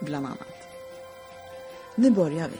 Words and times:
bland 0.00 0.26
annat. 0.26 0.48
Nu 1.94 2.10
börjar 2.10 2.48
vi. 2.48 2.58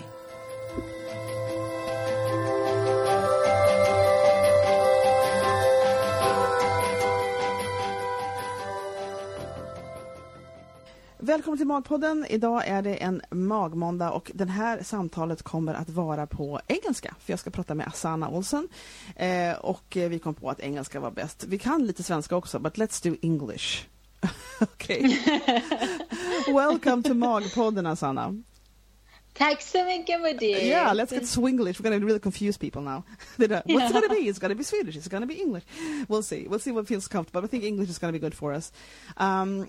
Välkommen 11.21 11.59
till 11.59 11.67
Magpodden. 11.67 12.27
Idag 12.29 12.67
är 12.67 12.83
det 12.83 12.95
en 12.95 13.23
magmåndag 13.31 14.11
och 14.11 14.31
det 14.35 14.45
här 14.45 14.83
samtalet 14.83 15.43
kommer 15.43 15.75
att 15.75 15.89
vara 15.89 16.27
på 16.27 16.61
engelska. 16.67 17.15
För 17.21 17.33
jag 17.33 17.41
ska 17.41 17.51
prata 17.51 17.75
med 17.75 17.87
Asana 17.87 18.29
Olsen. 18.29 18.69
Eh, 19.17 19.53
och 19.53 19.85
vi 19.91 20.19
kom 20.19 20.35
på 20.35 20.51
att 20.51 20.61
engelska 20.61 21.01
var 21.01 21.11
bäst. 21.11 21.45
Vi 21.49 21.59
kan 21.59 21.87
lite 21.87 22.03
svenska 22.03 22.37
också, 22.37 22.59
but 22.59 22.77
let's 22.77 23.09
do 23.11 23.17
English. 23.23 23.87
okay. 24.63 25.03
Welcome 26.49 27.03
to 27.05 27.15
Magpodden, 27.15 27.87
Asana. 27.87 28.43
Tack 29.35 29.63
så 29.63 29.85
mycket 29.85 30.21
Bodil. 30.21 30.67
Yeah, 30.67 30.93
let's 30.93 31.13
get 31.13 31.23
Swinglish. 31.23 31.79
We're 31.79 31.91
going 31.91 32.01
to 32.01 32.05
really 32.05 32.19
confuse 32.19 32.57
people 32.59 32.83
now. 32.83 33.05
What's 33.37 33.51
yeah. 33.67 33.89
it 33.89 33.93
going 33.93 34.09
to 34.09 34.15
be? 34.15 34.29
It's 34.29 34.41
going 34.41 34.49
to 34.49 34.57
be 34.57 34.65
Swedish. 34.65 34.97
It's 34.97 35.07
going 35.07 35.21
to 35.21 35.29
be 35.29 35.41
English. 35.41 35.63
We'll 36.09 36.23
see. 36.23 36.49
We'll 36.49 36.59
see 36.59 36.73
what 36.73 36.89
feels 36.89 37.07
comfortable. 37.07 37.45
I 37.45 37.47
think 37.47 37.63
English 37.63 37.89
is 37.89 37.99
going 37.99 38.13
to 38.13 38.19
be 38.19 38.21
good 38.21 38.35
for 38.35 38.53
us. 38.53 38.73
Um, 39.17 39.69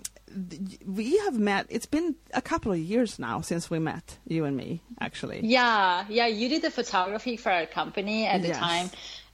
we 0.84 1.18
have 1.18 1.38
met. 1.38 1.66
It's 1.68 1.86
been 1.86 2.16
a 2.34 2.42
couple 2.42 2.72
of 2.72 2.78
years 2.78 3.20
now 3.20 3.42
since 3.42 3.70
we 3.70 3.78
met, 3.78 4.18
you 4.26 4.44
and 4.44 4.56
me, 4.56 4.82
actually. 5.00 5.40
Yeah, 5.44 6.04
yeah. 6.08 6.26
You 6.26 6.48
did 6.48 6.62
the 6.62 6.70
photography 6.72 7.36
for 7.36 7.52
our 7.52 7.66
company 7.66 8.26
at 8.26 8.42
the 8.42 8.48
yes. 8.48 8.58
time. 8.58 8.90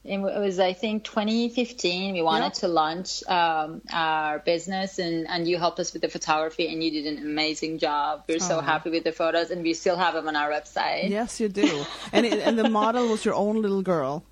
It 0.09 0.19
was, 0.19 0.59
I 0.59 0.73
think, 0.73 1.05
2015. 1.05 2.15
We 2.15 2.23
wanted 2.23 2.45
yep. 2.45 2.53
to 2.55 2.69
launch 2.69 3.23
um, 3.29 3.83
our 3.93 4.39
business, 4.39 4.99
and, 4.99 5.27
and 5.29 5.47
you 5.49 5.59
helped 5.59 5.81
us 5.81 5.93
with 5.93 6.03
the 6.03 6.09
photography, 6.09 6.73
and 6.73 6.83
you 6.83 6.91
did 6.91 7.07
an 7.07 7.19
amazing 7.19 7.79
job. 7.79 8.25
We're 8.29 8.39
so 8.39 8.61
happy 8.61 8.91
with 8.91 9.05
the 9.05 9.13
photos, 9.13 9.51
and 9.51 9.63
we 9.63 9.75
still 9.75 9.97
have 9.97 10.15
them 10.15 10.29
on 10.29 10.37
our 10.37 10.51
website. 10.51 11.09
Yes, 11.09 11.41
you 11.41 11.49
do. 11.49 11.85
and 12.13 12.27
it, 12.27 12.41
and 12.41 12.59
the 12.59 12.69
model 12.69 13.09
was 13.09 13.25
your 13.25 13.35
own 13.35 13.61
little 13.63 13.83
girl. 13.83 14.25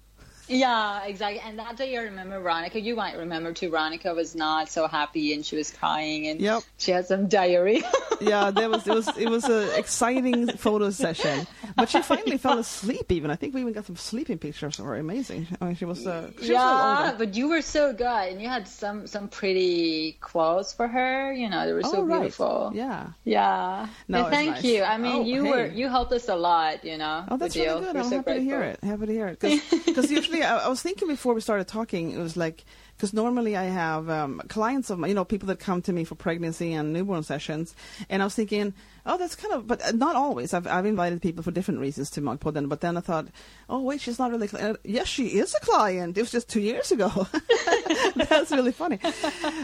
Yeah, 0.48 1.04
exactly. 1.04 1.40
And 1.40 1.58
that 1.58 1.76
day 1.76 1.96
I 1.96 2.02
remember 2.02 2.40
Veronica. 2.40 2.80
You 2.80 2.96
might 2.96 3.16
remember 3.16 3.52
too. 3.52 3.70
Veronica 3.70 4.14
was 4.14 4.34
not 4.34 4.68
so 4.68 4.86
happy 4.86 5.32
and 5.32 5.44
she 5.44 5.56
was 5.56 5.70
crying 5.70 6.28
and 6.28 6.40
yep. 6.40 6.62
she 6.78 6.90
had 6.90 7.06
some 7.06 7.28
diarrhea. 7.28 7.82
yeah, 8.20 8.50
there 8.50 8.68
was 8.68 8.86
it 8.86 8.94
was 8.94 9.18
it 9.18 9.28
was 9.28 9.44
an 9.44 9.68
exciting 9.76 10.48
photo 10.56 10.90
session. 10.90 11.46
But 11.76 11.88
she 11.88 12.02
finally 12.02 12.38
fell 12.38 12.58
asleep. 12.58 13.10
Even 13.10 13.30
I 13.30 13.36
think 13.36 13.54
we 13.54 13.60
even 13.60 13.72
got 13.72 13.86
some 13.86 13.96
sleeping 13.96 14.38
pictures 14.38 14.78
of 14.78 14.84
her. 14.84 14.96
Amazing. 14.96 15.48
I 15.60 15.66
mean, 15.66 15.76
she 15.76 15.84
was. 15.84 16.06
Uh, 16.06 16.30
she 16.40 16.52
yeah, 16.52 17.10
was 17.10 17.18
but 17.18 17.34
you 17.34 17.48
were 17.48 17.62
so 17.62 17.92
good, 17.92 18.32
and 18.32 18.40
you 18.40 18.48
had 18.48 18.68
some 18.68 19.06
some 19.06 19.28
pretty 19.28 20.16
quotes 20.20 20.72
for 20.72 20.86
her. 20.86 21.32
You 21.32 21.48
know, 21.48 21.66
they 21.66 21.72
were 21.72 21.82
so 21.82 21.98
oh, 21.98 22.02
right. 22.02 22.20
beautiful. 22.20 22.72
Yeah. 22.74 23.08
Yeah. 23.24 23.88
No, 24.08 24.28
thank 24.30 24.50
nice. 24.50 24.64
you. 24.64 24.82
I 24.82 24.98
mean, 24.98 25.16
oh, 25.16 25.24
you 25.24 25.44
hey. 25.44 25.50
were 25.50 25.66
you 25.66 25.88
helped 25.88 26.12
us 26.12 26.28
a 26.28 26.36
lot. 26.36 26.84
You 26.84 26.98
know. 26.98 27.24
Oh, 27.28 27.36
that's 27.36 27.56
really 27.56 27.80
good. 27.80 27.94
We're 27.94 28.00
I'm 28.00 28.08
so 28.08 28.16
happy 28.16 28.24
grateful. 28.24 28.34
to 28.34 28.40
hear 28.42 28.62
it. 28.62 28.84
Happy 28.84 29.06
to 29.06 29.12
hear 29.12 29.28
it. 29.28 29.40
Because 29.40 30.10
usually 30.10 30.33
I, 30.42 30.58
I 30.58 30.68
was 30.68 30.82
thinking 30.82 31.08
before 31.08 31.34
we 31.34 31.40
started 31.40 31.68
talking, 31.68 32.10
it 32.10 32.18
was 32.18 32.36
like 32.36 32.64
because 32.96 33.12
normally 33.12 33.56
I 33.56 33.64
have 33.64 34.08
um, 34.08 34.40
clients 34.48 34.90
of 34.90 34.98
my, 34.98 35.08
you 35.08 35.14
know, 35.14 35.24
people 35.24 35.48
that 35.48 35.58
come 35.58 35.82
to 35.82 35.92
me 35.92 36.04
for 36.04 36.14
pregnancy 36.14 36.72
and 36.72 36.92
newborn 36.92 37.22
sessions, 37.22 37.74
and 38.08 38.22
I 38.22 38.26
was 38.26 38.34
thinking, 38.34 38.74
oh, 39.06 39.18
that's 39.18 39.34
kind 39.34 39.54
of, 39.54 39.66
but 39.66 39.94
not 39.94 40.16
always. 40.16 40.54
I've 40.54 40.66
I've 40.66 40.86
invited 40.86 41.20
people 41.20 41.42
for 41.42 41.50
different 41.50 41.80
reasons 41.80 42.10
to 42.10 42.20
Magpodden, 42.20 42.68
but 42.68 42.80
then 42.80 42.96
I 42.96 43.00
thought, 43.00 43.26
oh 43.68 43.80
wait, 43.80 44.00
she's 44.00 44.18
not 44.18 44.30
really. 44.30 44.48
Cl-. 44.48 44.76
Yes, 44.84 45.08
she 45.08 45.38
is 45.38 45.54
a 45.54 45.60
client. 45.60 46.16
It 46.16 46.20
was 46.22 46.30
just 46.30 46.48
two 46.48 46.60
years 46.60 46.92
ago. 46.92 47.26
that's 48.14 48.50
really 48.50 48.72
funny. 48.72 48.98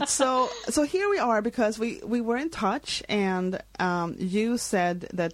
So 0.06 0.48
so 0.68 0.82
here 0.82 1.08
we 1.08 1.18
are 1.18 1.42
because 1.42 1.78
we 1.78 2.00
we 2.04 2.20
were 2.20 2.36
in 2.36 2.50
touch, 2.50 3.02
and 3.08 3.60
um, 3.78 4.16
you 4.18 4.58
said 4.58 5.08
that, 5.14 5.32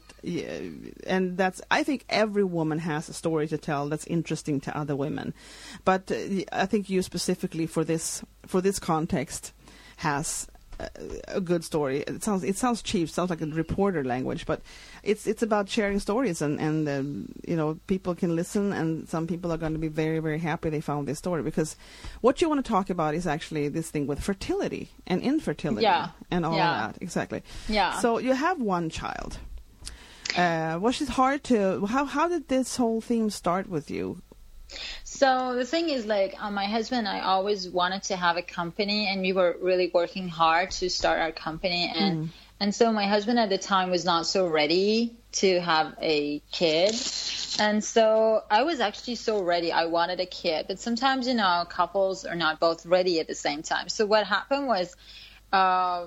and 1.07 1.37
that's 1.37 1.61
I 1.71 1.83
think 1.83 2.05
every 2.09 2.45
woman 2.45 2.78
has 2.78 3.09
a 3.09 3.13
story 3.13 3.49
to 3.49 3.59
tell 3.59 3.89
that's 3.89 4.07
interesting 4.07 4.61
to 4.61 4.77
other 4.77 4.95
women, 4.95 5.34
but 5.84 6.11
uh, 6.11 6.17
I 6.53 6.67
think 6.67 6.91
you 6.91 7.03
specifically 7.03 7.67
for 7.67 7.84
this 7.87 8.23
for 8.47 8.61
this 8.61 8.79
context 8.79 9.53
has 9.99 10.47
a, 11.29 11.41
good 11.41 11.65
story. 11.65 12.01
It 12.07 12.23
sounds 12.23 12.45
it 12.45 12.57
sounds 12.59 12.83
cheap, 12.83 13.09
sounds 13.09 13.31
like 13.31 13.41
a 13.41 13.47
reporter 13.47 14.05
language, 14.05 14.45
but 14.45 14.61
it's 15.03 15.27
it's 15.27 15.43
about 15.43 15.69
sharing 15.71 15.99
stories 16.01 16.43
and 16.43 16.61
and 16.61 16.89
um, 16.89 17.33
you 17.49 17.57
know 17.57 17.79
people 17.87 18.15
can 18.15 18.37
listen 18.37 18.73
and 18.73 19.09
some 19.09 19.27
people 19.27 19.51
are 19.53 19.57
going 19.57 19.73
to 19.73 19.79
be 19.79 19.89
very 19.89 20.19
very 20.19 20.39
happy 20.39 20.69
they 20.71 20.83
found 20.83 21.09
this 21.09 21.19
story 21.19 21.43
because 21.43 21.77
what 22.21 22.43
you 22.43 22.49
want 22.51 22.63
to 22.65 22.69
talk 22.71 22.91
about 22.91 23.15
is 23.15 23.27
actually 23.27 23.69
this 23.69 23.91
thing 23.91 24.07
with 24.07 24.21
fertility 24.21 24.91
and 25.07 25.23
infertility 25.23 25.83
Yeah. 25.83 26.09
and 26.31 26.45
all 26.45 26.57
Yeah. 26.57 26.89
that 26.89 26.99
exactly. 27.01 27.43
Yeah. 27.69 27.99
So 28.01 28.19
you 28.19 28.35
have 28.35 28.61
one 28.61 28.91
child. 28.91 29.39
Uh, 30.37 30.79
was 30.83 31.01
it 31.01 31.09
hard 31.09 31.43
to 31.45 31.87
how 31.87 32.05
how 32.05 32.29
did 32.29 32.49
this 32.49 32.77
whole 32.77 33.01
theme 33.01 33.31
start 33.31 33.67
with 33.69 33.91
you? 33.91 34.21
So 35.05 35.55
the 35.55 35.65
thing 35.65 35.89
is, 35.89 36.07
like, 36.07 36.35
uh, 36.43 36.51
my 36.51 36.67
husband, 36.67 37.07
and 37.07 37.17
I 37.17 37.21
always 37.21 37.69
wanted 37.69 38.03
to 38.05 38.17
have 38.17 38.37
a 38.37 38.43
company, 38.43 39.09
and 39.09 39.21
we 39.23 39.33
were 39.33 39.57
really 39.61 39.91
working 39.93 40.29
hard 40.29 40.71
to 40.73 40.91
start 40.91 41.21
our 41.21 41.33
company, 41.33 41.93
and 41.95 42.31
and 42.59 42.75
so 42.75 42.93
my 42.93 43.07
husband 43.07 43.39
at 43.39 43.49
the 43.51 43.59
time 43.59 43.91
was 43.91 44.05
not 44.05 44.27
so 44.27 44.47
ready 44.47 45.17
to 45.33 45.61
have 45.61 45.95
a 46.01 46.41
kid, 46.53 46.95
and 47.59 47.83
so 47.83 48.43
I 48.51 48.63
was 48.63 48.81
actually 48.81 49.17
so 49.17 49.43
ready. 49.43 49.73
I 49.73 49.87
wanted 49.87 50.21
a 50.21 50.27
kid, 50.27 50.67
but 50.69 50.79
sometimes 50.81 51.27
you 51.27 51.35
know 51.35 51.67
couples 51.69 52.25
are 52.25 52.37
not 52.37 52.61
both 52.61 52.87
ready 52.87 53.21
at 53.21 53.27
the 53.27 53.35
same 53.35 53.63
time. 53.63 53.89
So 53.89 54.07
what 54.07 54.27
happened 54.27 54.67
was. 54.67 54.97
Uh, 55.53 56.07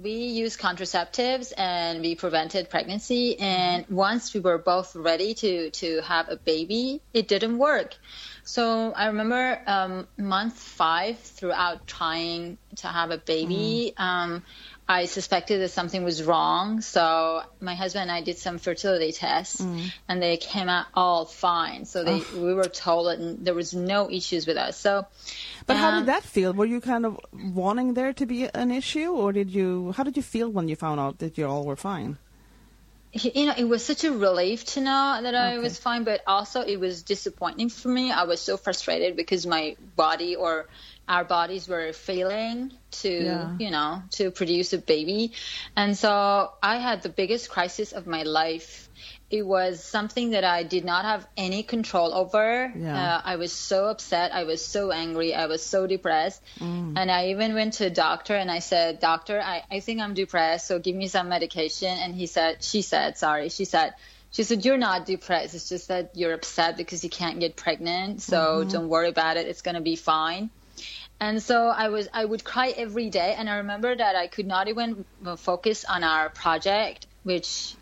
we 0.00 0.12
used 0.12 0.60
contraceptives 0.60 1.52
and 1.56 2.02
we 2.02 2.14
prevented 2.14 2.68
pregnancy. 2.68 3.38
And 3.40 3.86
once 3.88 4.34
we 4.34 4.40
were 4.40 4.58
both 4.58 4.94
ready 4.94 5.34
to 5.34 5.70
to 5.70 6.00
have 6.02 6.28
a 6.28 6.36
baby 6.36 7.00
it 7.14 7.28
didn't 7.28 7.58
work. 7.58 7.96
So 8.44 8.92
i 8.92 9.06
remember 9.06 9.60
um, 9.66 10.06
month 10.16 10.58
five 10.58 11.18
throughout 11.18 11.86
trying 11.86 12.58
to 12.76 12.88
have 12.88 13.10
a 13.10 13.18
baby. 13.18 13.94
Um, 13.96 14.42
I 14.88 15.06
suspected 15.06 15.60
that 15.62 15.70
something 15.70 16.04
was 16.04 16.22
wrong. 16.22 16.80
So 16.80 17.42
my 17.60 17.74
husband 17.74 18.02
and 18.02 18.12
I 18.12 18.22
did 18.22 18.38
some 18.38 18.58
fertility 18.58 19.10
tests, 19.12 19.60
and 20.08 20.22
they 20.22 20.36
came 20.36 20.68
out 20.68 20.86
all 20.94 21.24
fine. 21.24 21.84
So 21.84 22.04
they, 22.04 22.22
we 22.32 22.54
were 22.54 22.68
told 22.68 23.06
that 23.08 23.44
there 23.44 23.54
was 23.54 23.74
no 23.74 24.08
issues 24.10 24.46
with 24.46 24.56
us. 24.56 24.78
So, 24.78 25.06
But 25.66 25.76
how 25.76 25.90
um, 25.90 25.98
did 25.98 26.06
that 26.06 26.22
feel? 26.22 26.52
Were 26.52 26.66
you 26.66 26.80
kind 26.80 27.04
of 27.04 27.18
wanting 27.32 27.94
there 27.94 28.12
to 28.12 28.26
be 28.26 28.48
an 28.54 28.70
issue, 28.70 29.10
or 29.10 29.32
did 29.32 29.50
you? 29.50 29.92
How 29.96 30.04
did 30.04 30.16
you 30.16 30.22
feel 30.22 30.50
when 30.50 30.68
you 30.68 30.76
found 30.76 31.00
out 31.00 31.18
that 31.18 31.36
you 31.36 31.46
all 31.46 31.64
were 31.64 31.76
fine? 31.76 32.18
you 33.12 33.46
know, 33.46 33.54
it 33.56 33.64
was 33.64 33.84
such 33.84 34.04
a 34.04 34.12
relief 34.12 34.64
to 34.64 34.80
know 34.80 35.18
that 35.22 35.34
I 35.34 35.56
Okay. 35.56 35.58
was 35.58 35.78
fine, 35.78 36.04
but 36.04 36.20
also 36.26 36.60
it 36.60 36.78
was 36.78 37.02
disappointing 37.02 37.70
for 37.70 37.88
me. 37.88 38.12
I 38.12 38.24
was 38.24 38.40
so 38.40 38.56
frustrated 38.56 39.16
because 39.16 39.46
my 39.46 39.76
body 39.96 40.36
or 40.36 40.68
our 41.08 41.24
bodies 41.24 41.68
were 41.68 41.92
failing 41.92 42.72
to, 43.02 43.08
Yeah. 43.10 43.56
you 43.58 43.70
know, 43.70 44.02
to 44.12 44.30
produce 44.30 44.72
a 44.72 44.78
baby. 44.78 45.32
And 45.76 45.96
so 45.96 46.52
I 46.62 46.78
had 46.78 47.02
the 47.02 47.08
biggest 47.08 47.48
crisis 47.50 47.92
of 47.92 48.06
my 48.06 48.22
life. 48.24 48.82
it 49.28 49.44
was 49.44 49.82
something 49.82 50.30
that 50.30 50.44
I 50.44 50.62
did 50.62 50.84
not 50.84 51.04
have 51.04 51.26
any 51.36 51.64
control 51.64 52.14
over. 52.14 52.72
Yeah. 52.76 53.16
Uh, 53.16 53.20
I 53.24 53.34
was 53.36 53.52
so 53.52 53.86
upset. 53.86 54.32
I 54.32 54.44
was 54.44 54.64
so 54.64 54.92
angry. 54.92 55.34
I 55.34 55.46
was 55.46 55.62
so 55.66 55.86
depressed. 55.88 56.40
Mm. 56.60 56.94
And 56.96 57.10
I 57.10 57.30
even 57.30 57.54
went 57.54 57.72
to 57.74 57.86
a 57.86 57.90
doctor 57.90 58.36
and 58.36 58.48
I 58.52 58.60
said, 58.60 59.00
Doctor, 59.00 59.40
I, 59.40 59.64
I 59.68 59.80
think 59.80 60.00
I'm 60.00 60.14
depressed. 60.14 60.68
So 60.68 60.78
give 60.78 60.94
me 60.94 61.08
some 61.08 61.28
medication. 61.28 61.88
And 61.90 62.14
he 62.14 62.26
said, 62.26 62.62
She 62.62 62.82
said, 62.82 63.18
sorry. 63.18 63.48
She 63.48 63.64
said, 63.64 63.94
she 64.30 64.44
said, 64.44 64.64
You're 64.64 64.78
not 64.78 65.06
depressed. 65.06 65.56
It's 65.56 65.68
just 65.68 65.88
that 65.88 66.12
you're 66.14 66.32
upset 66.32 66.76
because 66.76 67.02
you 67.02 67.10
can't 67.10 67.40
get 67.40 67.56
pregnant. 67.56 68.22
So 68.22 68.36
Mm-hmm. 68.38 68.68
don't 68.70 68.88
worry 68.88 69.08
about 69.08 69.36
it. 69.36 69.48
It's 69.48 69.62
going 69.62 69.74
to 69.74 69.80
be 69.92 69.96
fine. 69.96 70.50
And 71.20 71.42
so 71.42 71.68
I 71.68 71.88
was, 71.88 72.08
I 72.12 72.24
would 72.24 72.44
cry 72.44 72.68
every 72.76 73.10
day. 73.10 73.34
And 73.38 73.48
I 73.48 73.56
remember 73.56 73.94
that 73.96 74.16
I 74.16 74.26
could 74.26 74.46
not 74.46 74.68
even 74.68 75.04
focus 75.38 75.84
on 75.84 76.04
our 76.04 76.28
project, 76.30 77.06
which, 77.22 77.76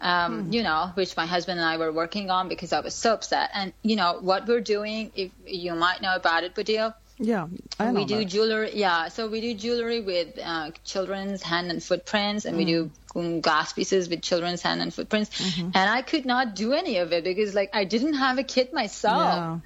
um, 0.00 0.44
Hmm. 0.46 0.52
you 0.52 0.62
know, 0.62 0.90
which 0.94 1.16
my 1.16 1.26
husband 1.26 1.60
and 1.60 1.68
I 1.68 1.76
were 1.76 1.92
working 1.92 2.30
on 2.30 2.48
because 2.48 2.72
I 2.72 2.80
was 2.80 2.94
so 2.94 3.12
upset. 3.14 3.50
And, 3.54 3.72
you 3.82 3.96
know, 3.96 4.18
what 4.20 4.46
we're 4.46 4.60
doing, 4.62 5.12
if 5.14 5.32
you 5.44 5.74
might 5.74 6.00
know 6.00 6.14
about 6.14 6.44
it, 6.44 6.54
Bodil, 6.54 6.94
Yeah, 7.18 7.46
I 7.78 7.86
know 7.92 7.92
we 8.00 8.04
do 8.06 8.18
that. 8.18 8.24
jewelry 8.26 8.70
yeah 8.74 9.08
so 9.08 9.28
we 9.28 9.40
do 9.40 9.54
jewelry 9.54 10.00
with 10.00 10.38
uh, 10.42 10.70
children's 10.84 11.42
hand 11.42 11.70
and 11.72 11.82
footprints 11.82 12.44
and 12.44 12.56
we 12.56 12.64
do 12.64 12.90
Mm. 13.14 13.20
um, 13.20 13.40
glass 13.40 13.72
pieces 13.72 14.08
with 14.08 14.22
children's 14.22 14.62
hand 14.62 14.80
and 14.80 14.94
footprints 14.94 15.30
Mm-hmm. 15.30 15.70
and 15.74 15.90
i 15.90 16.02
could 16.02 16.24
not 16.26 16.54
do 16.54 16.72
any 16.74 16.98
of 16.98 17.12
it 17.12 17.24
because 17.24 17.54
like 17.54 17.70
i 17.74 17.84
didn't 17.84 18.14
have 18.14 18.38
a 18.38 18.44
kid 18.44 18.72
myself 18.72 19.26
Yeah. 19.26 19.58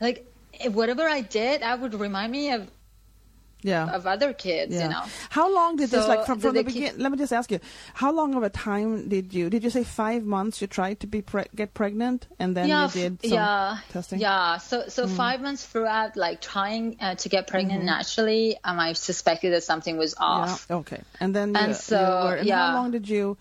like 0.00 0.26
whatever 0.66 1.02
i 1.08 1.20
did 1.20 1.62
I 1.62 1.74
would 1.74 1.94
remind 1.94 2.32
me 2.32 2.52
of, 2.52 2.68
Yeah. 3.62 3.90
of 3.96 4.06
other 4.06 4.32
kids 4.32 4.74
yeah. 4.74 4.84
you 4.84 4.88
know 4.90 5.02
How 5.30 5.52
long 5.52 5.76
did 5.76 5.90
this 5.90 6.06
like 6.06 6.24
from, 6.26 6.38
from 6.38 6.54
the 6.54 6.62
they 6.62 6.64
keep- 6.64 6.74
beginning? 6.74 7.00
Let 7.02 7.10
me 7.12 7.18
just 7.18 7.32
ask 7.32 7.50
you, 7.50 7.58
how 7.94 8.12
long 8.12 8.34
of 8.34 8.42
a 8.44 8.50
time 8.50 9.08
did 9.08 9.34
you 9.34 9.50
did 9.50 9.64
you 9.64 9.70
say 9.70 9.82
five 9.84 10.22
months 10.24 10.60
you 10.62 10.66
tried 10.68 11.00
to 11.00 11.06
be 11.08 11.22
pre- 11.22 11.50
get 11.54 11.74
pregnant 11.74 12.28
and 12.38 12.56
then 12.56 12.68
yeah, 12.68 12.84
you 12.86 12.90
did 13.00 13.22
some 13.22 13.32
yeah, 13.32 13.78
testing? 13.90 14.20
yeah. 14.20 14.58
So, 14.58 14.88
so 14.88 15.08
five 15.08 15.40
months 15.40 15.64
throughout, 15.66 16.16
like 16.16 16.40
trying 16.40 16.96
uh, 17.00 17.14
to 17.16 17.28
get 17.28 17.46
pregnant 17.48 17.82
naturally, 17.84 18.56
um, 18.64 18.78
I 18.78 18.92
suspected 18.94 19.52
that 19.54 19.64
something 19.64 19.96
was 19.96 20.14
off. 20.18 20.66
Yeah, 20.70 20.76
Okay. 20.76 21.00
And 21.20 21.34
then 21.34 21.48
you, 21.50 21.56
And 21.60 21.68
you 21.70 21.74
so, 21.74 22.00
were, 22.26 22.36
and 22.36 22.48
how 22.50 22.74
long 22.74 22.90
did 22.92 23.08
you? 23.08 23.36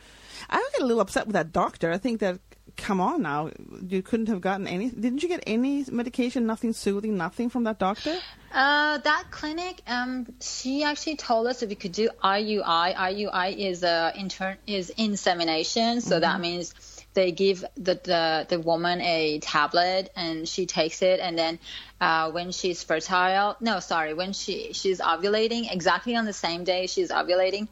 I 0.50 0.58
get 0.74 0.82
a 0.82 0.86
little 0.86 1.02
upset 1.02 1.26
with 1.28 1.34
that 1.34 1.52
doctor. 1.52 1.92
I 1.92 1.98
think 2.00 2.20
that 2.22 2.40
come 2.76 3.00
on 3.00 3.22
now, 3.22 3.52
you 3.88 4.02
couldn't 4.02 4.28
have 4.28 4.42
gotten 4.42 4.68
any. 4.68 4.90
Didn't 4.90 5.24
you 5.24 5.30
get 5.30 5.44
any 5.48 5.86
medication? 5.92 6.46
Nothing 6.46 6.74
soothing, 6.74 7.18
nothing 7.18 7.50
from 7.50 7.64
that 7.64 7.80
doctor. 7.80 8.18
Uh, 8.52 8.98
that 8.98 9.26
clinic, 9.32 9.82
um, 9.88 10.28
she 10.42 10.84
actually 10.84 11.16
told 11.16 11.48
us 11.48 11.60
that 11.60 11.70
we 11.70 11.76
could 11.76 11.92
do 11.92 12.10
IUI. 12.24 12.96
IUI 12.96 13.58
is 13.58 13.84
uh, 13.84 14.12
intern 14.16 14.58
is 14.68 14.90
insemination, 14.90 16.02
so 16.02 16.20
that 16.20 16.40
means 16.40 16.74
they 17.14 17.32
give 17.32 17.66
the, 17.76 18.00
the 18.04 18.46
the 18.48 18.60
woman 18.60 19.02
a 19.02 19.40
tablet 19.40 20.12
and 20.16 20.48
she 20.48 20.66
takes 20.66 21.02
it, 21.02 21.20
and 21.20 21.38
then 21.38 21.60
uh, 22.00 22.32
when 22.32 22.52
she's 22.52 22.84
fertile, 22.84 23.58
no, 23.60 23.80
sorry, 23.80 24.14
when 24.14 24.34
she 24.34 24.74
she's 24.74 25.00
ovulating, 25.00 25.72
exactly 25.72 26.16
on 26.16 26.26
the 26.26 26.34
same 26.34 26.64
day 26.64 26.88
she's 26.88 27.10
ovulating. 27.10 27.68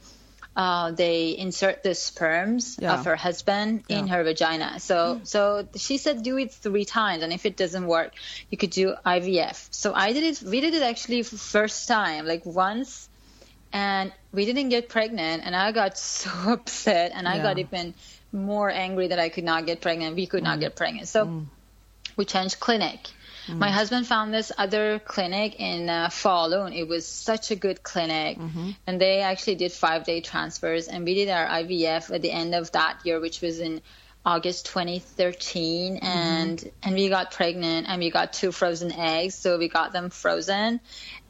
Uh, 0.55 0.91
they 0.91 1.35
insert 1.37 1.83
the 1.83 1.93
sperms 1.93 2.77
Yeah. 2.79 2.93
of 2.93 3.05
her 3.05 3.15
husband 3.17 3.83
in 3.89 4.07
her 4.07 4.23
vagina. 4.23 4.79
So, 4.79 5.19
so 5.23 5.67
she 5.75 5.97
said 5.97 6.23
do 6.23 6.37
it 6.37 6.53
three 6.53 6.85
times, 6.85 7.23
and 7.23 7.33
if 7.33 7.45
it 7.45 7.57
doesn't 7.57 7.85
work, 7.87 8.13
you 8.49 8.57
could 8.57 8.69
do 8.69 8.95
IVF. 9.05 9.67
So 9.71 9.93
I 9.93 10.13
did 10.13 10.23
it. 10.23 10.41
We 10.41 10.61
did 10.61 10.73
it 10.73 10.81
actually 10.81 11.23
for 11.23 11.35
first 11.37 11.87
time, 11.89 12.25
like 12.25 12.45
once, 12.45 13.09
and 13.73 14.13
we 14.31 14.45
didn't 14.45 14.69
get 14.69 14.87
pregnant. 14.87 15.43
And 15.45 15.55
I 15.55 15.73
got 15.73 15.97
so 16.15 16.29
upset, 16.53 17.11
and 17.13 17.27
I 17.27 17.35
Yeah. 17.35 17.43
got 17.43 17.57
even 17.57 17.93
more 18.31 18.69
angry 18.69 19.07
that 19.07 19.19
I 19.19 19.27
could 19.29 19.43
not 19.43 19.65
get 19.65 19.81
pregnant. 19.81 20.15
We 20.15 20.25
could 20.27 20.41
Mm. 20.41 20.45
not 20.51 20.59
get 20.61 20.75
pregnant. 20.77 21.09
So 21.09 21.43
we 22.15 22.23
changed 22.23 22.59
clinic. 22.61 22.99
My 23.47 23.69
husband 23.71 24.07
found 24.07 24.33
this 24.33 24.51
other 24.57 24.99
clinic 24.99 25.59
in 25.59 25.89
uh, 25.89 26.07
Falun. 26.09 26.75
It 26.75 26.87
was 26.87 27.07
such 27.07 27.51
a 27.51 27.55
good 27.55 27.83
clinic, 27.83 28.37
and 28.87 28.99
they 28.99 29.21
actually 29.21 29.55
did 29.55 29.71
five 29.71 30.03
day 30.03 30.21
transfers. 30.21 30.87
And 30.87 31.05
we 31.05 31.13
did 31.13 31.29
our 31.29 31.45
IVF 31.47 32.13
at 32.13 32.21
the 32.21 32.31
end 32.31 32.55
of 32.55 32.71
that 32.71 32.99
year, 33.03 33.19
which 33.19 33.41
was 33.41 33.59
in 33.59 33.81
August 34.25 34.65
2013, 34.67 35.97
and 36.01 36.71
and 36.81 36.95
we 36.95 37.09
got 37.09 37.31
pregnant, 37.31 37.87
and 37.87 37.99
we 37.99 38.09
got 38.09 38.33
two 38.33 38.51
frozen 38.51 38.91
eggs. 38.91 39.35
So 39.35 39.57
we 39.57 39.69
got 39.69 39.93
them 39.93 40.09
frozen, 40.09 40.79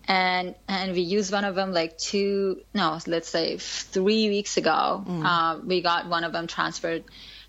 and 0.08 0.56
and 0.68 0.94
we 0.94 1.02
used 1.02 1.32
one 1.34 1.44
of 1.44 1.56
them 1.56 1.74
like 1.74 1.98
two 1.98 2.62
no, 2.74 3.00
let's 3.08 3.28
say 3.30 3.58
three 3.58 4.30
weeks 4.30 4.58
ago. 4.58 5.04
Uh, 5.08 5.60
we 5.66 5.82
got 5.82 6.08
one 6.08 6.24
of 6.24 6.32
them 6.32 6.48
transferred 6.48 7.04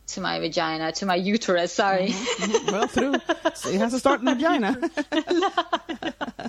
to 0.09 0.21
my 0.21 0.39
vagina, 0.39 0.93
to 0.93 1.07
my 1.07 1.17
uterus. 1.17 1.73
Sorry. 1.73 2.09
Mm-hmm. 2.09 2.53
Mm-hmm. 2.53 2.73
well, 2.73 2.87
through. 2.87 3.15
So 3.55 3.71
it 3.71 3.79
has 3.79 3.93
to 3.93 3.99
start 3.99 4.21
in 4.21 4.27
the 4.27 4.35
vagina. 4.35 4.77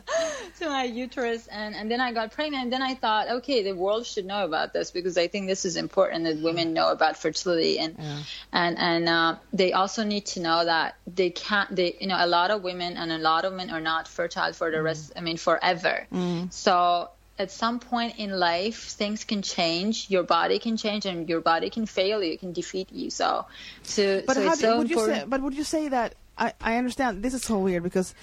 to 0.60 0.70
my 0.70 0.84
uterus 0.84 1.48
and, 1.48 1.76
and 1.76 1.90
then 1.90 2.02
I 2.02 2.14
got 2.14 2.32
pregnant 2.32 2.64
and 2.64 2.74
then 2.74 2.82
I 2.82 2.96
thought, 2.96 3.30
okay, 3.30 3.64
the 3.64 3.74
world 3.74 4.06
should 4.06 4.26
know 4.26 4.44
about 4.44 4.74
this 4.74 4.92
because 4.92 5.18
I 5.18 5.28
think 5.28 5.48
this 5.48 5.66
is 5.66 5.76
important 5.76 6.26
that 6.26 6.38
women 6.38 6.74
know 6.74 6.92
about 6.92 7.18
fertility 7.18 7.80
and 7.80 7.96
Yeah. 7.98 8.20
and 8.52 8.78
and 8.78 9.10
uh, 9.10 9.36
they 9.54 9.74
also 9.74 10.04
need 10.04 10.26
to 10.28 10.40
know 10.40 10.66
that 10.66 10.96
they 11.08 11.30
can't 11.30 11.76
they 11.76 11.96
you 12.00 12.08
know 12.08 12.18
a 12.20 12.28
lot 12.28 12.52
of 12.52 12.64
women 12.64 12.98
and 12.98 13.12
a 13.12 13.18
lot 13.18 13.46
of 13.46 13.54
men 13.54 13.70
are 13.70 13.82
not 13.82 14.08
fertile 14.08 14.54
for 14.54 14.72
the 14.72 14.78
mm-hmm. 14.78 14.86
rest 14.86 15.14
I 15.16 15.22
mean 15.22 15.38
forever. 15.38 16.08
So 16.50 17.10
at 17.40 17.52
some 17.52 17.80
point 17.80 18.18
in 18.18 18.32
life 18.32 18.90
things 18.90 19.24
can 19.24 19.42
change 19.42 20.10
your 20.10 20.24
body 20.24 20.60
can 20.60 20.76
change 20.78 21.06
and 21.06 21.30
your 21.30 21.42
body 21.42 21.70
can 21.70 21.86
fail 21.86 22.24
you 22.24 22.38
can 22.38 22.52
defeat 22.54 22.92
you 22.92 23.10
so 23.10 23.46
to 23.84 24.24
But 24.26 24.36
so 24.36 24.44
how 24.44 24.52
it's 24.52 24.62
do, 24.62 24.68
so 24.68 24.78
would 24.78 24.90
you 24.90 24.96
important 24.98 25.22
say? 25.24 25.28
But 25.30 25.42
would 25.42 25.54
you 25.54 25.64
say 25.64 25.88
that? 25.90 26.16
I, 26.38 26.54
I 26.62 26.78
understand. 26.78 27.24
This 27.24 27.34
is 27.34 27.42
so 27.42 27.58
weird 27.58 27.84
because 27.84 28.14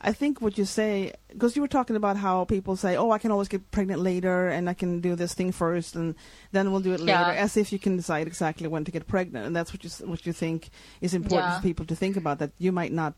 I 0.00 0.12
think 0.12 0.40
what 0.40 0.56
you 0.58 0.64
say 0.64 1.12
because 1.28 1.54
you 1.54 1.62
were 1.62 1.68
talking 1.68 1.94
about 1.94 2.16
how 2.16 2.44
people 2.44 2.74
say, 2.74 2.96
"Oh, 2.96 3.10
I 3.10 3.18
can 3.18 3.30
always 3.30 3.48
get 3.48 3.70
pregnant 3.70 4.00
later, 4.00 4.48
and 4.48 4.68
I 4.68 4.74
can 4.74 5.00
do 5.00 5.14
this 5.14 5.34
thing 5.34 5.52
first, 5.52 5.94
and 5.94 6.14
then 6.52 6.72
we'll 6.72 6.80
do 6.80 6.92
it 6.94 7.00
later," 7.00 7.32
Yeah. 7.32 7.44
as 7.44 7.56
if 7.56 7.70
you 7.72 7.78
can 7.78 7.96
decide 7.96 8.26
exactly 8.26 8.66
when 8.66 8.84
to 8.84 8.90
get 8.90 9.06
pregnant, 9.06 9.46
and 9.46 9.54
that's 9.54 9.72
what 9.72 9.84
you 9.84 9.90
what 10.08 10.24
you 10.26 10.32
think 10.32 10.70
is 11.00 11.12
important 11.14 11.50
Yeah. 11.52 11.56
for 11.58 11.62
people 11.62 11.86
to 11.86 11.94
think 11.94 12.16
about 12.16 12.38
that 12.38 12.50
you 12.58 12.72
might 12.72 12.92
not 12.92 13.14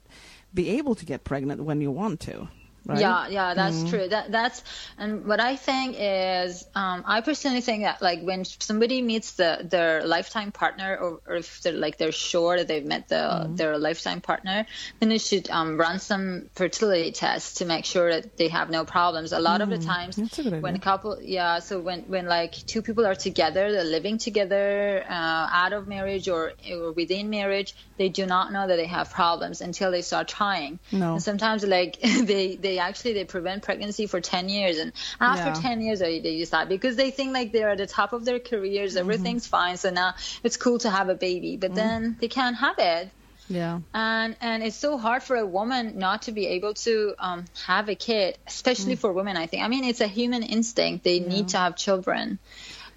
be 0.53 0.69
able 0.79 0.95
to 0.97 1.07
get 1.07 1.25
pregnant 1.25 1.63
when 1.65 1.81
you 1.81 1.91
want 1.91 2.21
to. 2.29 2.49
Right? 2.85 2.99
Yeah, 2.99 3.29
yeah, 3.29 3.55
that's 3.55 3.89
true. 3.89 4.09
That 4.09 4.33
that's 4.33 4.63
and 4.99 5.25
what 5.25 5.39
I 5.39 5.55
think 5.55 5.97
is, 5.99 6.65
um, 6.75 7.05
I 7.07 7.21
personally 7.21 7.61
think 7.61 7.85
that 7.85 8.03
like 8.03 8.23
when 8.23 8.45
somebody 8.45 9.03
meets 9.03 9.33
the 9.33 9.61
their 9.63 10.05
lifetime 10.05 10.51
partner, 10.51 10.97
or, 10.97 11.21
or 11.27 11.37
if 11.37 11.63
they're 11.63 11.73
like 11.73 11.97
they're 11.99 12.11
sure 12.11 12.57
that 12.57 12.67
they've 12.67 12.85
met 12.85 13.09
the 13.09 13.49
their 13.55 13.79
lifetime 13.79 14.21
partner, 14.21 14.67
then 14.99 15.11
they 15.11 15.19
should 15.19 15.49
um, 15.51 15.79
run 15.79 16.01
some 16.01 16.51
fertility 16.55 17.13
tests 17.13 17.59
to 17.59 17.65
make 17.65 17.85
sure 17.85 18.11
that 18.11 18.37
they 18.37 18.49
have 18.49 18.69
no 18.69 18.85
problems. 18.85 19.33
A 19.33 19.39
lot 19.39 19.61
of 19.61 19.71
the 19.71 19.79
times 19.79 20.17
that's 20.17 20.39
a 20.41 20.51
when 20.51 20.75
idea. 20.75 20.81
couple, 20.81 21.19
yeah, 21.23 21.61
so 21.61 21.81
when 21.81 22.03
when 22.03 22.27
like 22.27 22.53
two 22.53 22.83
people 22.83 23.07
are 23.07 23.15
together, 23.15 23.71
they're 23.71 23.85
living 23.85 24.19
together, 24.19 25.05
uh, 25.09 25.49
out 25.53 25.73
of 25.73 25.87
marriage 25.87 26.29
or 26.29 26.53
or 26.69 26.91
within 26.93 27.31
marriage, 27.31 27.77
they 27.97 28.09
do 28.09 28.27
not 28.27 28.53
know 28.53 28.67
that 28.67 28.77
they 28.77 28.87
have 28.87 29.11
problems 29.11 29.61
until 29.61 29.93
they 29.93 30.03
start 30.03 30.27
trying. 30.27 30.81
No. 30.91 31.13
And 31.13 31.23
sometimes 31.23 31.65
like 31.65 32.01
they 32.03 32.57
they 32.57 32.72
actually 32.79 33.15
they 33.15 33.25
prevent 33.25 33.63
pregnancy 33.63 34.07
for 34.07 34.21
10 34.21 34.49
years. 34.49 34.79
And 34.79 34.93
after 35.21 35.49
Yeah. 35.61 35.69
10 35.69 35.81
years 35.81 35.99
they, 36.01 36.21
they 36.21 36.39
decide 36.39 36.69
because 36.69 36.97
they 36.97 37.11
think 37.11 37.33
like 37.33 37.53
they're 37.53 37.71
at 37.71 37.79
the 37.79 37.87
top 37.87 38.13
of 38.13 38.25
their 38.25 38.39
careers. 38.39 38.93
Mm-hmm. 38.93 39.01
Everything's 39.01 39.47
fine. 39.47 39.77
So 39.77 39.91
now 39.91 40.15
it's 40.43 40.57
cool 40.57 40.79
to 40.81 40.91
have 40.91 41.09
a 41.09 41.15
baby. 41.15 41.57
But 41.57 41.71
mm-hmm. 41.71 41.77
then 41.77 42.17
they 42.21 42.29
can't 42.29 42.57
have 42.57 42.79
it. 42.79 43.11
Yeah. 43.49 43.81
and 43.93 44.37
and 44.41 44.63
it's 44.63 44.77
so 44.77 44.97
hard 44.97 45.23
for 45.23 45.37
a 45.37 45.45
woman 45.45 45.99
not 45.99 46.23
to 46.23 46.33
be 46.33 46.47
able 46.47 46.73
to 46.75 47.15
um, 47.19 47.45
have 47.67 47.91
a 47.91 47.95
kid 47.95 48.39
especially 48.47 48.95
mm. 48.95 49.01
for 49.01 49.13
women 49.13 49.37
i 49.37 49.47
think. 49.47 49.63
I 49.63 49.69
mean 49.69 49.85
it's 49.85 50.01
a 50.01 50.07
human 50.07 50.43
instinct. 50.43 51.05
They 51.05 51.21
need 51.21 51.49
to 51.49 51.59
have 51.59 51.77
children. 51.77 52.39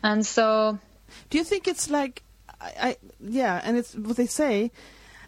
And 0.04 0.26
so 0.26 0.78
Do 1.30 1.38
you 1.38 1.44
think 1.44 1.68
it's 1.68 1.90
like, 1.90 2.24
I, 2.62 2.72
I 2.80 2.98
yeah, 3.20 3.62
and 3.64 3.78
it's 3.78 3.96
what 3.96 4.18
they 4.18 4.28
say. 4.28 4.72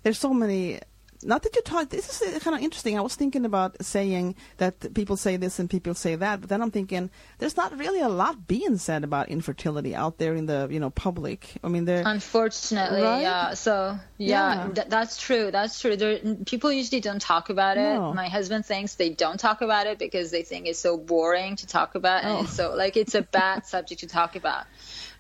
There's 0.04 0.20
so 0.20 0.34
many. 0.34 0.80
Not 1.28 1.44
that 1.44 1.56
you 1.56 1.62
talk. 1.62 1.90
This 1.90 2.22
is 2.22 2.36
uh, 2.36 2.40
kind 2.40 2.56
of 2.56 2.62
interesting. 2.64 2.98
I 2.98 3.02
was 3.02 3.16
thinking 3.16 3.44
about 3.46 3.76
saying 3.84 4.36
that 4.58 4.94
people 4.94 5.18
say 5.18 5.36
this 5.38 5.60
and 5.60 5.70
people 5.70 5.94
say 5.94 6.16
that, 6.16 6.40
but 6.42 6.50
then 6.50 6.62
I'm 6.62 6.72
thinking 6.72 7.10
there's 7.40 7.58
not 7.58 7.78
really 7.78 8.00
a 8.00 8.08
lot 8.10 8.48
being 8.48 8.78
said 8.78 9.04
about 9.04 9.28
infertility 9.30 9.94
out 9.94 10.18
there 10.20 10.34
in 10.36 10.46
the 10.46 10.68
you 10.72 10.80
know 10.80 10.90
public. 10.90 11.56
I 11.64 11.68
mean, 11.68 11.86
there. 11.86 12.02
Unfortunately, 12.06 13.02
Right? 13.02 13.22
yeah. 13.22 13.54
So 13.56 14.00
yeah, 14.18 14.68
Yeah. 14.68 14.74
Th- 14.74 14.88
that's 14.88 15.18
true. 15.18 15.52
That's 15.52 15.80
true. 15.82 15.98
There, 15.98 16.20
people 16.46 16.72
usually 16.72 17.02
don't 17.02 17.22
talk 17.22 17.50
about 17.50 17.78
it. 17.78 17.94
No. 17.96 18.14
My 18.14 18.30
husband 18.30 18.66
thinks 18.66 18.96
they 18.96 19.10
don't 19.10 19.40
talk 19.40 19.62
about 19.62 19.86
it 19.88 20.00
because 20.00 20.32
they 20.32 20.44
think 20.44 20.66
it's 20.68 20.80
so 20.80 20.98
boring 20.98 21.56
to 21.58 21.68
talk 21.68 21.96
about, 21.96 22.24
Oh. 22.24 22.40
and 22.40 22.50
so 22.50 22.74
like 22.74 22.96
it's 22.98 23.16
a 23.16 23.22
bad 23.22 23.66
subject 23.74 24.00
to 24.02 24.08
talk 24.08 24.36
about. 24.38 24.66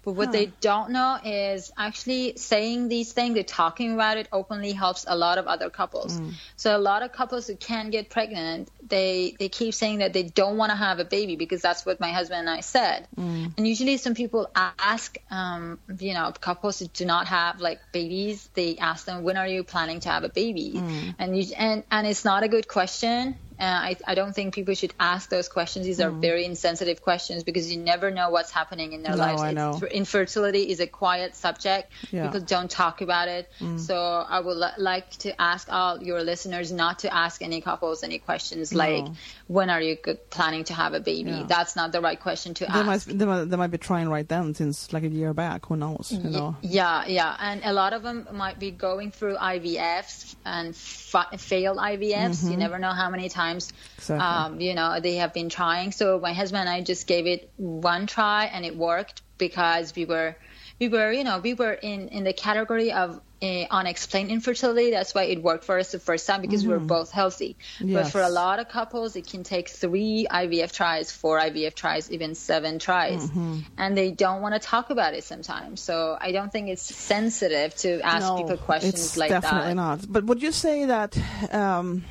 But 0.08 0.14
what 0.14 0.32
they 0.32 0.46
don't 0.62 0.92
know 0.92 1.18
is 1.22 1.70
actually 1.78 2.38
saying 2.38 2.88
these 2.88 3.12
things, 3.12 3.34
they're 3.34 3.44
talking 3.44 3.94
about 3.94 4.16
it 4.16 4.30
openly 4.32 4.72
helps 4.72 5.04
a 5.06 5.18
lot 5.18 5.38
of 5.38 5.48
other 5.48 5.70
couples. 5.70 6.18
Mm. 6.18 6.32
So 6.56 6.78
a 6.78 6.80
lot 6.80 7.04
of 7.04 7.12
couples 7.12 7.48
who 7.48 7.58
can't 7.58 7.92
get 7.92 8.10
pregnant, 8.10 8.70
they 8.88 9.36
they 9.38 9.50
keep 9.50 9.74
saying 9.74 10.00
that 10.00 10.14
they 10.14 10.24
don't 10.24 10.56
want 10.56 10.70
to 10.70 10.78
have 10.78 11.00
a 11.00 11.04
baby 11.04 11.36
because 11.36 11.62
that's 11.62 11.86
what 11.86 12.00
my 12.00 12.14
husband 12.14 12.40
and 12.40 12.50
I 12.50 12.62
said. 12.62 13.06
Mm. 13.20 13.52
And 13.58 13.68
usually 13.68 13.98
some 13.98 14.16
people 14.16 14.50
ask, 14.56 15.18
um, 15.30 15.78
you 16.00 16.14
know, 16.14 16.32
couples 16.40 16.80
who 16.80 16.88
do 16.88 17.04
not 17.04 17.28
have 17.28 17.60
like 17.60 17.82
babies, 17.92 18.50
they 18.54 18.78
ask 18.78 19.06
them, 19.06 19.24
when 19.24 19.36
are 19.36 19.46
you 19.46 19.66
planning 19.66 20.00
to 20.00 20.10
have 20.10 20.24
a 20.24 20.30
baby? 20.30 20.72
Mm. 20.76 21.16
And 21.20 21.38
you, 21.38 21.54
and 21.58 21.84
and 21.92 22.08
it's 22.08 22.24
not 22.24 22.44
a 22.44 22.48
good 22.48 22.70
question. 22.70 23.36
Uh, 23.60 23.64
I, 23.64 23.98
I 24.06 24.16
don't 24.16 24.34
think 24.34 24.54
people 24.54 24.74
should 24.76 24.94
ask 25.00 25.30
those 25.30 25.50
questions. 25.50 25.86
These 25.86 26.00
are 26.00 26.12
very 26.12 26.46
insensitive 26.46 27.02
questions 27.02 27.44
because 27.44 27.72
you 27.72 27.80
never 27.82 28.12
know 28.12 28.30
what's 28.30 28.52
happening 28.52 28.94
in 28.94 29.02
their 29.04 29.14
Mm. 29.14 29.18
No, 29.18 29.24
lives. 29.26 29.42
I 29.42 29.52
know. 29.54 29.80
infertility 29.92 30.70
is 30.70 30.80
a 30.80 30.88
quiet 30.88 31.36
subject. 31.36 31.92
Yeah. 32.12 32.22
Mm. 32.22 32.26
People 32.34 32.42
don't 32.42 32.70
talk 32.72 33.02
about 33.02 33.28
it. 33.28 33.50
So 33.78 33.96
I 33.98 34.40
would 34.40 34.58
li- 34.58 34.78
like 34.78 35.10
to 35.26 35.40
ask 35.42 35.68
all 35.72 36.02
your 36.04 36.24
listeners 36.24 36.72
not 36.72 37.00
to 37.00 37.14
ask 37.14 37.42
any 37.42 37.62
couples 37.62 38.04
any 38.04 38.20
questions 38.20 38.74
like, 38.74 39.06
when 39.48 39.70
are 39.70 39.82
you 39.82 39.98
planning 40.30 40.64
to 40.66 40.74
have 40.74 40.94
a 40.94 41.00
baby? 41.00 41.32
Yeah. 41.32 41.44
That's 41.48 41.76
not 41.76 41.92
the 41.92 42.02
right 42.02 42.20
question 42.20 42.54
to 42.56 42.66
They 42.66 42.84
might, 42.84 42.94
ask. 42.96 43.08
they, 43.08 43.26
might, 43.26 43.46
they 43.46 43.58
might 43.58 43.72
be 43.72 43.78
trying 43.78 44.10
right 44.10 44.28
then, 44.28 44.54
since 44.54 44.94
like 44.94 45.04
a 45.04 45.08
year 45.08 45.34
back. 45.34 45.66
Who 45.68 45.76
knows? 45.78 46.12
You 46.12 46.30
know. 46.30 46.56
Yeah, 46.62 47.06
yeah, 47.08 47.36
and 47.40 47.62
a 47.64 47.74
lot 47.74 47.94
of 47.94 48.04
them 48.04 48.28
might 48.34 48.60
be 48.60 48.70
going 48.72 49.12
through 49.12 49.36
IVFs 49.38 50.36
and 50.46 50.76
fa- 50.76 51.30
failed 51.38 51.78
IVFs. 51.78 52.50
You 52.50 52.58
never 52.58 52.78
know 52.78 52.92
how 52.92 53.10
many 53.10 53.30
times, 53.30 53.47
Exactly. 53.56 54.18
um, 54.18 54.60
you 54.60 54.74
know, 54.74 55.00
they 55.00 55.16
have 55.16 55.34
been 55.34 55.50
trying. 55.50 55.92
So 55.92 56.20
my 56.20 56.34
husband 56.34 56.62
and 56.62 56.70
I 56.70 56.82
just 56.82 57.08
gave 57.08 57.28
it 57.28 57.50
one 57.58 58.08
try, 58.08 58.46
and 58.46 58.66
it 58.66 58.76
worked 58.76 59.22
because 59.38 59.96
we 59.96 60.06
were, 60.06 60.36
we 60.80 60.88
were, 60.88 61.12
you 61.12 61.24
know, 61.24 61.40
we 61.40 61.54
were 61.54 61.74
in 61.74 62.10
in 62.10 62.24
the 62.24 62.34
category 62.34 62.92
of. 62.92 63.22
Uh, 63.40 63.66
unexplained 63.70 64.32
infertility. 64.32 64.90
That's 64.90 65.14
why 65.14 65.26
it 65.26 65.44
worked 65.44 65.64
for 65.64 65.78
us 65.78 65.92
the 65.92 66.00
first 66.00 66.26
time 66.26 66.42
because 66.42 66.64
we 66.66 66.70
were 66.74 66.80
both 66.80 67.12
healthy. 67.12 67.56
But 67.80 68.08
for 68.08 68.20
a 68.22 68.30
lot 68.30 68.58
of 68.58 68.68
couples, 68.68 69.16
it 69.16 69.28
can 69.28 69.44
take 69.44 69.70
three 69.70 70.26
IVF 70.28 70.72
tries, 70.72 71.12
four 71.12 71.40
IVF 71.40 71.76
tries, 71.76 72.10
even 72.10 72.34
seven 72.34 72.80
tries, 72.80 73.30
and 73.78 73.96
they 73.96 74.10
don't 74.10 74.42
want 74.42 74.56
to 74.56 74.60
talk 74.60 74.90
about 74.90 75.14
it 75.14 75.24
sometimes. 75.24 75.82
So 75.82 76.18
I 76.20 76.32
don't 76.32 76.52
think 76.52 76.70
it's 76.70 76.82
sensitive 76.82 77.76
to 77.76 78.02
ask 78.02 78.26
no, 78.26 78.38
people 78.38 78.58
questions 78.58 79.16
like 79.18 79.30
definitely 79.30 79.76
that. 79.76 79.76
Definitely 79.76 79.76
not. 79.76 80.12
But 80.12 80.24
would 80.26 80.42
you 80.42 80.52
say 80.52 80.86
that? 80.86 81.16
Um, 81.54 82.06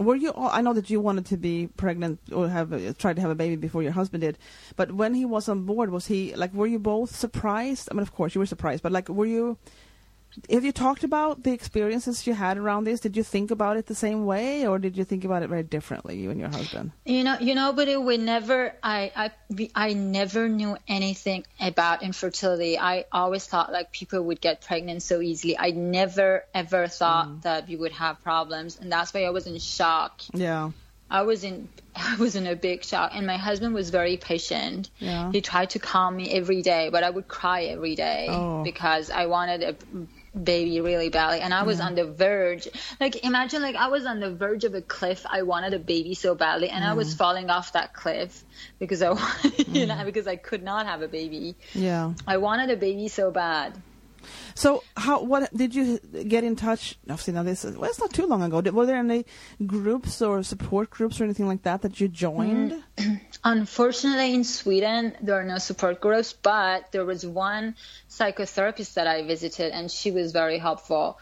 were 0.00 0.16
you? 0.16 0.30
all- 0.30 0.50
I 0.50 0.62
know 0.62 0.72
that 0.72 0.90
you 0.90 1.00
wanted 1.00 1.26
to 1.26 1.36
be 1.36 1.68
pregnant 1.76 2.18
or 2.32 2.48
have 2.48 2.72
a, 2.72 2.92
try 2.92 3.12
to 3.12 3.20
have 3.20 3.30
a 3.30 3.36
baby 3.36 3.54
before 3.54 3.84
your 3.84 3.92
husband 3.92 4.22
did. 4.22 4.36
But 4.74 4.90
when 4.90 5.14
he 5.14 5.24
was 5.24 5.48
on 5.48 5.62
board, 5.64 5.90
was 5.90 6.06
he 6.06 6.34
like? 6.34 6.52
Were 6.52 6.66
you 6.66 6.80
both 6.80 7.14
surprised? 7.14 7.88
I 7.90 7.94
mean, 7.94 8.02
of 8.02 8.12
course 8.12 8.34
you 8.34 8.40
were 8.40 8.46
surprised, 8.46 8.82
but 8.82 8.90
like, 8.90 9.08
were 9.08 9.26
you? 9.26 9.58
Have 10.50 10.64
you 10.64 10.72
talked 10.72 11.04
about 11.04 11.42
the 11.42 11.52
experiences 11.52 12.26
you 12.26 12.34
had 12.34 12.56
around 12.58 12.84
this? 12.84 13.00
Did 13.00 13.16
you 13.16 13.22
think 13.22 13.50
about 13.50 13.76
it 13.76 13.86
the 13.86 13.94
same 13.94 14.24
way, 14.24 14.66
or 14.66 14.78
did 14.78 14.96
you 14.96 15.04
think 15.04 15.24
about 15.24 15.42
it 15.42 15.48
very 15.48 15.62
differently, 15.62 16.18
you 16.18 16.30
and 16.30 16.40
your 16.40 16.48
husband? 16.48 16.92
You 17.04 17.22
know, 17.24 17.36
you 17.40 17.54
know, 17.54 17.72
but 17.72 17.88
it, 17.88 18.00
we 18.02 18.16
never. 18.16 18.74
I, 18.82 19.12
I, 19.14 19.30
we, 19.50 19.70
I 19.74 19.92
never 19.92 20.48
knew 20.48 20.76
anything 20.88 21.44
about 21.60 22.02
infertility. 22.02 22.78
I 22.78 23.04
always 23.12 23.46
thought 23.46 23.72
like 23.72 23.92
people 23.92 24.22
would 24.24 24.40
get 24.40 24.62
pregnant 24.62 25.02
so 25.02 25.20
easily. 25.20 25.58
I 25.58 25.70
never 25.70 26.44
ever 26.54 26.88
thought 26.88 27.28
Mm. 27.28 27.42
that 27.42 27.68
we 27.68 27.76
would 27.76 27.92
have 27.92 28.22
problems, 28.22 28.78
and 28.80 28.90
that's 28.90 29.12
why 29.12 29.24
I 29.24 29.30
was 29.30 29.46
in 29.46 29.58
shock. 29.58 30.22
Yeah. 30.32 30.70
I 31.10 31.22
was 31.22 31.44
in 31.44 31.68
I 31.94 32.16
was 32.16 32.36
in 32.36 32.46
a 32.46 32.56
big 32.56 32.84
shock 32.84 33.10
and 33.14 33.26
my 33.26 33.36
husband 33.36 33.74
was 33.74 33.90
very 33.90 34.16
patient. 34.16 34.88
Yeah. 34.98 35.30
He 35.30 35.42
tried 35.42 35.68
to 35.70 35.78
calm 35.78 36.16
me 36.16 36.30
every 36.32 36.62
day, 36.62 36.88
but 36.90 37.04
I 37.04 37.10
would 37.10 37.28
cry 37.28 37.64
every 37.64 37.94
day 37.96 38.28
Oh. 38.30 38.62
because 38.64 39.10
I 39.10 39.26
wanted 39.26 39.62
a 39.62 39.76
baby 40.40 40.80
really 40.80 41.10
badly 41.10 41.40
and 41.40 41.52
I 41.52 41.62
was 41.64 41.80
on 41.80 41.94
the 41.94 42.06
verge. 42.06 42.66
Like 42.98 43.24
imagine 43.24 43.60
like 43.60 43.76
I 43.76 43.88
was 43.88 44.06
on 44.06 44.18
the 44.20 44.34
verge 44.34 44.64
of 44.64 44.74
a 44.74 44.80
cliff. 44.80 45.26
I 45.28 45.42
wanted 45.42 45.74
a 45.74 45.78
baby 45.78 46.14
so 46.14 46.34
badly 46.34 46.70
and 46.70 46.82
I 46.82 46.92
Mm. 46.92 46.96
was 46.96 47.14
falling 47.14 47.50
off 47.50 47.74
that 47.74 47.92
cliff 47.92 48.44
because 48.78 49.02
I 49.02 49.10
wanted, 49.10 49.68
you 49.74 49.86
know 49.86 50.02
because 50.04 50.26
I 50.26 50.36
could 50.36 50.62
not 50.62 50.86
have 50.86 51.02
a 51.02 51.08
baby. 51.08 51.56
Yeah. 51.74 52.14
I 52.26 52.38
wanted 52.38 52.70
a 52.70 52.76
baby 52.76 53.08
so 53.08 53.30
bad. 53.30 53.82
So 54.54 54.82
how 54.96 55.22
what 55.22 55.54
did 55.56 55.74
you 55.74 55.98
get 56.26 56.44
in 56.44 56.56
touch? 56.56 56.98
Obviously, 57.08 57.34
now 57.34 57.42
this 57.42 57.64
well, 57.64 57.84
it's 57.84 58.00
not 58.00 58.12
too 58.12 58.26
long 58.26 58.42
ago. 58.42 58.60
Did- 58.60 58.74
Were 58.74 58.86
there 58.86 58.96
any 58.96 59.24
groups 59.66 60.20
or 60.22 60.42
support 60.42 60.90
groups 60.90 61.20
or 61.20 61.24
anything 61.24 61.46
like 61.46 61.62
that 61.62 61.82
that 61.82 62.00
you 62.00 62.08
joined? 62.08 62.82
Mm, 62.96 63.20
unfortunately, 63.44 64.34
in 64.34 64.44
Sweden, 64.44 65.16
there 65.20 65.34
are 65.38 65.44
no 65.44 65.58
support 65.58 66.00
groups, 66.00 66.32
but 66.32 66.90
there 66.92 67.04
was 67.04 67.24
one 67.26 67.74
psychotherapist 68.08 68.94
that 68.94 69.06
I 69.06 69.22
visited, 69.26 69.72
and 69.72 69.90
she 69.90 70.10
was 70.10 70.32
very 70.32 70.58
helpful. 70.58 71.18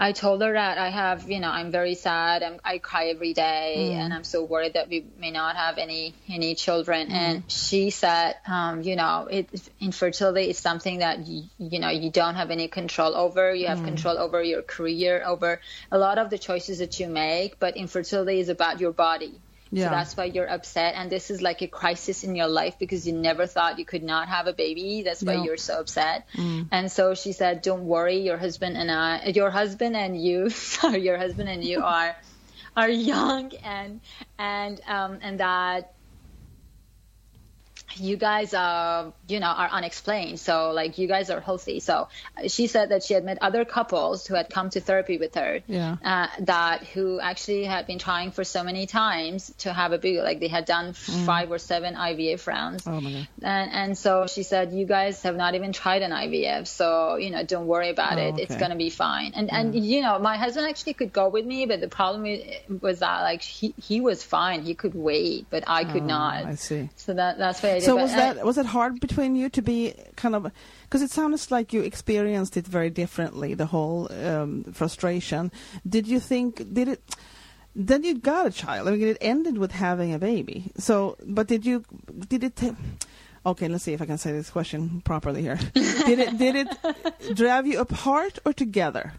I 0.00 0.12
told 0.12 0.42
her 0.42 0.52
that 0.52 0.78
I 0.78 0.90
have, 0.90 1.28
you 1.28 1.40
know, 1.40 1.50
I'm 1.50 1.72
very 1.72 1.96
sad. 1.96 2.44
I'm, 2.44 2.60
I 2.64 2.78
cry 2.78 3.06
every 3.06 3.32
day, 3.32 3.90
mm. 3.90 3.94
and 3.94 4.14
I'm 4.14 4.22
so 4.22 4.44
worried 4.44 4.74
that 4.74 4.88
we 4.88 5.04
may 5.18 5.32
not 5.32 5.56
have 5.56 5.76
any 5.76 6.14
any 6.28 6.54
children. 6.54 7.08
Mm. 7.08 7.12
And 7.12 7.42
she 7.48 7.90
said, 7.90 8.36
um, 8.46 8.82
you 8.82 8.94
know, 8.94 9.26
it, 9.28 9.48
infertility 9.80 10.50
is 10.50 10.58
something 10.58 11.00
that 11.00 11.26
you, 11.26 11.44
you 11.58 11.80
know 11.80 11.88
you 11.88 12.10
don't 12.10 12.36
have 12.36 12.52
any 12.52 12.68
control 12.68 13.16
over. 13.16 13.52
You 13.52 13.66
have 13.66 13.78
mm. 13.78 13.86
control 13.86 14.18
over 14.18 14.40
your 14.40 14.62
career, 14.62 15.24
over 15.26 15.60
a 15.90 15.98
lot 15.98 16.18
of 16.18 16.30
the 16.30 16.38
choices 16.38 16.78
that 16.78 17.00
you 17.00 17.08
make. 17.08 17.58
But 17.58 17.76
infertility 17.76 18.38
is 18.38 18.48
about 18.48 18.78
your 18.78 18.92
body. 18.92 19.40
Yeah. 19.70 19.84
So 19.84 19.90
that's 19.90 20.16
why 20.16 20.24
you're 20.24 20.48
upset. 20.48 20.94
And 20.96 21.10
this 21.10 21.30
is 21.30 21.42
like 21.42 21.62
a 21.62 21.66
crisis 21.66 22.24
in 22.24 22.34
your 22.34 22.48
life 22.48 22.78
because 22.78 23.06
you 23.06 23.12
never 23.12 23.46
thought 23.46 23.78
you 23.78 23.84
could 23.84 24.02
not 24.02 24.28
have 24.28 24.46
a 24.46 24.52
baby. 24.52 25.02
That's 25.02 25.22
why 25.22 25.34
Yeah. 25.34 25.44
you're 25.44 25.56
so 25.56 25.80
upset. 25.80 26.26
And 26.70 26.90
so 26.90 27.14
she 27.14 27.32
said, 27.32 27.62
don't 27.62 27.84
worry. 27.84 28.20
Your 28.20 28.38
husband 28.38 28.76
and 28.76 28.90
I, 28.90 29.26
your 29.34 29.50
husband 29.50 29.96
and 29.96 30.20
you, 30.20 30.50
sorry, 30.50 31.02
your 31.02 31.18
husband 31.18 31.48
and 31.48 31.62
you 31.64 31.82
are, 31.84 32.16
are 32.76 32.88
young 32.88 33.52
and, 33.62 34.00
and, 34.38 34.80
um, 34.86 35.18
and 35.22 35.40
that 35.40 35.94
you 37.96 38.16
guys 38.16 38.52
uh 38.54 39.10
you 39.26 39.40
know 39.40 39.46
are 39.48 39.68
unexplained. 39.68 40.38
So 40.40 40.70
like 40.72 40.98
you 40.98 41.08
guys 41.08 41.30
are 41.30 41.40
healthy. 41.40 41.80
So 41.80 42.08
she 42.48 42.66
said 42.66 42.90
that 42.90 43.02
she 43.02 43.14
had 43.14 43.24
met 43.24 43.38
other 43.40 43.64
couples 43.64 44.26
who 44.26 44.34
had 44.34 44.50
come 44.50 44.70
to 44.70 44.80
therapy 44.80 45.18
with 45.18 45.34
her 45.34 45.60
Yeah. 45.66 45.96
uh, 46.04 46.26
that 46.40 46.84
who 46.84 47.18
actually 47.20 47.64
had 47.64 47.86
been 47.86 47.98
trying 47.98 48.30
for 48.30 48.44
so 48.44 48.62
many 48.62 48.86
times 48.86 49.52
to 49.58 49.72
have 49.72 49.92
a 49.92 49.98
baby. 49.98 50.20
Like 50.20 50.40
they 50.40 50.48
had 50.48 50.64
done 50.64 50.92
five 50.92 51.50
or 51.50 51.58
seven 51.58 51.94
ivf 51.94 52.46
rounds. 52.46 52.86
Oh 52.86 53.00
my 53.00 53.12
god. 53.12 53.28
and 53.42 53.70
and 53.72 53.98
so 53.98 54.26
she 54.26 54.42
said 54.42 54.72
you 54.72 54.84
guys 54.86 55.22
have 55.22 55.36
not 55.36 55.54
even 55.54 55.72
tried 55.72 56.02
an 56.02 56.10
ivf 56.10 56.66
so 56.66 57.16
you 57.16 57.30
know 57.30 57.42
don't 57.44 57.66
worry 57.66 57.90
about 57.90 58.18
Oh, 58.18 58.28
it. 58.28 58.38
It's 58.38 58.56
going 58.56 58.70
to 58.70 58.76
be 58.76 58.90
fine. 58.90 59.32
And 59.34 59.50
and 59.52 59.74
you 59.74 60.02
know 60.02 60.18
my 60.18 60.36
husband 60.36 60.66
actually 60.66 60.94
could 60.94 61.12
go 61.12 61.28
with 61.28 61.44
me 61.46 61.66
but 61.66 61.80
the 61.80 61.88
problem 61.88 62.22
was 62.80 62.98
that 63.00 63.22
like 63.22 63.42
he 63.42 63.74
he 63.82 64.00
was 64.00 64.22
fine. 64.22 64.62
He 64.62 64.74
could 64.74 64.94
wait 64.94 65.46
but 65.50 65.64
i 65.66 65.84
could 65.84 66.04
not. 66.04 66.44
Oh, 66.44 66.48
I 66.48 66.54
see. 66.54 66.88
so 66.96 67.14
that 67.14 67.38
that's 67.38 67.62
what 67.62 67.77
So 67.80 67.96
was 67.96 68.12
I- 68.12 68.16
that 68.34 68.44
was 68.44 68.58
it 68.58 68.66
hard 68.66 69.00
between 69.00 69.36
you 69.36 69.48
to 69.50 69.62
be 69.62 69.94
kind 70.16 70.34
of 70.34 70.50
because 70.84 71.02
it 71.02 71.10
sounds 71.10 71.50
like 71.50 71.72
you 71.72 71.82
experienced 71.82 72.56
it 72.56 72.66
very 72.66 72.90
differently 72.90 73.54
the 73.54 73.66
whole 73.66 74.10
um, 74.12 74.64
frustration. 74.72 75.50
Did 75.88 76.06
you 76.06 76.20
think 76.20 76.72
did 76.72 76.88
it? 76.88 77.02
Then 77.74 78.02
you 78.02 78.18
got 78.18 78.46
a 78.46 78.50
child. 78.50 78.88
I 78.88 78.92
mean, 78.92 79.06
it 79.06 79.18
ended 79.20 79.58
with 79.58 79.70
having 79.72 80.12
a 80.12 80.18
baby. 80.18 80.72
So, 80.78 81.16
but 81.24 81.46
did 81.46 81.64
you 81.64 81.84
did 82.28 82.44
it? 82.44 82.60
okay, 83.46 83.68
let's 83.68 83.84
see 83.84 83.92
if 83.92 84.02
I 84.02 84.06
can 84.06 84.18
say 84.18 84.32
this 84.32 84.50
question 84.50 85.00
properly 85.04 85.42
here. 85.42 85.58
did 85.74 86.18
it 86.18 86.38
did 86.38 86.56
it 86.56 87.36
drive 87.36 87.66
you 87.66 87.80
apart 87.80 88.38
or 88.44 88.52
together? 88.52 89.12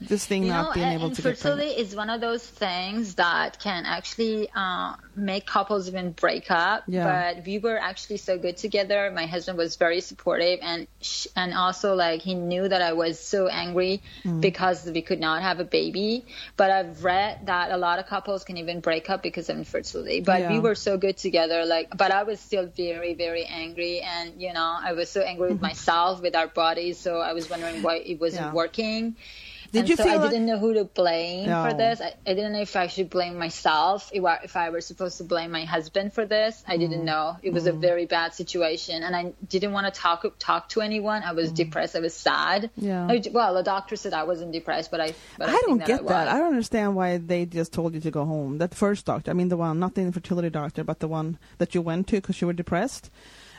This 0.00 0.26
thing 0.26 0.42
you 0.42 0.50
not 0.50 0.68
know, 0.68 0.72
being 0.74 0.92
able 0.92 1.10
to 1.10 1.22
get 1.22 1.40
pregnant. 1.40 1.78
is 1.78 1.96
one 1.96 2.10
of 2.10 2.20
those 2.20 2.46
things 2.46 3.14
that 3.14 3.58
can 3.60 3.86
actually 3.86 4.46
uh, 4.54 4.94
make 5.14 5.46
couples 5.46 5.88
even 5.88 6.12
break 6.12 6.50
up. 6.50 6.84
Yeah. 6.86 7.32
But 7.34 7.46
we 7.46 7.58
were 7.58 7.78
actually 7.78 8.18
so 8.18 8.36
good 8.36 8.58
together. 8.58 9.10
My 9.14 9.24
husband 9.24 9.56
was 9.56 9.76
very 9.76 10.02
supportive, 10.02 10.58
and 10.60 10.86
sh- 11.00 11.28
and 11.34 11.54
also 11.54 11.94
like 11.94 12.20
he 12.20 12.34
knew 12.34 12.68
that 12.68 12.82
I 12.82 12.92
was 12.92 13.18
so 13.18 13.48
angry 13.48 14.02
Mm. 14.24 14.42
because 14.42 14.84
we 14.84 15.00
could 15.00 15.18
not 15.20 15.40
have 15.40 15.60
a 15.60 15.64
baby. 15.64 16.26
But 16.58 16.70
I've 16.70 17.02
read 17.02 17.46
that 17.46 17.70
a 17.70 17.78
lot 17.78 17.98
of 17.98 18.06
couples 18.06 18.44
can 18.44 18.58
even 18.58 18.80
break 18.80 19.08
up 19.08 19.22
because 19.22 19.48
of 19.48 19.56
infertility. 19.56 20.20
But 20.20 20.40
Yeah. 20.40 20.52
we 20.52 20.58
were 20.60 20.74
so 20.74 20.98
good 20.98 21.16
together. 21.16 21.64
Like, 21.64 21.96
but 21.96 22.10
I 22.10 22.24
was 22.24 22.38
still 22.38 22.66
very 22.66 23.14
very 23.14 23.44
angry, 23.46 24.00
and 24.00 24.40
you 24.42 24.52
know 24.52 24.76
I 24.78 24.92
was 24.92 25.08
so 25.08 25.22
angry 25.22 25.48
with 25.52 25.62
myself, 25.62 26.20
with 26.20 26.36
our 26.36 26.48
bodies. 26.48 26.98
So 26.98 27.20
I 27.20 27.32
was 27.32 27.48
wondering 27.48 27.80
why 27.82 27.96
it 27.96 28.20
wasn't 28.20 28.46
Yeah. 28.48 28.52
working. 28.52 29.16
Did 29.76 29.80
and 29.80 29.88
you 29.90 29.96
so 29.96 30.04
feel 30.04 30.12
I 30.12 30.16
like- 30.16 30.30
didn't 30.30 30.46
know 30.46 30.58
who 30.58 30.74
to 30.74 30.84
blame 30.84 31.44
for 31.46 31.72
this. 31.74 32.00
I, 32.00 32.14
I 32.26 32.34
didn't 32.34 32.52
know 32.54 32.60
if 32.62 32.74
I 32.76 32.86
should 32.88 33.10
blame 33.10 33.38
myself, 33.38 34.10
if 34.12 34.24
I, 34.24 34.36
if 34.42 34.56
I 34.56 34.70
were 34.70 34.80
supposed 34.80 35.18
to 35.18 35.24
blame 35.24 35.50
my 35.50 35.64
husband 35.64 36.12
for 36.12 36.24
this. 36.26 36.62
I 36.66 36.76
didn't 36.76 37.02
Mm. 37.02 37.04
know. 37.12 37.36
It 37.42 37.52
was 37.52 37.66
a 37.66 37.72
very 37.72 38.06
bad 38.06 38.34
situation, 38.34 39.02
and 39.02 39.14
I 39.14 39.32
didn't 39.48 39.72
want 39.72 39.86
to 39.92 40.00
talk 40.00 40.24
talk 40.38 40.68
to 40.70 40.80
anyone. 40.80 41.22
I 41.22 41.32
was 41.32 41.52
depressed. 41.52 41.94
I 41.96 42.00
was 42.00 42.14
sad. 42.14 42.62
Mm. 42.64 42.70
Yeah. 42.90 43.06
I- 43.10 43.22
well, 43.32 43.54
the 43.54 43.62
doctor 43.62 43.94
said 43.96 44.12
I 44.12 44.24
wasn't 44.24 44.52
depressed, 44.52 44.90
but 44.90 45.00
I. 45.00 45.14
But 45.38 45.48
I, 45.50 45.52
I 45.52 45.62
don't 45.66 45.78
that 45.78 45.86
get 45.86 46.06
that. 46.08 46.28
I 46.28 46.38
don't 46.38 46.48
understand 46.56 46.96
why 46.96 47.18
they 47.18 47.44
just 47.46 47.72
told 47.72 47.94
you 47.94 48.00
to 48.00 48.10
go 48.10 48.24
home. 48.24 48.58
That 48.58 48.74
first 48.74 49.04
doctor, 49.06 49.30
I 49.30 49.34
mean 49.34 49.48
the 49.48 49.56
one, 49.56 49.78
not 49.78 49.94
the 49.94 50.02
infertility 50.02 50.50
doctor, 50.50 50.82
but 50.84 51.00
the 51.00 51.08
one 51.08 51.38
that 51.58 51.74
you 51.74 51.82
went 51.82 52.06
to 52.08 52.16
because 52.16 52.40
you 52.40 52.46
were 52.46 52.52
depressed. 52.64 53.10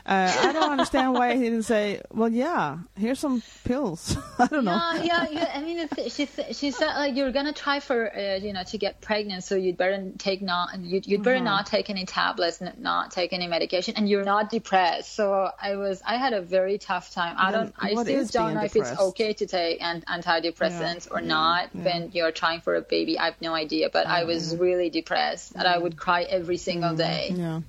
Uh, 0.08 0.34
I 0.40 0.52
don't 0.54 0.70
understand 0.70 1.12
why 1.12 1.36
he 1.36 1.42
didn't 1.42 1.64
say, 1.64 2.00
"Well, 2.10 2.30
yeah, 2.30 2.78
here's 2.96 3.20
some 3.20 3.42
pills." 3.64 4.16
I 4.38 4.46
don't 4.46 4.64
know. 4.64 4.72
Yeah, 4.72 5.02
yeah, 5.04 5.26
yeah. 5.30 5.52
I 5.54 5.60
mean, 5.60 5.86
she 6.08 6.26
she 6.52 6.70
said 6.70 6.94
like 6.94 7.14
you're 7.14 7.30
gonna 7.30 7.52
try 7.52 7.78
for 7.80 8.10
uh, 8.16 8.36
you 8.36 8.54
know 8.54 8.62
to 8.62 8.78
get 8.78 9.02
pregnant, 9.02 9.44
so 9.44 9.54
you'd 9.54 9.76
better 9.76 10.10
take 10.16 10.40
not 10.40 10.80
you'd, 10.80 11.06
you'd 11.06 11.22
better 11.22 11.40
Mhm. 11.40 11.44
not 11.44 11.66
take 11.66 11.90
any 11.90 12.06
tablets, 12.06 12.62
not 12.78 13.10
take 13.10 13.34
any 13.34 13.46
medication, 13.48 13.94
and 13.98 14.08
you're 14.08 14.24
not 14.24 14.48
depressed. 14.48 15.14
So 15.14 15.50
I 15.60 15.76
was 15.76 16.00
I 16.06 16.16
had 16.16 16.32
a 16.32 16.40
very 16.40 16.78
tough 16.78 17.12
time. 17.12 17.36
I 17.38 17.52
don't 17.52 17.74
I 17.78 17.92
still 17.92 18.24
don't 18.24 18.54
know 18.54 18.64
if 18.64 18.76
it's 18.76 18.98
okay 18.98 19.34
to 19.34 19.46
take 19.46 19.82
an, 19.82 20.04
antidepressants 20.08 21.08
or 21.10 21.20
yeah, 21.20 21.26
not 21.26 21.68
yeah. 21.74 21.84
when 21.84 22.10
you're 22.14 22.32
trying 22.32 22.62
for 22.62 22.76
a 22.76 22.80
baby. 22.80 23.18
I 23.18 23.26
have 23.26 23.40
no 23.42 23.52
idea, 23.52 23.90
but 23.92 24.06
I 24.06 24.24
was 24.24 24.56
really 24.56 24.88
depressed, 24.88 25.52
and 25.54 25.68
I 25.68 25.76
would 25.76 25.98
cry 25.98 26.22
every 26.22 26.56
single 26.56 26.96
day. 26.96 27.34
Yeah. 27.36 27.60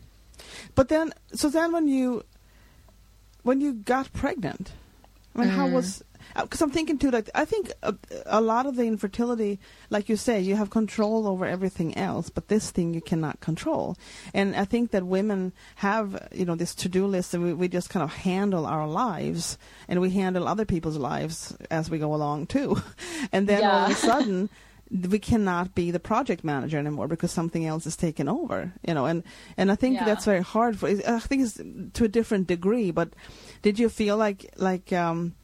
But 0.75 0.87
then, 0.87 1.13
so 1.33 1.49
then 1.49 1.73
when 1.73 1.87
you 1.87 2.23
when 3.43 3.61
you 3.61 3.73
got 3.73 4.11
pregnant, 4.13 4.71
I 5.35 5.39
mean, 5.41 5.49
how 5.49 5.67
Mm. 5.67 5.73
was? 5.73 6.03
Because 6.35 6.61
I'm 6.61 6.69
thinking 6.69 6.99
too, 6.99 7.09
like 7.09 7.29
I 7.33 7.43
think 7.45 7.71
a, 7.81 7.95
a 8.27 8.39
lot 8.41 8.65
of 8.67 8.75
the 8.75 8.83
infertility, 8.83 9.57
like 9.89 10.09
you 10.09 10.15
say, 10.15 10.39
you 10.39 10.55
have 10.55 10.69
control 10.69 11.25
over 11.27 11.45
everything 11.45 11.97
else, 11.97 12.29
but 12.29 12.49
this 12.49 12.69
thing 12.71 12.93
you 12.93 13.01
cannot 13.01 13.39
control. 13.39 13.97
And 14.33 14.55
I 14.55 14.65
think 14.65 14.91
that 14.91 15.05
women 15.05 15.53
have, 15.77 16.27
you 16.31 16.45
know, 16.45 16.55
this 16.55 16.75
to-do 16.75 17.07
list, 17.07 17.33
and 17.33 17.43
we, 17.43 17.53
we 17.53 17.67
just 17.67 17.89
kind 17.89 18.03
of 18.03 18.13
handle 18.13 18.65
our 18.67 18.87
lives, 18.87 19.57
and 19.87 20.01
we 20.01 20.11
handle 20.11 20.47
other 20.47 20.65
people's 20.65 20.97
lives 20.97 21.55
as 21.71 21.89
we 21.89 21.97
go 21.97 22.13
along 22.13 22.47
too. 22.47 22.77
And 23.31 23.47
then 23.47 23.63
all 23.65 23.85
of 23.85 23.91
a 23.91 23.95
sudden, 23.95 24.49
we 24.91 25.19
cannot 25.19 25.75
be 25.75 25.91
the 25.91 25.99
project 25.99 26.43
manager 26.43 26.77
anymore 26.79 27.07
because 27.07 27.31
something 27.31 27.65
else 27.65 27.85
is 27.85 27.95
taken 27.95 28.27
over 28.27 28.73
you 28.87 28.93
know 28.93 29.05
and 29.05 29.23
and 29.55 29.71
i 29.71 29.75
think 29.75 29.95
Yeah. 29.95 30.05
that's 30.05 30.25
very 30.25 30.41
hard 30.41 30.79
for 30.79 30.87
i 30.89 31.19
think 31.19 31.43
it's 31.43 31.61
to 31.93 32.05
a 32.05 32.07
different 32.07 32.47
degree 32.47 32.89
but 32.91 33.09
did 33.61 33.77
you 33.77 33.87
feel 33.89 34.17
like 34.17 34.49
like 34.57 34.91
um 34.91 35.35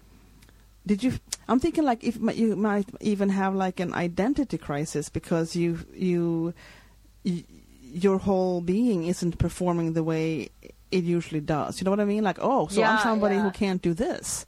did 0.88 1.04
you 1.04 1.14
i'm 1.48 1.60
thinking 1.60 1.84
like 1.84 2.04
if 2.04 2.18
you 2.36 2.56
might 2.56 2.90
even 3.02 3.30
have 3.30 3.54
like 3.54 3.80
an 3.80 3.94
identity 3.94 4.58
crisis 4.58 5.10
because 5.10 5.56
you 5.56 5.78
you, 5.94 6.54
y 7.24 7.44
your 7.82 8.18
whole 8.18 8.62
being 8.62 9.06
isn't 9.06 9.38
performing 9.38 9.94
the 9.94 10.04
way 10.04 10.50
it 10.92 11.04
usually 11.04 11.40
does. 11.42 11.80
You 11.80 11.86
know 11.86 11.92
what 11.92 12.00
i 12.00 12.06
mean? 12.06 12.24
Like 12.24 12.40
oh 12.42 12.68
so 12.68 12.82
i'm 12.84 12.96
Yeah, 12.98 13.04
somebody 13.04 13.38
who 13.38 13.52
can't 13.52 13.82
do 13.82 13.94
this 13.94 14.46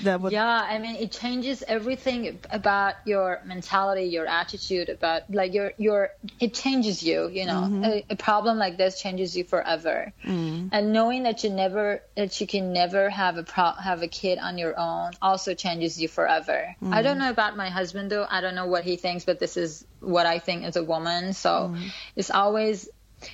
that 0.00 0.20
would 0.20 0.32
yeah 0.32 0.66
i 0.68 0.78
mean 0.78 0.96
it 0.96 1.12
changes 1.12 1.62
everything 1.68 2.40
about 2.50 2.94
your 3.04 3.40
mentality 3.44 4.04
your 4.04 4.26
attitude 4.26 4.88
about 4.88 5.22
like 5.30 5.52
your 5.52 5.72
your 5.78 6.10
it 6.40 6.54
changes 6.54 7.02
you 7.02 7.28
you 7.28 7.44
know 7.46 7.52
Mm-hmm. 7.62 7.84
a, 7.84 8.04
a 8.10 8.16
problem 8.16 8.58
like 8.58 8.76
this 8.76 9.00
changes 9.00 9.36
you 9.36 9.44
forever 9.44 10.12
Mm. 10.24 10.70
and 10.72 10.92
knowing 10.92 11.24
that 11.24 11.44
you 11.44 11.50
never 11.50 12.02
that 12.16 12.40
you 12.40 12.46
can 12.46 12.72
never 12.72 13.10
have 13.10 13.36
a 13.36 13.42
pro- 13.42 13.72
have 13.72 14.02
a 14.02 14.08
kid 14.08 14.38
on 14.38 14.56
your 14.58 14.78
own 14.78 15.12
also 15.20 15.54
changes 15.54 16.00
you 16.00 16.08
forever 16.08 16.74
Mm. 16.82 16.92
i 16.94 17.02
don't 17.02 17.18
know 17.18 17.30
about 17.30 17.56
my 17.56 17.68
husband 17.68 18.10
though 18.10 18.26
i 18.28 18.40
don't 18.40 18.54
know 18.54 18.66
what 18.66 18.84
he 18.84 18.96
thinks 18.96 19.24
but 19.24 19.38
this 19.38 19.56
is 19.56 19.84
what 20.00 20.26
i 20.26 20.38
think 20.38 20.64
as 20.64 20.76
a 20.76 20.82
woman 20.84 21.32
so 21.34 21.50
Mm. 21.74 21.90
it's 22.16 22.30
always 22.30 22.88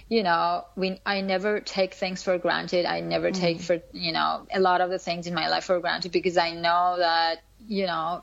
you 0.08 0.22
know 0.22 0.64
we 0.76 1.00
i 1.06 1.20
never 1.20 1.60
take 1.60 1.94
things 1.94 2.22
for 2.22 2.38
granted 2.38 2.84
i 2.86 3.00
never 3.00 3.30
Mm. 3.30 3.34
take 3.34 3.60
for 3.60 3.80
you 3.92 4.12
know 4.12 4.46
a 4.52 4.60
lot 4.60 4.80
of 4.80 4.90
the 4.90 4.98
things 4.98 5.26
in 5.26 5.34
my 5.34 5.48
life 5.48 5.64
for 5.64 5.80
granted 5.80 6.12
because 6.12 6.36
i 6.36 6.50
know 6.52 6.96
that 6.98 7.38
you 7.66 7.86
know 7.86 8.22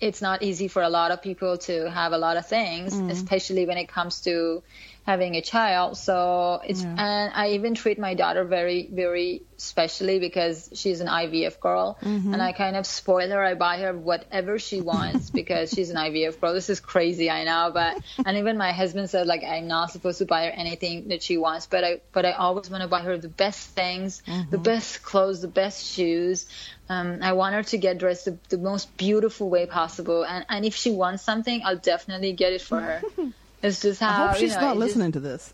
it's 0.00 0.22
not 0.22 0.42
easy 0.42 0.68
for 0.68 0.82
a 0.82 0.88
lot 0.88 1.10
of 1.10 1.22
people 1.22 1.58
to 1.58 1.90
have 1.90 2.12
a 2.12 2.18
lot 2.18 2.36
of 2.36 2.46
things 2.46 2.94
Mm. 2.94 3.10
especially 3.10 3.66
when 3.66 3.78
it 3.78 3.88
comes 3.88 4.20
to 4.22 4.62
having 5.04 5.36
a 5.36 5.42
child 5.42 5.96
so 5.98 6.60
it's 6.64 6.82
Yeah. 6.82 6.94
and 6.98 7.32
i 7.34 7.50
even 7.50 7.74
treat 7.74 7.98
my 7.98 8.14
daughter 8.14 8.44
very 8.44 8.88
very 8.92 9.42
specially 9.56 10.18
because 10.18 10.70
she's 10.74 11.00
an 11.00 11.06
ivf 11.08 11.60
girl 11.60 11.98
Mm-hmm. 12.02 12.32
and 12.32 12.42
i 12.42 12.52
kind 12.52 12.76
of 12.76 12.86
spoil 12.86 13.28
her 13.30 13.42
i 13.42 13.54
buy 13.54 13.78
her 13.78 13.92
whatever 13.96 14.58
she 14.58 14.80
wants 14.92 15.30
because 15.30 15.72
she's 15.72 15.90
an 15.90 15.96
ivf 15.96 16.40
girl 16.40 16.54
this 16.54 16.70
is 16.70 16.80
crazy 16.80 17.30
i 17.30 17.44
know 17.44 17.70
but 17.72 18.00
and 18.24 18.36
even 18.38 18.56
my 18.58 18.72
husband 18.72 19.08
said 19.10 19.26
like 19.26 19.42
i'm 19.44 19.68
not 19.68 19.90
supposed 19.90 20.18
to 20.18 20.24
buy 20.26 20.46
her 20.46 20.50
anything 20.50 21.08
that 21.08 21.22
she 21.22 21.36
wants 21.38 21.66
but 21.66 21.84
i 21.84 22.00
but 22.12 22.24
i 22.24 22.32
always 22.32 22.70
want 22.70 22.82
to 22.82 22.88
buy 22.88 23.00
her 23.02 23.16
the 23.18 23.28
best 23.28 23.70
things 23.70 24.22
the 24.50 24.58
best 24.58 25.02
clothes 25.02 25.40
the 25.42 25.48
best 25.48 25.84
shoes 25.86 26.46
um, 26.86 27.20
I 27.22 27.32
want 27.32 27.54
her 27.54 27.62
to 27.62 27.78
get 27.78 27.96
dressed 27.96 28.26
the, 28.26 28.38
the 28.50 28.58
most 28.58 28.94
beautiful 28.98 29.48
way 29.48 29.64
possible, 29.66 30.22
and 30.22 30.44
and 30.50 30.66
if 30.66 30.74
she 30.74 30.90
wants 30.90 31.22
something, 31.22 31.62
I'll 31.64 31.78
definitely 31.78 32.34
get 32.34 32.52
it 32.52 32.60
for 32.60 32.78
her. 32.78 33.02
It's 33.64 33.80
just 33.80 33.98
how 34.00 34.08
I 34.10 34.26
hope 34.28 34.40
you 34.40 34.46
she's 34.46 34.54
know, 34.56 34.60
not 34.60 34.76
it 34.76 34.80
just- 34.80 34.80
listening 34.80 35.12
to 35.12 35.20
this. 35.20 35.52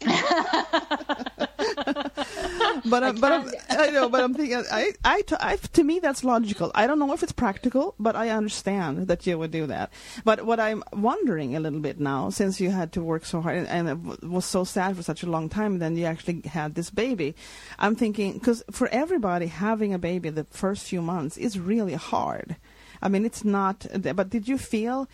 but 2.86 3.02
I'm, 3.04 3.16
but 3.20 3.32
I'm, 3.32 3.50
I 3.70 3.90
know, 3.90 4.08
but 4.08 4.22
I'm 4.22 4.34
thinking, 4.34 4.64
I, 4.70 4.92
I, 5.04 5.22
to, 5.22 5.44
I, 5.44 5.56
to 5.56 5.84
me, 5.84 5.98
that's 5.98 6.24
logical. 6.24 6.70
I 6.74 6.86
don't 6.86 6.98
know 6.98 7.12
if 7.12 7.22
it's 7.22 7.32
practical, 7.32 7.94
but 7.98 8.16
I 8.16 8.30
understand 8.30 9.08
that 9.08 9.26
you 9.26 9.38
would 9.38 9.50
do 9.50 9.66
that. 9.66 9.92
But 10.24 10.44
what 10.46 10.60
I'm 10.60 10.82
wondering 10.92 11.54
a 11.56 11.60
little 11.60 11.80
bit 11.80 12.00
now, 12.00 12.30
since 12.30 12.60
you 12.60 12.70
had 12.70 12.92
to 12.92 13.02
work 13.02 13.24
so 13.24 13.40
hard 13.40 13.56
and, 13.58 13.68
and 13.68 13.88
it 13.88 14.02
w- 14.02 14.34
was 14.34 14.44
so 14.44 14.64
sad 14.64 14.96
for 14.96 15.02
such 15.02 15.22
a 15.22 15.30
long 15.30 15.48
time, 15.48 15.78
then 15.78 15.96
you 15.96 16.04
actually 16.06 16.42
had 16.42 16.74
this 16.74 16.90
baby. 16.90 17.34
I'm 17.78 17.94
thinking 17.96 18.34
because 18.34 18.62
for 18.70 18.88
everybody, 18.88 19.46
having 19.46 19.92
a 19.94 19.98
baby 19.98 20.30
the 20.30 20.44
first 20.44 20.86
few 20.86 21.02
months 21.02 21.36
is 21.36 21.58
really 21.58 21.94
hard. 21.94 22.56
I 23.02 23.08
mean, 23.08 23.24
it's 23.24 23.44
not. 23.44 23.86
But 23.94 24.30
did 24.30 24.48
you 24.48 24.58
feel? 24.58 25.08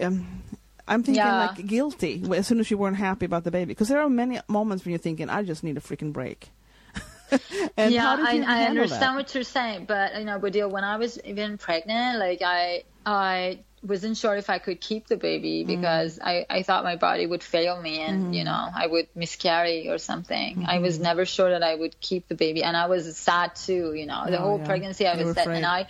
Um, 0.00 0.42
I'm 0.88 1.02
thinking 1.02 1.24
Yeah. 1.24 1.46
like 1.46 1.66
guilty 1.66 2.22
as 2.34 2.46
soon 2.46 2.60
as 2.60 2.70
you 2.70 2.76
weren't 2.78 2.96
happy 2.96 3.26
about 3.26 3.44
the 3.44 3.50
baby 3.50 3.66
because 3.66 3.88
there 3.88 4.00
are 4.00 4.08
many 4.10 4.40
moments 4.48 4.84
when 4.84 4.90
you're 4.90 4.98
thinking 4.98 5.30
I 5.30 5.42
just 5.42 5.62
need 5.62 5.76
a 5.76 5.80
freaking 5.80 6.12
break. 6.12 6.50
and 7.76 7.92
yeah, 7.92 8.16
I, 8.18 8.42
I 8.46 8.64
understand 8.64 9.02
that? 9.02 9.14
what 9.16 9.34
you're 9.34 9.44
saying, 9.44 9.86
but 9.86 10.18
you 10.18 10.24
know, 10.24 10.38
Bodil, 10.38 10.70
when 10.70 10.84
I 10.84 10.96
was 10.96 11.18
even 11.24 11.56
pregnant, 11.56 12.18
like 12.18 12.42
I, 12.42 12.84
I 13.06 13.60
wasn't 13.82 14.16
sure 14.16 14.36
if 14.36 14.48
I 14.50 14.58
could 14.58 14.80
keep 14.80 15.08
the 15.08 15.16
Mm. 15.16 15.20
baby 15.20 15.64
because 15.64 16.18
I, 16.22 16.46
I 16.48 16.62
thought 16.62 16.84
my 16.84 16.96
body 16.96 17.26
would 17.26 17.42
fail 17.42 17.80
me 17.80 18.00
and 18.00 18.22
Mm-hmm. 18.24 18.34
you 18.34 18.44
know 18.44 18.68
I 18.74 18.86
would 18.86 19.08
miscarry 19.14 19.88
or 19.88 19.98
something. 19.98 20.64
I 20.66 20.78
was 20.78 20.98
never 21.00 21.24
sure 21.24 21.50
that 21.50 21.62
I 21.62 21.74
would 21.74 22.00
keep 22.00 22.28
the 22.28 22.34
baby, 22.34 22.62
and 22.62 22.76
I 22.76 22.86
was 22.86 23.16
sad 23.18 23.54
too. 23.56 23.92
You 23.94 24.06
know, 24.06 24.24
the 24.26 24.38
Oh, 24.38 24.42
whole 24.42 24.58
yeah. 24.58 24.66
pregnancy 24.66 25.06
I 25.06 25.16
You 25.16 25.24
was 25.26 25.34
sad, 25.34 25.42
afraid. 25.44 25.56
and 25.56 25.66
I, 25.66 25.86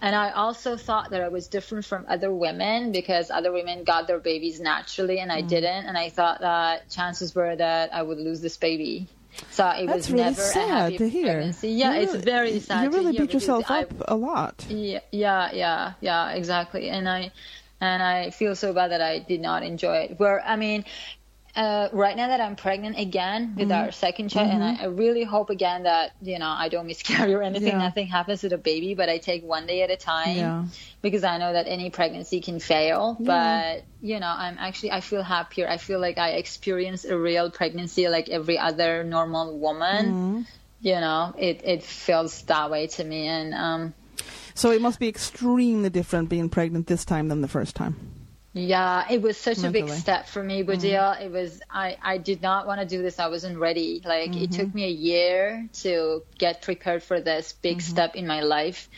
and 0.00 0.14
I 0.14 0.30
also 0.30 0.76
thought 0.76 1.10
that 1.10 1.20
I 1.22 1.28
was 1.28 1.48
different 1.48 1.84
from 1.84 2.06
other 2.08 2.32
women 2.32 2.92
because 2.92 3.30
other 3.30 3.52
women 3.52 3.84
got 3.84 4.06
their 4.06 4.20
babies 4.20 4.60
naturally 4.60 5.18
and 5.18 5.30
Mm. 5.30 5.34
I 5.36 5.40
didn't, 5.42 5.86
and 5.86 5.96
I 5.98 6.08
thought 6.10 6.40
that 6.40 6.90
chances 6.90 7.34
were 7.34 7.54
that 7.56 7.92
I 7.94 8.02
would 8.02 8.18
lose 8.18 8.40
this 8.40 8.56
baby. 8.56 9.08
So 9.50 9.68
it 9.68 9.86
That's 9.86 9.96
was 10.08 10.10
really 10.12 10.24
never 10.24 10.40
sad 10.40 10.98
to 10.98 11.08
hear. 11.08 11.24
pregnancy. 11.34 11.70
Yeah, 11.70 11.94
You 11.94 12.00
it's 12.02 12.12
really- 12.12 12.24
very 12.24 12.60
sad. 12.60 12.84
You 12.84 12.90
really 12.90 13.18
beat 13.18 13.32
yourself 13.32 13.70
up 13.70 13.90
a 14.08 14.14
lot. 14.16 14.64
Yeah, 14.68 15.00
yeah, 15.10 15.50
yeah, 15.52 15.92
yeah, 16.00 16.30
exactly. 16.30 16.88
And 16.90 17.08
I, 17.08 17.32
and 17.80 18.02
I 18.02 18.30
feel 18.30 18.54
so 18.54 18.72
bad 18.72 18.90
that 18.92 19.00
I 19.00 19.18
did 19.20 19.40
not 19.40 19.62
enjoy 19.62 19.96
it. 19.96 20.18
Where 20.18 20.42
I 20.46 20.56
mean, 20.56 20.84
uh, 21.54 21.88
right 21.92 22.16
now 22.16 22.28
that 22.28 22.40
I'm 22.40 22.56
pregnant 22.56 22.98
again 22.98 23.54
with 23.56 23.68
Mm-hmm. 23.68 23.84
our 23.84 23.92
second 23.92 24.30
child, 24.30 24.50
and 24.50 24.62
I, 24.64 24.84
I 24.84 24.86
really 24.86 25.24
hope 25.24 25.50
again 25.50 25.82
that 25.82 26.12
you 26.22 26.38
know 26.38 26.48
I 26.48 26.68
don't 26.68 26.86
miscarry 26.86 27.34
or 27.38 27.42
anything, 27.42 27.68
Yeah. 27.74 27.78
nothing 27.78 28.06
happens 28.06 28.40
to 28.40 28.48
the 28.48 28.58
baby, 28.58 28.94
but 28.94 29.08
I 29.08 29.18
take 29.18 29.44
one 29.44 29.66
day 29.66 29.82
at 29.82 29.90
a 29.90 29.96
time 29.96 30.36
Yeah. 30.36 30.64
because 31.02 31.24
I 31.24 31.38
know 31.38 31.52
that 31.52 31.66
any 31.66 31.90
pregnancy 31.90 32.40
can 32.40 32.58
fail. 32.60 33.16
But 33.20 33.84
you 34.00 34.18
know, 34.20 34.32
I'm 34.34 34.56
actually 34.58 34.92
I 34.92 35.00
feel 35.00 35.22
happier. 35.22 35.68
I 35.68 35.76
feel 35.76 36.00
like 36.00 36.18
I 36.18 36.30
experienced 36.30 37.04
a 37.04 37.18
real 37.18 37.50
pregnancy 37.50 38.08
like 38.08 38.28
every 38.30 38.58
other 38.58 39.04
normal 39.04 39.58
woman. 39.58 40.06
Mm-hmm. 40.14 40.40
You 40.80 40.98
know, 41.00 41.34
it 41.38 41.60
it 41.64 41.82
feels 41.82 42.42
that 42.42 42.70
way 42.70 42.86
to 42.88 43.04
me, 43.04 43.28
and 43.28 43.54
um, 43.54 43.94
So 44.54 44.70
it 44.72 44.80
must 44.80 44.98
be 44.98 45.06
extremely 45.08 45.90
different 45.90 46.28
being 46.28 46.48
pregnant 46.48 46.86
this 46.86 47.04
time 47.04 47.28
than 47.28 47.40
the 47.40 47.48
first 47.48 47.76
time. 47.76 47.94
Yeah, 48.54 49.06
it 49.10 49.22
was 49.22 49.38
such 49.38 49.64
a 49.64 49.70
big 49.70 49.88
step 49.88 50.28
for 50.28 50.42
me, 50.42 50.62
Bodil. 50.62 50.92
Mm-hmm. 50.92 51.22
It 51.24 51.30
was 51.32 51.62
I 51.70 51.96
I 52.02 52.18
did 52.18 52.42
not 52.42 52.66
want 52.66 52.80
to 52.80 52.86
do 52.86 53.00
this. 53.00 53.18
I 53.18 53.28
wasn't 53.28 53.58
ready. 53.58 54.02
Like 54.04 54.36
it 54.36 54.52
took 54.52 54.68
mm-hmm. 54.68 54.76
me 54.76 54.84
a 54.84 54.90
year 54.90 55.68
to 55.84 56.22
get 56.36 56.60
prepared 56.60 57.02
for 57.02 57.20
this 57.20 57.54
big 57.54 57.78
mm-hmm. 57.78 57.90
step 57.90 58.14
in 58.14 58.26
my 58.26 58.42
life. 58.42 58.90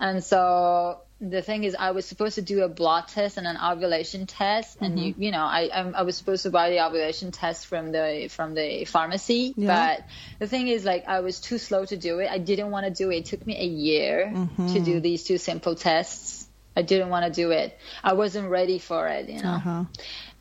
And 0.00 0.24
so 0.24 1.02
the 1.20 1.40
thing 1.40 1.64
is 1.64 1.74
I 1.78 1.92
was 1.92 2.04
supposed 2.04 2.34
to 2.34 2.42
do 2.42 2.62
a 2.62 2.68
blood 2.68 3.08
test 3.08 3.38
and 3.38 3.46
an 3.46 3.56
ovulation 3.56 4.26
test 4.26 4.78
and 4.82 4.98
you 5.00 5.14
you 5.16 5.30
know 5.30 5.44
I 5.44 5.70
I'm- 5.72 5.94
I 5.96 6.02
was 6.02 6.16
supposed 6.16 6.42
to 6.42 6.50
buy 6.50 6.68
the 6.68 6.84
ovulation 6.84 7.30
test 7.30 7.66
from 7.68 7.90
the 7.90 8.28
from 8.28 8.52
the 8.54 8.84
pharmacy 8.84 9.54
Yeah. 9.56 9.96
but 9.96 10.04
the 10.40 10.46
thing 10.46 10.68
is 10.68 10.84
like 10.84 11.08
I 11.08 11.20
was 11.20 11.40
too 11.40 11.56
slow 11.56 11.86
to 11.86 11.96
do 11.96 12.18
it. 12.18 12.30
I 12.30 12.38
didn't 12.38 12.70
want 12.70 12.84
to 12.84 12.92
do 12.92 13.10
it. 13.10 13.18
It 13.18 13.24
took 13.26 13.46
me 13.46 13.56
a 13.58 13.64
year 13.66 14.30
to 14.74 14.80
do 14.80 15.00
these 15.00 15.24
two 15.24 15.38
simple 15.38 15.74
tests. 15.74 16.45
I 16.76 16.82
didn't 16.82 17.08
want 17.08 17.24
to 17.26 17.32
do 17.32 17.50
it. 17.52 17.78
I 18.04 18.12
wasn't 18.12 18.50
ready 18.50 18.78
for 18.78 19.08
it, 19.08 19.28
you 19.28 19.42
know. 19.42 19.54
Uh-huh. 19.54 19.84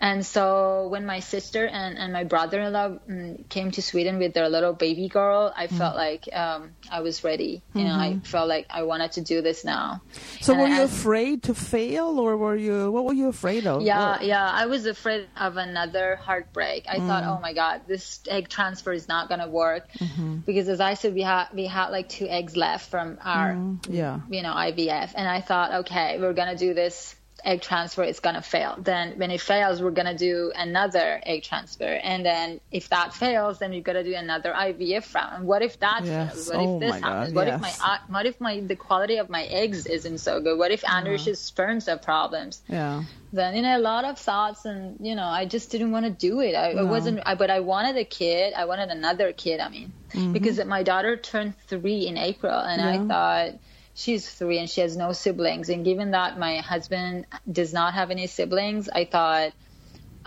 And 0.02 0.26
so 0.26 0.88
when 0.89 1.06
my 1.06 1.21
sister 1.21 1.65
and, 1.65 1.98
and 1.98 2.12
my 2.12 2.26
brother-in-law 2.26 2.89
mm, 3.10 3.48
came 3.48 3.71
to 3.71 3.82
Sweden 3.82 4.19
with 4.19 4.34
their 4.34 4.50
little 4.50 4.74
baby 4.74 5.08
girl, 5.08 5.54
I 5.56 5.67
Mm. 5.67 5.78
felt 5.78 5.95
like 5.95 6.28
um, 6.34 6.71
I 6.91 7.00
was 7.00 7.24
ready. 7.24 7.63
You 7.74 7.86
know, 7.86 7.93
I 7.95 8.19
felt 8.24 8.50
like 8.50 8.67
I 8.69 8.84
wanted 8.84 9.13
to 9.13 9.21
do 9.21 9.41
this 9.41 9.63
now. 9.63 10.02
Mm-hmm. 10.04 10.43
So 10.43 10.52
And 10.54 10.62
were 10.62 10.67
I- 10.67 10.78
you 10.80 10.84
afraid 10.84 11.43
to 11.43 11.54
fail, 11.56 12.19
or 12.19 12.36
were 12.36 12.58
you? 12.58 12.91
What 12.91 13.06
were 13.06 13.13
you 13.13 13.30
afraid 13.30 13.65
of? 13.65 13.82
Yeah, 13.84 14.19
Or- 14.19 14.24
yeah. 14.24 14.45
I 14.52 14.65
was 14.65 14.86
afraid 14.86 15.28
of 15.39 15.56
another 15.56 16.17
heartbreak. 16.17 16.86
I 16.89 16.98
thought, 17.00 17.24
Mm. 17.24 17.38
oh 17.38 17.39
my 17.41 17.54
god, 17.54 17.82
this 17.88 18.19
egg 18.28 18.50
transfer 18.50 18.91
is 18.91 19.08
not 19.08 19.30
gonna 19.30 19.48
work 19.48 19.88
Mm-hmm. 19.93 20.43
because, 20.45 20.67
as 20.67 20.82
I 20.82 20.95
said, 20.95 21.13
we 21.15 21.21
had 21.21 21.48
we 21.54 21.65
had 21.67 21.88
like 21.89 22.10
two 22.10 22.28
eggs 22.28 22.58
left 22.58 22.89
from 22.91 23.17
our, 23.24 23.54
Mm, 23.54 23.80
yeah. 23.89 24.19
you 24.30 24.41
know, 24.43 24.54
IVF, 24.54 25.13
and 25.15 25.26
I 25.28 25.39
thought, 25.39 25.71
okay, 25.86 26.19
we're 26.26 26.34
gonna 26.34 26.58
do 26.58 26.74
this 26.74 27.16
egg 27.44 27.62
transfer. 27.62 28.02
It's 28.02 28.22
gonna 28.22 28.42
fail. 28.42 28.76
Then 28.80 29.20
when 29.20 29.30
it 29.30 29.40
fails, 29.40 29.80
we're 29.82 29.92
gonna 29.92 30.18
do 30.18 30.52
another 30.56 31.22
egg 31.24 31.44
transfer, 31.44 31.84
and 32.04 32.26
then 32.26 32.60
if 32.72 32.90
that 32.90 33.14
fails, 33.14 33.60
then 33.60 33.70
we've 33.72 33.84
got 33.84 33.94
to 33.94 34.04
do 34.04 34.16
another 34.16 34.52
IVF 34.52 35.14
round. 35.14 35.36
And 35.38 35.46
what 35.46 35.62
if 35.62 35.78
that 35.80 36.02
Yes. 36.06 36.34
fails? 36.34 36.50
What 36.50 36.58
Oh 36.60 36.76
if 36.76 36.80
this 36.82 36.90
my 36.92 37.00
God, 37.02 37.08
happens? 37.14 37.34
What 37.36 37.48
if 37.48 37.62
my 37.62 38.00
what 38.08 38.26
if 38.26 38.42
my 38.42 38.60
the 38.62 38.76
quality 38.76 39.18
of 39.18 39.30
my 39.30 39.44
eggs 39.44 39.86
isn't 39.86 40.18
so 40.20 40.40
good? 40.42 40.58
What 40.58 40.72
if. 40.72 40.84
Andrew's 40.90 41.40
sperms 41.40 41.86
have 41.86 42.02
problems? 42.02 42.62
Yeah. 42.68 43.04
then 43.34 43.56
you 43.56 43.62
know 43.62 43.78
a 43.78 43.86
lot 43.94 44.06
of 44.06 44.18
thoughts 44.18 44.64
and 44.66 44.96
you 45.06 45.14
know 45.14 45.26
i 45.40 45.44
just 45.46 45.70
didn't 45.70 45.92
want 45.92 46.06
to 46.06 46.12
do 46.12 46.40
it 46.40 46.54
i, 46.56 46.72
I 46.72 46.84
wasn't 46.84 47.20
I, 47.26 47.36
but 47.36 47.50
i 47.52 47.60
wanted 47.60 47.98
a 47.98 48.06
kid 48.06 48.54
i 48.54 48.64
wanted 48.64 48.90
another 48.90 49.34
kid 49.34 49.60
i 49.60 49.68
mean 49.68 49.92
because 50.32 50.64
my 50.64 50.84
daughter 50.84 51.18
turned 51.18 51.54
three 51.68 52.08
in 52.08 52.18
april 52.18 52.58
and 52.58 52.80
Mm-hmm. 52.82 52.96
Yeah. 52.96 53.04
i 53.04 53.08
thought 53.12 53.60
she's 53.96 54.30
three 54.30 54.60
and 54.60 54.70
she 54.70 54.82
has 54.82 54.96
no 54.98 55.12
siblings 55.14 55.70
and 55.70 55.84
given 55.86 56.12
that 56.12 56.38
my 56.38 56.58
husband 56.58 57.26
does 57.52 57.74
not 57.74 57.94
have 57.94 58.12
any 58.12 58.28
siblings 58.28 58.90
i 58.90 59.06
thought 59.06 59.54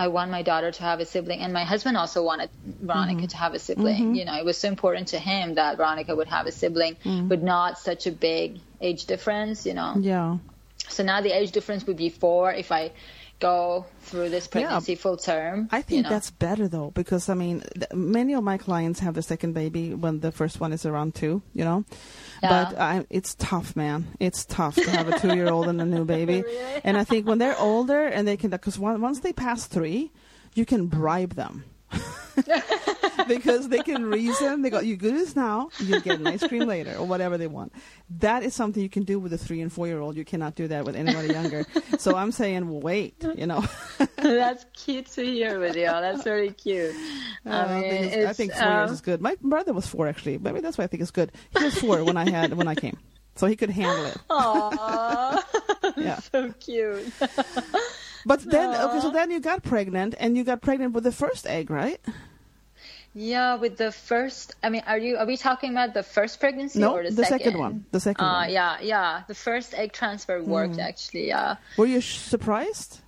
I 0.01 0.07
want 0.07 0.31
my 0.31 0.43
daughter 0.43 0.71
to 0.71 0.83
have 0.85 1.01
a 1.01 1.05
sibling, 1.05 1.41
and 1.41 1.53
my 1.53 1.65
husband 1.65 1.97
also 1.97 2.23
wanted 2.23 2.51
Veronica 2.65 3.23
Mm-hmm. 3.23 3.27
to 3.27 3.37
have 3.37 3.55
a 3.55 3.59
sibling. 3.59 4.15
You 4.15 4.25
know, 4.27 4.37
it 4.37 4.45
was 4.45 4.57
so 4.57 4.69
important 4.69 5.09
to 5.09 5.19
him 5.19 5.55
that 5.55 5.77
Veronica 5.77 6.15
would 6.15 6.29
have 6.29 6.47
a 6.47 6.53
sibling, 6.53 6.97
Mm. 7.05 7.29
but 7.29 7.43
not 7.43 7.79
such 7.81 8.07
a 8.07 8.13
big 8.13 8.61
age 8.81 9.07
difference. 9.07 9.67
You 9.67 9.75
know, 9.75 9.95
Yeah. 9.99 10.39
so 10.89 11.03
now 11.03 11.21
the 11.21 11.33
age 11.37 11.51
difference 11.51 11.85
would 11.89 11.97
be 11.97 12.11
four 12.11 12.53
if 12.53 12.71
I 12.71 12.93
go 13.41 13.87
through 14.03 14.29
this 14.31 14.47
pregnancy 14.49 14.95
full 14.95 15.17
term. 15.17 15.69
I 15.71 15.83
think 15.83 15.97
you 15.99 16.03
know. 16.03 16.09
that's 16.11 16.31
better 16.31 16.67
though, 16.69 16.91
because 16.91 17.29
I 17.29 17.35
mean, 17.35 17.63
th- 17.75 17.93
many 17.95 18.35
of 18.35 18.43
my 18.43 18.59
clients 18.59 19.01
have 19.01 19.15
the 19.15 19.23
second 19.23 19.53
baby 19.53 19.95
when 19.95 20.21
the 20.21 20.33
first 20.33 20.61
one 20.61 20.73
is 20.73 20.85
around 20.85 21.15
two. 21.15 21.43
You 21.55 21.65
know, 21.65 21.85
Yeah. 22.43 22.65
but 22.71 22.79
I, 22.81 23.07
it's 23.11 23.35
tough, 23.37 23.77
man. 23.77 24.07
It's 24.21 24.45
tough 24.45 24.75
to 24.77 24.91
have 24.91 25.09
a 25.09 25.19
two-year-old 25.19 25.69
and 25.69 25.81
a 25.81 25.85
new 25.87 26.05
baby. 26.17 26.43
And 26.85 26.97
I 26.97 27.05
think 27.05 27.27
when 27.27 27.39
they're 27.39 27.59
older 27.59 28.07
and 28.07 28.27
they 28.27 28.37
can, 28.37 28.51
because 28.51 28.79
once 28.79 29.21
they 29.21 29.33
pass 29.33 29.67
three, 29.67 30.11
you 30.55 30.65
can 30.67 30.87
bribe 30.87 31.35
them. 31.35 31.65
because 33.27 33.69
they 33.69 33.79
can 33.81 34.05
reason. 34.05 34.63
They 34.63 34.71
go, 34.71 34.81
"You 34.81 34.97
do 34.97 35.11
this 35.13 35.35
now, 35.35 35.71
you 35.81 36.01
get 36.01 36.21
an 36.21 36.27
ice 36.27 36.47
cream 36.47 36.67
later, 36.69 36.95
or 36.97 37.07
whatever 37.07 37.37
they 37.39 37.47
want." 37.47 37.73
That 38.19 38.43
is 38.43 38.55
something 38.55 38.83
you 38.83 38.89
can 38.89 39.03
do 39.05 39.19
with 39.19 39.33
a 39.33 39.39
three 39.39 39.61
and 39.61 39.73
four-year-old. 39.73 40.17
You 40.17 40.25
cannot 40.25 40.55
do 40.55 40.69
that 40.69 40.85
with 40.85 40.95
anybody 40.97 41.29
younger. 41.33 41.65
So 41.99 42.15
I'm 42.17 42.31
saying, 42.33 42.81
wait. 42.81 43.25
You 43.37 43.47
know, 43.47 43.65
that's 44.17 44.65
cute 44.75 45.07
to 45.13 45.25
hear, 45.25 45.59
Video. 45.59 46.01
That's 46.01 46.23
very 46.23 46.51
cute. 46.51 46.95
Uh, 47.47 47.51
I 47.51 47.63
I 47.65 47.81
mean, 47.81 47.91
think, 47.91 48.13
it's, 48.13 48.27
I 48.27 48.33
think 48.33 48.53
four 48.53 48.63
years 48.69 48.89
um, 48.89 48.95
is 48.95 49.01
good. 49.01 49.21
My 49.21 49.37
brother 49.43 49.73
was 49.73 49.87
four 49.87 50.07
actually. 50.09 50.39
Maybe 50.39 50.61
that's 50.61 50.79
why 50.79 50.85
I 50.85 50.87
think 50.87 51.03
it's 51.03 51.11
good. 51.11 51.33
He 51.57 51.65
was 51.65 51.79
four 51.79 52.05
when 52.05 52.17
I 52.17 52.29
had 52.31 52.53
when 52.55 52.69
I 52.69 52.75
came, 52.75 52.99
so 53.37 53.47
he 53.47 53.57
could 53.57 53.71
handle 53.71 54.07
it. 54.07 54.17
Aw, 54.31 55.45
Yeah. 55.97 56.19
so 56.21 56.53
cute. 56.61 57.11
But 58.27 58.41
then, 58.43 58.75
okay, 58.75 59.01
so 59.01 59.11
then 59.11 59.31
you 59.31 59.41
got 59.41 59.63
pregnant, 59.63 60.15
and 60.19 60.37
you 60.37 60.45
got 60.45 60.61
pregnant 60.61 60.93
with 60.93 61.05
the 61.05 61.13
first 61.13 61.47
egg, 61.47 61.71
right? 61.71 62.01
Yeah, 63.15 63.57
with 63.57 63.77
the 63.77 63.91
first. 63.91 64.55
I 64.63 64.69
mean, 64.69 64.83
are 64.87 64.99
you? 64.99 65.17
Are 65.17 65.27
we 65.27 65.37
talking 65.37 65.71
about 65.73 65.95
the 65.95 66.03
first 66.03 66.41
pregnancy 66.41 66.79
No, 66.79 66.95
or 66.97 67.03
the, 67.05 67.11
the 67.11 67.25
second 67.25 67.59
one. 67.59 67.85
The 67.91 68.01
second 68.01 68.25
Uh, 68.25 68.33
one. 68.33 68.45
Hmm. 68.49 68.53
yeah, 68.53 68.81
yeah. 68.81 69.23
The 69.27 69.35
first 69.35 69.75
egg 69.75 69.93
transfer 69.93 70.43
worked 70.43 70.79
actually. 70.79 71.29
Yeah. 71.29 71.57
Were 71.77 71.87
you 71.87 72.01
sh- 72.01 72.19
surprised? 72.19 73.01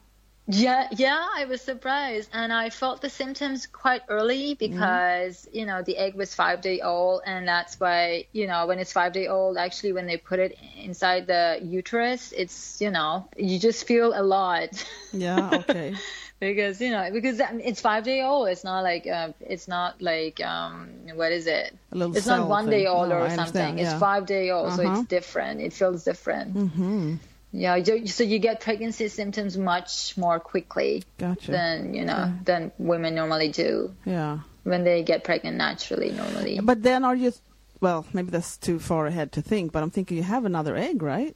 Yeah, 0.53 0.89
yeah, 0.91 1.25
I 1.37 1.45
was 1.45 1.61
surprised, 1.61 2.29
and 2.33 2.53
I 2.53 2.71
felt 2.71 3.03
the 3.03 3.11
symptoms 3.11 3.69
quite 3.69 4.03
early 4.09 4.55
because 4.55 5.47
you 5.53 5.65
know 5.65 5.83
the 5.83 5.97
egg 5.97 6.17
was 6.17 6.35
five 6.35 6.61
day 6.61 6.81
old, 6.81 7.23
and 7.25 7.47
that's 7.47 7.79
why 7.79 8.27
you 8.33 8.49
know 8.49 8.67
when 8.67 8.81
it's 8.81 8.93
five 8.93 9.13
day 9.13 9.29
old, 9.29 9.57
actually 9.57 9.93
when 9.93 10.07
they 10.07 10.17
put 10.17 10.41
it 10.41 10.59
inside 10.77 11.29
the 11.29 11.61
uterus, 11.63 12.33
it's 12.37 12.81
you 12.81 12.91
know 12.91 13.29
you 13.37 13.61
just 13.61 13.87
feel 13.87 14.13
a 14.13 14.25
lot 14.25 14.71
Yeah. 15.13 15.51
Okay. 15.53 15.95
because 16.41 16.81
you 16.81 16.91
know 16.91 17.09
because 17.13 17.41
it's 17.41 17.81
five 17.81 18.03
day 18.05 18.23
old. 18.23 18.49
It's 18.49 18.65
not 18.65 18.83
like 18.83 19.07
uh, 19.07 19.29
it's 19.41 19.69
not 19.69 20.01
like 20.03 20.41
um 20.45 20.89
what 21.15 21.33
is 21.33 21.47
it? 21.47 21.77
A 21.93 21.97
little 21.97 22.17
It's 22.17 22.27
not 22.27 22.49
one 22.49 22.65
thing. 22.65 22.81
day 22.81 22.87
old 22.87 23.11
No, 23.11 23.17
or 23.17 23.21
I 23.23 23.37
something. 23.37 23.79
yeah. 23.79 23.85
It's 23.93 24.01
five 24.01 24.27
day 24.27 24.51
old, 24.51 24.73
so 24.73 24.83
Uh-huh. 24.83 25.01
it's 25.01 25.09
different. 25.09 25.61
It 25.61 25.73
feels 25.73 26.03
different. 26.05 26.55
Mm-hmm. 26.55 27.15
Yeah, 27.53 27.83
so 28.07 28.23
you 28.23 28.39
get 28.39 28.61
pregnancy 28.61 29.09
symptoms 29.09 29.59
much 29.59 30.17
more 30.17 30.39
quickly 30.39 31.03
Gotcha. 31.19 31.51
than 31.51 31.95
you 31.95 32.05
know 32.05 32.33
than 32.45 32.71
women 32.79 33.15
normally 33.17 33.49
do 33.51 33.93
yeah. 34.05 34.39
when 34.63 34.85
they 34.85 35.03
get 35.03 35.25
pregnant 35.25 35.57
naturally 35.57 36.11
normally. 36.13 36.61
But 36.63 36.83
then, 36.83 37.05
are 37.05 37.17
you? 37.17 37.33
Well, 37.81 38.07
maybe 38.13 38.31
that's 38.31 38.57
too 38.57 38.79
far 38.79 39.07
ahead 39.07 39.33
to 39.33 39.43
think. 39.43 39.73
But 39.73 39.83
I'm 39.83 39.91
thinking 39.91 40.17
you 40.17 40.23
have 40.23 40.45
another 40.45 40.77
egg, 40.77 41.03
right? 41.03 41.35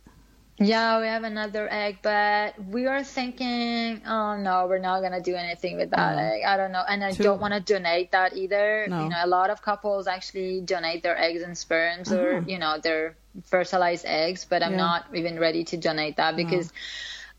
Yeah, 0.58 1.00
we 1.00 1.06
have 1.08 1.24
another 1.24 1.66
egg, 1.70 1.98
but 2.02 2.54
we 2.64 2.86
are 2.86 3.02
thinking, 3.02 4.00
oh 4.06 4.36
no, 4.36 4.66
we're 4.68 4.78
not 4.78 5.00
gonna 5.02 5.20
do 5.20 5.34
anything 5.34 5.76
with 5.76 5.90
that 5.90 6.14
No. 6.16 6.22
egg. 6.22 6.42
I 6.46 6.56
don't 6.56 6.70
know, 6.70 6.84
and 6.88 7.02
I 7.02 7.10
Too- 7.10 7.24
don't 7.24 7.40
want 7.40 7.54
to 7.54 7.60
donate 7.60 8.12
that 8.12 8.36
either. 8.36 8.86
No. 8.88 9.02
You 9.02 9.08
know, 9.08 9.16
a 9.20 9.26
lot 9.26 9.50
of 9.50 9.62
couples 9.62 10.06
actually 10.06 10.60
donate 10.60 11.02
their 11.02 11.18
eggs 11.20 11.42
and 11.42 11.58
sperms, 11.58 12.12
or 12.12 12.36
Uh-huh. 12.36 12.44
you 12.46 12.58
know, 12.60 12.78
their 12.78 13.16
fertilized 13.46 14.06
eggs, 14.06 14.44
but 14.44 14.62
I'm 14.62 14.72
Yeah. 14.72 14.76
not 14.88 15.06
even 15.12 15.40
ready 15.40 15.64
to 15.64 15.76
donate 15.76 16.16
that 16.16 16.36
because. 16.36 16.72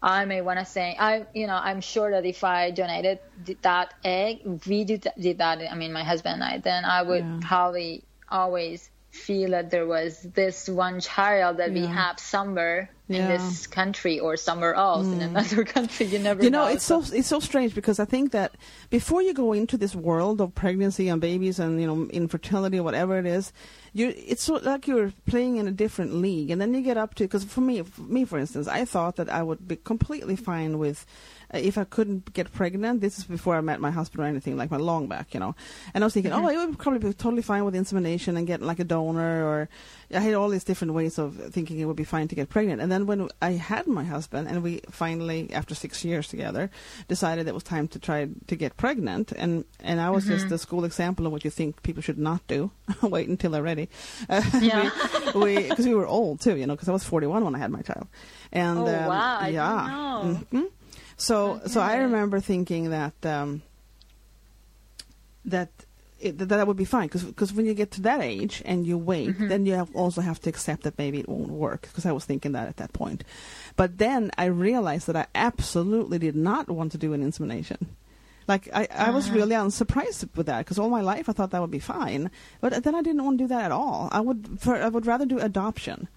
I 0.04 0.26
may 0.26 0.42
want 0.42 0.60
to 0.60 0.66
say, 0.66 0.96
I, 1.00 1.26
you 1.34 1.48
know, 1.48 1.56
I'm 1.56 1.82
sure 1.82 2.12
that 2.12 2.26
if 2.26 2.44
I 2.44 2.70
donated 2.70 3.18
that 3.64 3.92
egg, 4.04 4.42
we 4.68 4.84
did, 4.84 5.08
did 5.18 5.40
that. 5.40 5.60
I 5.72 5.74
mean, 5.74 5.94
my 5.94 6.04
husband 6.04 6.36
and 6.36 6.44
I, 6.44 6.58
then 6.60 6.86
I 6.86 7.02
would 7.02 7.24
Yeah. 7.26 7.40
probably 7.42 8.04
always 8.30 8.88
feel 9.10 9.52
that 9.52 9.72
there 9.72 9.88
was 9.88 10.22
this 10.22 10.70
one 10.70 11.00
child 11.00 11.58
that 11.58 11.72
we 11.72 11.88
have 11.88 12.20
somewhere 12.20 12.90
in 13.08 13.28
this 13.28 13.68
country 13.68 14.20
or 14.20 14.36
somewhere 14.36 14.74
else 14.74 15.06
in 15.06 15.20
mm. 15.20 15.28
another 15.28 15.64
country. 15.76 16.08
You 16.08 16.20
never 16.20 16.44
You 16.44 16.50
know, 16.50 16.66
know. 16.66 16.72
it's 16.72 16.84
so 16.84 17.04
it's 17.14 17.28
so 17.28 17.40
strange 17.40 17.76
because 17.76 18.00
I 18.00 18.06
think 18.06 18.32
that 18.32 18.56
before 18.90 19.22
you 19.22 19.34
go 19.34 19.54
into 19.54 19.78
this 19.78 19.96
world 19.96 20.42
of 20.42 20.56
pregnancy 20.56 21.08
and 21.08 21.22
babies 21.22 21.60
and 21.60 21.80
you 21.80 21.88
know 21.88 22.08
infertility 22.10 22.80
or 22.80 22.84
whatever 22.84 23.20
it 23.20 23.26
is, 23.26 23.54
you 23.94 24.14
it's 24.16 24.44
so 24.44 24.56
like 24.56 24.88
you're 24.88 25.14
playing 25.28 25.58
in 25.58 25.68
a 25.68 25.72
different 25.72 26.16
league, 26.16 26.50
and 26.50 26.60
then 26.60 26.74
you 26.74 26.82
get 26.82 26.98
up 26.98 27.14
to 27.16 27.26
because 27.26 27.44
for 27.44 27.62
me, 27.62 27.84
for 27.84 28.02
me 28.02 28.26
for 28.26 28.40
instance, 28.40 28.68
I 28.68 28.86
thought 28.86 29.18
that 29.18 29.30
I 29.30 29.44
would 29.44 29.68
be 29.68 29.76
completely 29.76 30.36
fine 30.36 30.80
with. 30.80 31.06
Uh, 31.56 31.60
if 31.60 31.78
I 31.78 31.84
couldn't 31.86 32.34
get 32.34 32.52
pregnant, 32.54 33.02
this 33.02 33.18
is 33.18 33.24
before 33.24 33.56
I 33.56 33.62
met 33.62 33.80
my 33.80 33.92
husband 33.92 34.24
or 34.24 34.28
anything, 34.28 34.58
like 34.58 34.72
my 34.72 34.78
long 34.78 35.08
back, 35.08 35.34
you 35.34 35.40
know. 35.40 35.56
And 35.94 36.04
I 36.04 36.06
was 36.08 36.14
thinking, 36.14 36.34
oh, 36.34 36.48
it 36.50 36.58
would 36.58 36.78
probably 36.78 37.00
be 37.00 37.14
totally 37.14 37.42
fine 37.42 37.64
with 37.66 37.76
insemination 37.76 38.36
and 38.38 38.46
getting 38.46 38.68
like 38.68 38.80
a 38.80 38.84
donor, 38.84 39.46
or 39.46 39.70
I 40.14 40.20
had 40.20 40.34
all 40.34 40.50
these 40.50 40.64
different 40.64 40.94
ways 40.94 41.18
of 41.18 41.36
thinking 41.54 41.80
it 41.80 41.86
would 41.86 41.96
be 41.96 42.04
fine 42.04 42.28
to 42.28 42.36
get 42.36 42.50
pregnant. 42.50 42.82
And 42.82 42.92
then 42.92 43.06
when 43.06 43.30
I 43.42 43.52
had 43.52 43.88
my 43.88 44.04
husband, 44.04 44.48
and 44.48 44.62
we 44.64 44.82
finally, 44.90 45.50
after 45.54 45.74
six 45.76 46.04
years 46.04 46.28
together, 46.28 46.70
decided 47.08 47.48
it 47.48 47.54
was 47.54 47.64
time 47.64 47.88
to 47.90 48.00
try 48.00 48.28
to 48.48 48.56
get 48.56 48.76
pregnant, 48.78 49.32
and 49.32 49.66
and 49.80 50.02
I 50.02 50.10
was 50.10 50.26
just 50.26 50.52
a 50.52 50.58
school 50.58 50.84
example 50.86 51.26
of 51.26 51.32
what 51.32 51.46
you 51.46 51.52
think 51.52 51.82
people 51.84 52.02
should 52.02 52.18
not 52.20 52.46
do. 52.48 52.72
Wait 53.02 53.30
until 53.30 53.52
they're 53.52 53.64
ready. 53.64 53.90
Uh, 54.30 54.42
Yeah. 54.62 54.90
we 55.36 55.70
because 55.70 55.86
we, 55.86 55.94
were 55.96 56.08
old 56.08 56.42
too, 56.42 56.56
you 56.58 56.66
know, 56.68 56.74
because 56.76 56.90
I 56.90 56.92
was 56.94 57.04
41 57.04 57.44
when 57.46 57.56
I 57.56 57.60
had 57.60 57.72
my 57.72 57.82
child. 57.82 58.08
And 58.52 58.80
Oh, 58.80 58.88
um, 58.88 59.08
wow, 59.08 59.48
yeah. 59.48 60.36
So 61.18 61.62
so 61.66 61.80
I 61.82 61.98
remember 61.98 62.40
thinking 62.40 62.90
that 62.90 63.14
um, 63.26 63.62
that 65.46 65.70
it, 66.20 66.38
that 66.40 66.46
that 66.48 66.66
would 66.68 66.78
be 66.78 66.86
fine 66.86 67.08
because 67.10 67.54
when 67.54 67.66
you 67.66 67.74
get 67.74 67.92
to 67.92 68.02
that 68.02 68.22
age 68.22 68.62
and 68.66 68.86
you 68.88 68.98
wait, 68.98 69.30
Mm-hmm. 69.30 69.48
then 69.48 69.66
you 69.66 69.74
have 69.74 69.94
also 69.96 70.22
have 70.22 70.40
to 70.42 70.50
accept 70.50 70.84
that 70.84 70.98
maybe 70.98 71.20
it 71.20 71.30
won't 71.30 71.50
work 71.52 71.82
because 71.84 72.06
I 72.06 72.12
was 72.12 72.26
thinking 72.26 72.54
that 72.54 72.68
at 72.68 72.78
that 72.78 72.94
point. 72.94 73.24
But 73.76 73.98
then 73.98 74.32
I 74.38 74.46
realized 74.46 75.08
that 75.08 75.16
I 75.16 75.28
absolutely 75.36 76.18
did 76.20 76.36
not 76.36 76.70
want 76.70 76.92
to 76.94 76.98
do 76.98 77.14
an 77.14 77.22
insemination. 77.22 77.96
Like 78.48 78.70
I, 78.74 78.88
I 78.92 79.10
was 79.12 79.28
Uh-huh. 79.28 79.36
really 79.36 79.56
unsurprised 79.56 80.36
with 80.36 80.46
that 80.48 80.60
because 80.60 80.80
all 80.80 80.90
my 80.90 81.02
life 81.02 81.28
I 81.30 81.34
thought 81.34 81.52
that 81.52 81.62
would 81.62 81.72
be 81.72 81.80
fine, 81.80 82.30
but 82.62 82.84
then 82.84 82.96
I 82.96 83.02
didn't 83.02 83.24
want 83.24 83.38
to 83.40 83.44
do 83.44 83.48
that 83.50 83.66
at 83.66 83.72
all. 83.72 84.10
I 84.12 84.22
would, 84.22 84.60
for, 84.60 84.76
I 84.76 84.88
would 84.90 85.06
rather 85.08 85.26
do 85.26 85.40
adoption. 85.40 86.08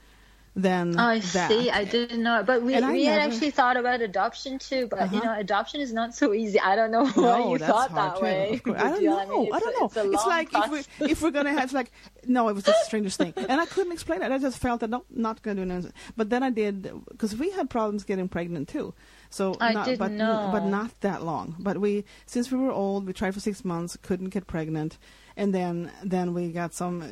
Than 0.62 0.92
I 0.96 1.20
that. 1.20 1.48
see. 1.48 1.70
I 1.70 1.84
didn't 1.84 2.22
know, 2.22 2.42
but 2.44 2.62
we, 2.62 2.82
I 2.82 2.92
we 2.92 3.04
had 3.04 3.18
actually 3.20 3.50
thought 3.52 3.76
about 3.76 4.00
adoption 4.00 4.58
too. 4.58 4.86
But 4.88 5.12
you 5.12 5.20
Uh-huh. 5.20 5.20
know, 5.20 5.38
adoption 5.38 5.80
is 5.80 5.92
not 5.92 6.14
so 6.14 6.32
easy. 6.34 6.58
I 6.60 6.76
don't 6.76 6.90
know 6.90 7.06
why 7.22 7.38
No, 7.38 7.52
you 7.52 7.58
thought 7.58 7.94
that 7.94 8.14
too. 8.16 8.24
way. 8.24 8.60
I 8.76 8.90
don't 8.90 9.02
Yeah, 9.02 9.10
know. 9.10 9.26
mean, 9.30 9.48
I 9.52 9.60
don't 9.60 9.74
know. 9.80 9.86
It's, 9.86 9.96
It's 10.12 10.26
like 10.26 10.52
if 10.54 10.68
we 10.68 10.78
process. 10.78 10.88
if 11.06 11.22
we're 11.22 11.30
gonna 11.30 11.52
have 11.52 11.72
like 11.72 11.92
no, 12.26 12.48
it 12.48 12.54
was 12.54 12.64
just 12.64 12.80
the 12.80 12.84
strangest 12.86 13.18
thing, 13.18 13.34
and 13.48 13.60
I 13.60 13.66
couldn't 13.66 13.92
explain 13.92 14.22
it. 14.22 14.32
I 14.32 14.38
just 14.38 14.58
felt 14.58 14.80
that 14.80 14.90
no, 14.90 15.04
not 15.10 15.42
gonna 15.42 15.64
do 15.64 15.70
anything. 15.70 15.92
But 16.16 16.30
then 16.30 16.42
I 16.42 16.50
did 16.50 16.82
because 17.10 17.36
we 17.36 17.50
had 17.50 17.70
problems 17.70 18.04
getting 18.04 18.28
pregnant 18.28 18.68
too. 18.68 18.94
So 19.30 19.56
I 19.60 19.72
not, 19.72 19.84
didn't 19.84 19.98
but 19.98 20.12
know. 20.12 20.50
but 20.52 20.64
not 20.64 21.00
that 21.00 21.22
long. 21.22 21.56
But 21.58 21.78
we 21.78 22.04
since 22.26 22.50
we 22.50 22.58
were 22.58 22.72
old, 22.72 23.06
we 23.06 23.12
tried 23.12 23.34
for 23.34 23.40
six 23.40 23.64
months, 23.64 23.96
couldn't 24.02 24.30
get 24.30 24.46
pregnant. 24.46 24.98
And 25.36 25.54
then, 25.54 25.92
then 26.02 26.34
we 26.34 26.50
got 26.50 26.74
some 26.74 27.00
uh, 27.00 27.06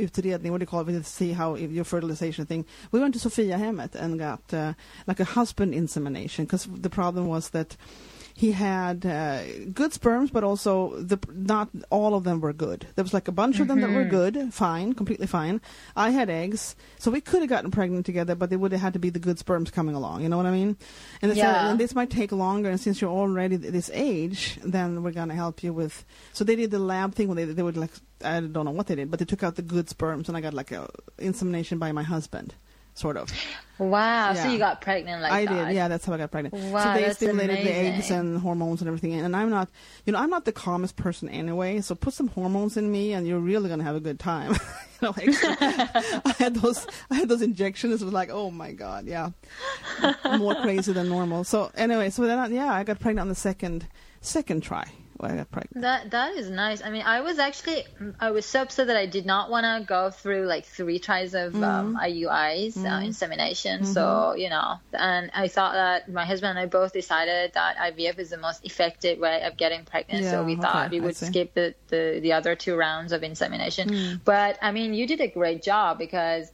utredning, 0.00 0.52
what 0.52 0.58
do 0.58 0.62
you 0.62 0.66
call 0.68 0.88
it, 0.88 0.92
to 0.92 1.02
see 1.02 1.32
how 1.32 1.56
if 1.56 1.72
your 1.72 1.82
fertilization 1.82 2.46
thing. 2.46 2.64
We 2.92 3.00
went 3.00 3.14
to 3.14 3.28
Sophiahemmet 3.28 3.96
and 3.96 4.20
got 4.20 4.54
uh, 4.54 4.74
like 5.08 5.18
a 5.18 5.24
husband 5.24 5.74
insemination 5.74 6.44
because 6.44 6.66
the 6.66 6.88
problem 6.88 7.26
was 7.26 7.50
that 7.50 7.76
he 8.42 8.50
had 8.50 9.06
uh, 9.06 9.40
good 9.72 9.92
sperms, 9.92 10.32
but 10.32 10.42
also 10.42 10.96
the 11.00 11.16
not 11.32 11.68
all 11.90 12.16
of 12.16 12.24
them 12.24 12.40
were 12.40 12.52
good. 12.52 12.88
There 12.96 13.04
was 13.04 13.14
like 13.14 13.28
a 13.28 13.32
bunch 13.32 13.60
of 13.60 13.68
them 13.68 13.80
that 13.82 13.90
were 13.90 14.02
good, 14.04 14.52
fine, 14.52 14.94
completely 14.94 15.28
fine. 15.28 15.60
I 15.94 16.10
had 16.10 16.28
eggs, 16.28 16.74
so 16.98 17.12
we 17.12 17.20
could 17.20 17.38
have 17.42 17.48
gotten 17.48 17.70
pregnant 17.70 18.04
together, 18.04 18.34
but 18.34 18.50
they 18.50 18.56
would 18.56 18.72
have 18.72 18.80
had 18.80 18.94
to 18.94 18.98
be 18.98 19.10
the 19.10 19.20
good 19.20 19.38
sperms 19.38 19.70
coming 19.70 19.94
along. 19.94 20.22
You 20.22 20.28
know 20.28 20.36
what 20.38 20.46
I 20.46 20.50
mean? 20.50 20.76
And, 21.22 21.30
they 21.30 21.36
said, 21.36 21.52
Yeah. 21.52 21.70
and 21.70 21.78
this 21.78 21.94
might 21.94 22.10
take 22.10 22.32
longer, 22.32 22.68
and 22.68 22.80
since 22.80 23.00
you're 23.00 23.10
already 23.10 23.54
this 23.54 23.90
age, 23.94 24.58
then 24.64 25.04
we're 25.04 25.12
gonna 25.12 25.36
help 25.36 25.62
you 25.62 25.72
with. 25.72 26.04
So 26.32 26.42
they 26.42 26.56
did 26.56 26.72
the 26.72 26.80
lab 26.80 27.14
thing 27.14 27.28
where 27.28 27.36
they 27.36 27.44
they 27.44 27.62
would 27.62 27.76
like 27.76 27.92
I 28.24 28.40
don't 28.40 28.64
know 28.64 28.72
what 28.72 28.88
they 28.88 28.96
did, 28.96 29.08
but 29.08 29.20
they 29.20 29.24
took 29.24 29.44
out 29.44 29.54
the 29.54 29.62
good 29.62 29.88
sperms, 29.88 30.26
and 30.28 30.36
I 30.36 30.40
got 30.40 30.52
like 30.52 30.72
a 30.72 30.88
insemination 31.18 31.78
by 31.78 31.92
my 31.92 32.02
husband, 32.02 32.54
sort 32.94 33.16
of. 33.16 33.30
wow, 33.78 34.32
Yeah. 34.32 34.42
so 34.42 34.48
you 34.50 34.58
got 34.58 34.80
pregnant 34.80 35.22
like 35.22 35.32
I 35.32 35.44
that? 35.46 35.66
did, 35.68 35.74
yeah. 35.74 35.88
That's 35.88 36.04
how 36.04 36.12
I 36.12 36.18
got 36.18 36.30
pregnant. 36.30 36.54
Wow, 36.72 36.84
so 36.84 36.92
they 36.94 37.04
that's 37.06 37.16
stimulated 37.16 37.58
the 37.66 37.74
eggs 37.74 38.10
and 38.10 38.38
hormones 38.38 38.80
and 38.80 38.88
everything, 38.88 39.14
and 39.14 39.34
I'm 39.34 39.50
not, 39.50 39.68
you 40.06 40.12
know, 40.12 40.18
I'm 40.18 40.30
not 40.30 40.44
the 40.44 40.52
calmest 40.52 40.96
person 40.96 41.28
anyway. 41.28 41.80
So 41.80 41.94
put 41.94 42.12
some 42.14 42.28
hormones 42.28 42.76
in 42.76 42.90
me, 42.92 43.12
and 43.12 43.26
you're 43.26 43.38
really 43.40 43.68
gonna 43.68 43.84
have 43.84 43.96
a 43.96 44.00
good 44.00 44.18
time. 44.20 44.52
you 44.52 44.58
know, 45.02 45.14
like, 45.16 45.28
I 45.42 46.34
had 46.38 46.54
those, 46.56 46.86
I 47.10 47.16
had 47.16 47.28
those 47.28 47.42
injections. 47.42 48.02
It 48.02 48.04
was 48.04 48.14
like, 48.14 48.30
oh 48.30 48.50
my 48.50 48.72
god, 48.72 49.06
yeah, 49.06 49.30
more 50.38 50.54
crazy 50.56 50.92
than 50.92 51.08
normal. 51.08 51.44
So 51.44 51.70
anyway, 51.74 52.10
so 52.10 52.22
then, 52.26 52.38
I, 52.38 52.46
yeah, 52.48 52.72
I 52.72 52.84
got 52.84 53.00
pregnant 53.00 53.22
on 53.22 53.28
the 53.28 53.34
second, 53.34 53.86
second 54.20 54.62
try. 54.62 54.86
When 55.16 55.30
I 55.30 55.36
got 55.36 55.50
pregnant. 55.50 55.82
That 55.82 56.10
that 56.10 56.36
is 56.36 56.50
nice. 56.50 56.82
I 56.82 56.90
mean, 56.90 57.02
I 57.02 57.20
was 57.20 57.38
actually 57.38 57.84
I 58.18 58.30
was 58.30 58.46
so 58.46 58.62
upset 58.62 58.86
that 58.86 58.96
I 58.96 59.06
did 59.06 59.26
not 59.26 59.50
want 59.50 59.64
to 59.64 59.86
go 59.86 60.10
through 60.10 60.46
like 60.46 60.64
three 60.64 60.98
tries 60.98 61.34
of 61.34 61.54
um, 61.62 61.98
IUIs 62.00 62.76
uh, 62.84 63.04
insemination. 63.04 63.84
So 63.84 64.34
you 64.36 64.48
know, 64.48 64.80
and 64.92 65.30
I 65.34 65.48
thought 65.48 65.74
that 65.74 66.10
my 66.10 66.24
husband 66.24 66.50
and 66.50 66.58
I 66.58 66.66
both 66.66 66.92
decided 66.92 67.52
that 67.54 67.76
IVF 67.76 68.18
is 68.18 68.30
the 68.30 68.38
most 68.38 68.64
effective 68.64 69.18
way 69.18 69.42
of 69.42 69.56
getting 69.56 69.84
pregnant. 69.84 70.24
so 70.24 70.40
Yeah, 70.40 70.42
we 70.42 70.56
thought 70.56 70.86
okay, 70.86 70.98
we 70.98 71.00
would 71.00 71.16
skip 71.16 71.54
the, 71.54 71.74
the 71.88 72.20
the 72.20 72.32
other 72.32 72.56
two 72.56 72.76
rounds 72.76 73.12
of 73.12 73.22
insemination. 73.22 74.20
But 74.24 74.58
I 74.62 74.72
mean, 74.72 74.94
you 74.94 75.06
did 75.06 75.20
a 75.20 75.28
great 75.28 75.62
job 75.62 75.98
because 75.98 76.50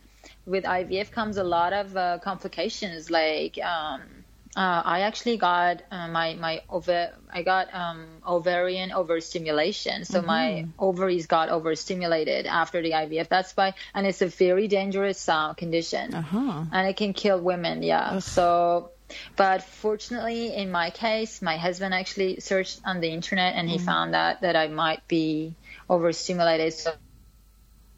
with 0.47 0.65
IVF 0.65 1.11
comes 1.11 1.37
a 1.37 1.45
lot 1.45 1.73
of 1.73 1.97
uh, 1.97 2.19
complications 2.23 3.11
like. 3.11 3.59
Um, 3.63 4.18
uh, 4.59 4.83
I 4.85 5.01
actually 5.03 5.39
got 5.39 5.83
uh, 5.91 6.09
my 6.09 6.35
my 6.35 6.63
over 6.69 7.13
I 7.33 7.43
got 7.43 7.73
um, 7.75 8.23
ovarian 8.27 8.93
overstimulation, 8.93 10.05
so 10.05 10.23
my 10.23 10.67
ovaries 10.79 11.27
got 11.27 11.49
overstimulated 11.51 12.47
after 12.47 12.83
the 12.83 12.95
IVF. 12.95 13.29
That's 13.29 13.53
why, 13.57 13.75
and 13.95 14.07
it's 14.07 14.23
a 14.23 14.27
very 14.29 14.69
dangerous 14.69 15.29
uh, 15.29 15.55
condition, 15.55 16.15
Uh 16.15 16.23
huh. 16.23 16.65
and 16.73 16.89
it 16.89 16.97
can 16.97 17.15
kill 17.15 17.41
women. 17.41 17.83
Yeah, 17.83 18.19
so. 18.19 18.93
But 19.37 19.63
fortunately, 19.63 20.55
in 20.55 20.71
my 20.71 20.91
case, 20.91 21.41
my 21.43 21.57
husband 21.57 21.95
actually 21.95 22.41
searched 22.41 22.81
on 22.85 23.01
the 23.01 23.09
internet 23.11 23.55
and 23.57 23.69
he 23.69 23.79
found 23.79 24.15
out 24.15 24.43
that 24.43 24.55
I 24.57 24.69
might 24.69 25.07
be 25.09 25.57
overstimulated. 25.89 26.75
So 26.75 26.93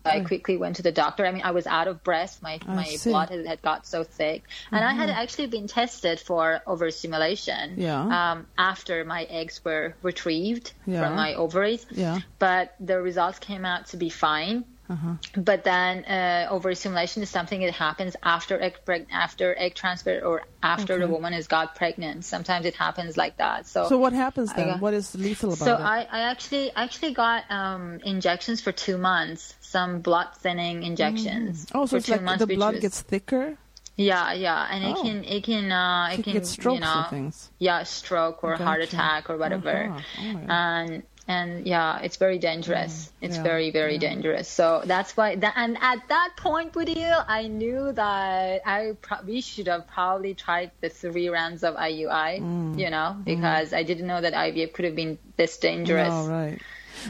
I 0.04 0.20
quickly 0.20 0.56
went 0.56 0.76
to 0.76 0.82
the 0.82 0.92
doctor. 0.92 1.26
I 1.26 1.30
mean, 1.32 1.42
I 1.42 1.50
was 1.50 1.66
out 1.66 1.86
of 1.88 2.02
breath. 2.02 2.40
My 2.42 2.58
I 2.66 2.74
my 2.74 2.84
see. 2.84 3.10
blood 3.10 3.28
had, 3.30 3.46
had 3.46 3.62
got 3.62 3.86
so 3.86 4.02
thick, 4.04 4.44
and 4.72 4.82
I 4.84 4.92
had 4.94 5.10
actually 5.10 5.46
been 5.48 5.66
tested 5.66 6.18
for 6.20 6.60
overstimulation. 6.66 7.74
Yeah. 7.76 8.00
Um, 8.32 8.46
after 8.58 9.04
my 9.04 9.24
eggs 9.24 9.60
were 9.64 9.94
retrieved 10.02 10.72
Yeah. 10.86 11.06
from 11.06 11.16
my 11.16 11.34
ovaries, 11.34 11.86
Yeah. 11.90 12.20
but 12.38 12.74
the 12.80 13.00
results 13.00 13.38
came 13.38 13.64
out 13.64 13.86
to 13.88 13.96
be 13.96 14.08
fine. 14.10 14.64
Uh-huh. 14.88 15.14
But 15.36 15.62
then 15.62 16.04
uh, 16.04 16.48
overstimulation 16.50 17.22
is 17.22 17.30
something 17.30 17.60
that 17.60 17.72
happens 17.74 18.16
after 18.24 18.60
egg 18.60 18.78
preg- 18.84 19.06
after 19.12 19.56
egg 19.56 19.76
transfer 19.76 20.18
or 20.18 20.42
after 20.64 20.98
the 20.98 21.06
woman 21.06 21.32
has 21.32 21.46
got 21.46 21.76
pregnant. 21.76 22.24
Sometimes 22.24 22.66
it 22.66 22.74
happens 22.74 23.16
like 23.16 23.36
that. 23.36 23.68
So 23.68 23.88
So 23.88 23.98
what 23.98 24.12
happens 24.12 24.52
then? 24.52 24.66
got- 24.66 24.80
what 24.80 24.92
is 24.94 25.14
lethal 25.14 25.50
about 25.52 25.64
so 25.64 25.74
it? 25.74 25.78
So 25.78 25.84
I, 25.84 26.08
I 26.10 26.20
actually 26.32 26.72
actually 26.74 27.14
got 27.14 27.44
um, 27.52 28.00
injections 28.04 28.60
for 28.60 28.72
two 28.72 28.98
months, 28.98 29.54
some 29.74 30.00
blood 30.00 30.28
thinning 30.42 30.83
injections. 30.90 31.66
oh, 31.74 31.87
so 31.87 31.96
it's 31.96 32.09
like 32.09 32.38
the 32.38 32.46
blood 32.59 32.74
was- 32.74 32.83
gets 32.83 33.00
thicker. 33.02 33.56
yeah, 33.96 34.33
yeah, 34.46 34.66
and 34.72 34.80
it 34.90 34.96
Oh. 34.98 35.02
can 35.04 35.18
it 35.24 35.42
can 35.50 35.66
uh, 35.70 36.09
it 36.14 36.24
can 36.24 36.33
get 36.38 36.46
strokes 36.46 36.74
you 36.80 36.85
know 36.87 37.04
things. 37.11 37.37
yeah 37.59 37.83
stroke 37.85 38.38
or 38.46 38.56
heart 38.56 38.80
attack 38.88 39.22
or 39.30 39.37
whatever, 39.42 39.76
Uh-huh. 39.90 40.00
Oh 40.24 40.52
and 40.62 40.90
and 41.28 41.48
yeah, 41.74 42.00
it's 42.04 42.16
very 42.16 42.38
dangerous. 42.42 43.12
It's 43.20 43.37
yeah, 43.38 43.50
very 43.52 43.68
very 43.70 43.98
dangerous. 44.09 44.48
So 44.48 44.66
that's 44.92 45.11
why 45.18 45.28
that 45.42 45.54
and 45.62 45.76
at 45.92 46.00
that 46.09 46.30
point, 46.46 46.72
Bodil, 46.74 47.14
I 47.38 47.42
knew 47.46 47.92
that 47.92 48.62
I 48.66 48.80
pro- 49.06 49.22
we 49.33 49.38
should 49.40 49.68
have 49.68 49.85
probably 49.87 50.33
tried 50.35 50.70
the 50.80 50.88
three 50.88 51.28
rounds 51.28 51.62
of 51.62 51.72
IUI, 51.76 52.30
Mm. 52.40 52.78
you 52.83 52.90
know, 52.90 53.09
because 53.33 53.68
I 53.80 53.83
didn't 53.90 54.09
know 54.11 54.20
that 54.26 54.33
IVF 54.35 54.72
could 54.74 54.87
have 54.90 54.96
been 55.02 55.18
this 55.37 55.54
dangerous. 55.59 56.11
Oh, 56.11 56.26
right. 56.28 56.59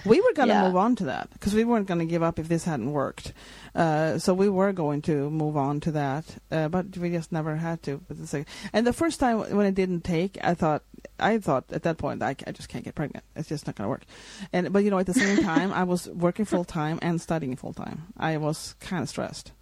We 0.04 0.20
were 0.20 0.32
going 0.34 0.48
to 0.48 0.54
Yeah. 0.54 0.66
move 0.66 0.76
on 0.76 0.96
to 0.96 1.04
that 1.04 1.30
because 1.32 1.54
we 1.54 1.64
weren't 1.64 1.86
going 1.86 2.00
to 2.00 2.06
give 2.06 2.22
up 2.22 2.38
if 2.38 2.48
this 2.48 2.64
hadn't 2.64 2.92
worked. 2.92 3.32
Uh, 3.74 4.18
so 4.18 4.34
we 4.34 4.48
were 4.48 4.72
going 4.72 5.00
to 5.02 5.30
move 5.30 5.56
on 5.56 5.80
to 5.80 5.92
that, 5.92 6.24
uh, 6.50 6.68
but 6.68 6.96
we 6.96 7.10
just 7.10 7.30
never 7.32 7.56
had 7.56 7.82
to. 7.84 8.00
But 8.08 8.18
it's 8.18 8.32
like, 8.32 8.48
and 8.72 8.86
the 8.86 8.92
first 8.92 9.20
time 9.20 9.38
when 9.56 9.66
it 9.66 9.74
didn't 9.74 10.02
take, 10.02 10.38
I 10.42 10.54
thought, 10.54 10.82
I 11.18 11.38
thought 11.38 11.64
at 11.72 11.82
that 11.84 11.96
point, 11.98 12.22
I, 12.22 12.34
I 12.46 12.52
just 12.52 12.68
can't 12.68 12.84
get 12.84 12.94
pregnant. 12.94 13.24
It's 13.36 13.48
just 13.48 13.66
not 13.66 13.76
going 13.76 13.86
to 13.86 13.90
work. 13.90 14.04
And 14.52 14.72
but 14.72 14.82
you 14.84 14.90
know, 14.90 14.98
at 14.98 15.06
the 15.06 15.14
same 15.14 15.42
time, 15.44 15.72
I 15.72 15.84
was 15.84 16.08
working 16.08 16.44
full 16.44 16.64
time 16.64 16.98
and 17.02 17.20
studying 17.20 17.56
full 17.56 17.72
time. 17.72 18.08
I 18.16 18.36
was 18.38 18.74
kind 18.80 19.02
of 19.02 19.08
stressed. 19.08 19.52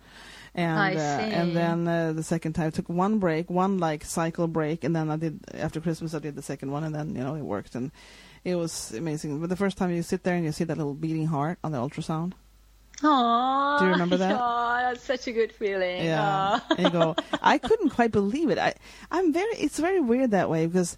And 0.54 0.78
I 0.80 0.94
uh, 0.94 1.20
and 1.40 1.54
then 1.54 1.86
uh, 1.86 2.12
the 2.14 2.22
second 2.22 2.54
time 2.54 2.68
I 2.68 2.70
took 2.70 2.88
one 2.88 3.18
break, 3.18 3.50
one 3.50 3.78
like 3.78 4.04
cycle 4.04 4.48
break, 4.48 4.82
and 4.82 4.96
then 4.96 5.10
I 5.10 5.16
did 5.16 5.40
after 5.54 5.80
Christmas 5.80 6.14
I 6.14 6.18
did 6.18 6.34
the 6.34 6.42
second 6.42 6.72
one, 6.72 6.82
and 6.84 6.94
then 6.94 7.14
you 7.14 7.22
know 7.22 7.34
it 7.36 7.42
worked, 7.42 7.74
and 7.74 7.92
it 8.44 8.54
was 8.56 8.92
amazing. 8.92 9.40
But 9.40 9.50
the 9.50 9.56
first 9.56 9.76
time 9.76 9.90
you 9.90 10.02
sit 10.02 10.22
there 10.22 10.34
and 10.34 10.44
you 10.44 10.52
see 10.52 10.64
that 10.64 10.76
little 10.76 10.94
beating 10.94 11.26
heart 11.26 11.58
on 11.62 11.72
the 11.72 11.78
ultrasound, 11.78 12.32
Aww. 13.02 13.78
Do 13.78 13.84
you 13.84 13.92
remember 13.92 14.16
that? 14.16 14.34
Aw, 14.40 14.80
that's 14.82 15.04
such 15.04 15.28
a 15.28 15.32
good 15.32 15.52
feeling. 15.52 16.04
yeah, 16.04 16.60
and 16.70 16.80
you 16.80 16.90
go, 16.90 17.14
I 17.42 17.58
couldn't 17.58 17.90
quite 17.90 18.10
believe 18.10 18.50
it. 18.50 18.58
I 18.58 18.74
I'm 19.10 19.32
very, 19.32 19.52
it's 19.54 19.78
very 19.78 20.00
weird 20.00 20.32
that 20.32 20.50
way 20.50 20.66
because 20.66 20.96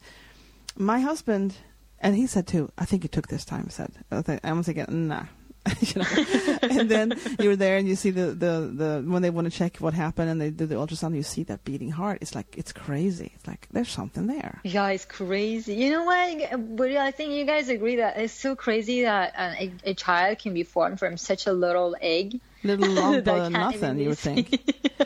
my 0.76 1.00
husband 1.00 1.57
and 2.00 2.16
he 2.16 2.26
said 2.26 2.46
too. 2.46 2.72
I 2.79 2.87
think 2.87 3.05
it 3.05 3.12
took 3.12 3.29
this 3.29 3.44
time. 3.44 3.68
Said, 3.68 3.92
I 4.11 4.40
I'm 4.42 4.62
thinking, 4.62 5.09
nah. 5.09 5.24
you 5.80 6.00
know? 6.00 6.58
and 6.62 6.90
then 6.90 7.12
you're 7.38 7.56
there 7.56 7.76
and 7.76 7.86
you 7.86 7.94
see 7.94 8.10
the, 8.10 8.26
the, 8.26 8.72
the 8.74 9.04
when 9.06 9.22
they 9.22 9.30
want 9.30 9.50
to 9.50 9.50
check 9.50 9.76
what 9.76 9.92
happened 9.92 10.30
and 10.30 10.40
they 10.40 10.50
do 10.50 10.66
the 10.66 10.74
ultrasound 10.74 11.14
you 11.14 11.22
see 11.22 11.42
that 11.42 11.64
beating 11.64 11.90
heart 11.90 12.18
it's 12.20 12.34
like 12.34 12.56
it's 12.56 12.72
crazy 12.72 13.32
it's 13.34 13.46
like 13.46 13.68
there's 13.70 13.90
something 13.90 14.26
there 14.26 14.60
Yeah, 14.64 14.88
it's 14.88 15.04
crazy. 15.04 15.74
You 15.74 15.90
know 15.90 16.04
what? 16.04 16.76
But 16.76 16.90
I 16.92 17.10
think 17.10 17.32
you 17.32 17.44
guys 17.44 17.68
agree 17.68 17.96
that 17.96 18.16
it's 18.18 18.32
so 18.32 18.56
crazy 18.56 19.02
that 19.02 19.34
a, 19.36 19.72
a 19.84 19.94
child 19.94 20.38
can 20.38 20.54
be 20.54 20.62
formed 20.62 20.98
from 20.98 21.16
such 21.16 21.46
a 21.46 21.52
little 21.52 21.96
egg. 22.00 22.40
little 22.62 22.88
lump 22.94 23.26
of 23.26 23.52
nothing 23.52 23.98
you 23.98 24.10
would 24.10 24.18
think 24.18 24.52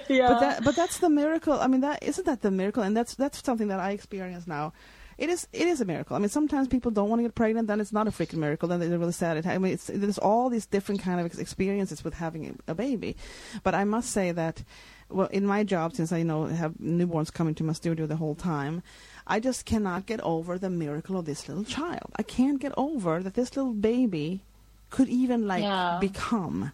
yeah. 0.08 0.28
but 0.28 0.40
that 0.40 0.64
but 0.64 0.74
that's 0.74 0.98
the 0.98 1.08
miracle 1.08 1.52
i 1.60 1.68
mean 1.68 1.82
that 1.82 2.02
isn't 2.02 2.26
that 2.26 2.42
the 2.42 2.50
miracle 2.50 2.82
and 2.82 2.96
that's 2.96 3.14
that's 3.14 3.44
something 3.44 3.68
that 3.68 3.78
i 3.78 3.92
experience 3.92 4.46
now 4.46 4.72
it 5.18 5.28
is 5.30 5.46
it 5.52 5.66
is 5.68 5.80
a 5.80 5.84
miracle. 5.84 6.16
I 6.16 6.18
mean 6.18 6.28
sometimes 6.28 6.68
people 6.68 6.90
don't 6.90 7.08
want 7.08 7.20
to 7.20 7.24
get 7.24 7.34
pregnant 7.34 7.68
then 7.68 7.80
it's 7.80 7.92
not 7.92 8.08
a 8.08 8.10
freaking 8.10 8.38
miracle 8.38 8.68
then 8.68 8.80
they're 8.80 8.98
really 8.98 9.12
sad. 9.12 9.36
It- 9.36 9.46
i 9.46 9.58
mean 9.58 9.72
it's 9.74 9.86
there's 9.92 10.18
all 10.18 10.48
these 10.50 10.66
different 10.66 11.00
kind 11.02 11.20
of 11.20 11.38
experiences 11.38 12.02
with 12.04 12.14
having 12.14 12.46
a, 12.68 12.72
a 12.72 12.74
baby. 12.74 13.16
But 13.62 13.74
i 13.74 13.84
must 13.84 14.10
say 14.10 14.32
that 14.32 14.62
well 15.10 15.28
in 15.28 15.44
my 15.46 15.62
job 15.64 15.94
since 15.94 16.12
i 16.12 16.18
you 16.18 16.24
know 16.24 16.46
have 16.46 16.72
newborns 16.80 17.32
coming 17.32 17.54
to 17.56 17.64
my 17.64 17.72
studio 17.74 18.06
the 18.06 18.16
whole 18.16 18.34
time 18.34 18.82
i 19.26 19.38
just 19.38 19.64
cannot 19.66 20.06
get 20.06 20.20
over 20.22 20.58
the 20.58 20.70
miracle 20.70 21.18
of 21.18 21.24
this 21.26 21.48
little 21.48 21.64
child. 21.64 22.10
I 22.16 22.22
can't 22.22 22.60
get 22.60 22.72
over 22.76 23.22
that 23.22 23.34
this 23.34 23.54
little 23.56 23.74
baby 23.74 24.42
could 24.90 25.08
even 25.08 25.46
like 25.46 25.62
Yeah. 25.62 25.98
become 26.00 26.72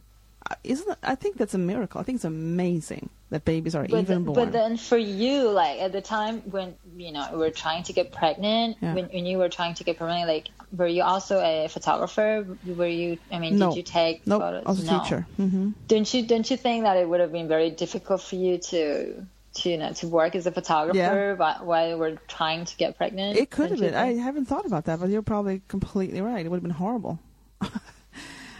isn't 0.64 0.98
I 1.02 1.14
think 1.14 1.36
that's 1.36 1.54
a 1.54 1.58
miracle. 1.58 2.00
I 2.00 2.04
think 2.04 2.16
it's 2.16 2.24
amazing 2.24 3.10
that 3.30 3.44
babies 3.44 3.74
are 3.74 3.82
but, 3.86 4.00
even 4.00 4.24
th- 4.24 4.26
born. 4.26 4.34
but 4.34 4.52
then 4.52 4.76
for 4.76 4.96
you, 4.98 5.48
like 5.50 5.80
at 5.80 5.92
the 5.92 6.00
time 6.00 6.40
when 6.50 6.74
you 6.96 7.12
know 7.12 7.28
we 7.34 7.46
are 7.46 7.50
trying 7.50 7.82
to 7.84 7.92
get 7.92 8.12
pregnant, 8.12 8.76
Yeah. 8.80 8.94
when, 8.94 9.04
when 9.06 9.26
you 9.26 9.38
were 9.38 9.48
trying 9.48 9.74
to 9.74 9.84
get 9.84 9.98
pregnant, 9.98 10.26
like 10.28 10.48
were 10.76 10.86
you 10.86 11.02
also 11.02 11.38
a 11.40 11.68
photographer? 11.68 12.46
Were 12.66 12.86
you? 12.86 13.18
I 13.30 13.38
mean, 13.38 13.58
No. 13.58 13.68
did 13.70 13.76
you 13.76 13.82
take 13.82 14.26
Nope, 14.26 14.42
photos? 14.42 14.62
I 14.66 14.70
was 14.70 14.88
a 14.88 14.92
no. 14.92 15.00
teacher. 15.00 15.26
hmm 15.36 15.70
Don't 15.88 16.12
you 16.14 16.26
don't 16.26 16.50
you 16.50 16.56
think 16.56 16.84
that 16.84 16.96
it 16.96 17.08
would 17.08 17.20
have 17.20 17.32
been 17.32 17.48
very 17.48 17.70
difficult 17.70 18.20
for 18.22 18.36
you 18.36 18.58
to 18.58 19.26
to 19.54 19.68
you 19.70 19.78
know 19.78 19.92
to 19.92 20.08
work 20.08 20.34
as 20.34 20.46
a 20.46 20.52
photographer 20.52 20.96
Yeah. 21.38 21.60
while, 21.62 21.98
were 21.98 22.16
trying 22.28 22.64
to 22.64 22.76
get 22.76 22.96
pregnant? 22.96 23.36
It 23.36 23.50
could 23.50 23.70
have 23.70 23.80
been. 23.80 23.94
I 23.94 24.14
haven't 24.14 24.46
thought 24.46 24.64
about 24.66 24.84
that, 24.86 25.00
but 25.00 25.08
you're 25.10 25.22
probably 25.22 25.60
completely 25.68 26.20
right. 26.20 26.44
It 26.44 26.48
would 26.48 26.56
have 26.56 26.62
been 26.62 26.70
horrible. 26.72 27.18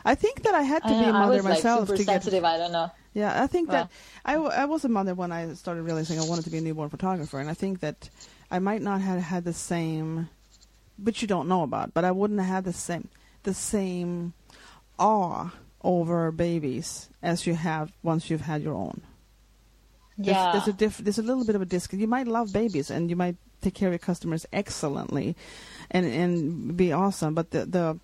I 0.04 0.14
think 0.14 0.42
that 0.42 0.54
I 0.54 0.62
had 0.62 0.82
to 0.82 0.88
I, 0.88 0.90
be 0.90 0.96
a 0.96 1.12
know, 1.12 1.18
I 1.18 1.20
mother 1.20 1.36
was 1.36 1.44
like 1.44 1.54
myself 1.54 1.80
super 1.88 1.96
to 1.98 2.04
get. 2.04 2.12
sensitive. 2.22 2.44
I 2.44 2.56
don't 2.56 2.72
know. 2.72 2.90
Yeah, 3.14 3.42
I 3.42 3.46
think 3.46 3.68
Well. 3.68 3.84
that 3.84 3.90
I, 4.24 4.32
w- 4.34 4.52
I 4.52 4.64
was 4.66 4.84
a 4.84 4.88
mother 4.88 5.14
when 5.14 5.32
I 5.32 5.52
started 5.54 5.82
realizing 5.82 6.18
I 6.20 6.24
wanted 6.24 6.44
to 6.44 6.50
be 6.50 6.58
a 6.58 6.60
newborn 6.60 6.88
photographer, 6.90 7.38
and 7.40 7.50
I 7.50 7.54
think 7.54 7.80
that 7.80 8.08
I 8.50 8.58
might 8.60 8.82
not 8.82 9.00
have 9.00 9.20
had 9.20 9.44
the 9.44 9.52
same, 9.52 10.28
which 11.02 11.20
you 11.22 11.28
don't 11.28 11.48
know 11.48 11.62
about, 11.62 11.92
but 11.92 12.04
I 12.04 12.12
wouldn't 12.12 12.38
have 12.40 12.48
had 12.48 12.64
the 12.64 12.72
same 12.72 13.08
the 13.42 13.54
same 13.54 14.32
awe 14.98 15.50
over 15.82 16.30
babies 16.30 17.08
as 17.22 17.46
you 17.46 17.54
have 17.54 17.90
once 18.02 18.28
you've 18.30 18.42
had 18.42 18.62
your 18.62 18.74
own. 18.74 19.00
There's, 20.18 20.36
Yeah. 20.36 20.52
there's 20.52 20.68
a 20.68 20.72
diff, 20.74 20.98
there's 20.98 21.18
a 21.18 21.22
little 21.22 21.44
bit 21.46 21.54
of 21.56 21.62
a 21.62 21.66
disc. 21.66 21.92
You 21.94 22.06
might 22.06 22.28
love 22.28 22.52
babies 22.52 22.90
and 22.90 23.08
you 23.08 23.16
might 23.16 23.36
take 23.62 23.74
care 23.74 23.88
of 23.88 23.92
your 23.92 23.98
customers 23.98 24.44
excellently, 24.52 25.34
and 25.90 26.04
and 26.06 26.76
be 26.76 26.92
awesome. 26.92 27.34
But 27.34 27.50
the 27.50 27.64
the 27.66 27.98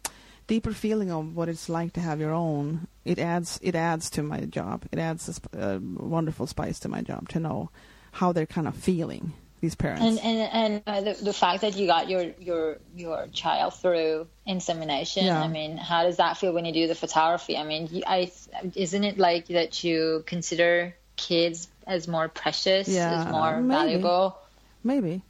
deeper 0.46 0.72
feeling 0.72 1.10
of 1.10 1.34
what 1.34 1.48
it's 1.48 1.68
like 1.68 1.92
to 1.94 2.00
have 2.00 2.20
your 2.20 2.32
own, 2.32 2.86
it 3.04 3.18
adds 3.18 3.58
it 3.62 3.74
adds 3.74 4.10
to 4.10 4.22
my 4.22 4.40
job. 4.40 4.84
It 4.92 4.98
adds 4.98 5.28
a 5.28 5.32
sp- 5.34 5.54
uh, 5.58 5.78
wonderful 5.82 6.46
spice 6.46 6.78
to 6.80 6.88
my 6.88 7.02
job 7.02 7.28
to 7.30 7.40
know 7.40 7.70
how 8.12 8.32
they're 8.32 8.46
kind 8.46 8.68
of 8.68 8.74
feeling 8.74 9.32
these 9.60 9.74
parents. 9.74 10.02
And 10.04 10.18
and 10.20 10.50
and 10.52 10.82
uh, 10.86 11.00
the, 11.00 11.24
the 11.24 11.32
fact 11.32 11.62
that 11.62 11.76
you 11.76 11.86
got 11.86 12.08
your 12.08 12.32
your 12.38 12.78
your 12.94 13.26
child 13.32 13.74
through 13.74 14.26
insemination. 14.46 15.26
Yeah. 15.26 15.42
I 15.42 15.48
mean, 15.48 15.76
how 15.76 16.04
does 16.04 16.18
that 16.18 16.36
feel 16.36 16.52
when 16.52 16.64
you 16.64 16.72
do 16.72 16.86
the 16.86 16.94
photography? 16.94 17.56
I 17.56 17.64
mean, 17.64 18.02
I 18.06 18.30
isn't 18.74 19.04
it 19.04 19.18
like 19.18 19.46
that 19.48 19.82
you 19.82 20.22
consider 20.26 20.94
kids 21.16 21.68
as 21.86 22.06
more 22.08 22.28
precious, 22.28 22.88
Yeah, 22.88 23.22
as 23.26 23.32
more 23.32 23.60
maybe. 23.60 23.68
valuable? 23.74 24.38
Maybe. 24.84 25.22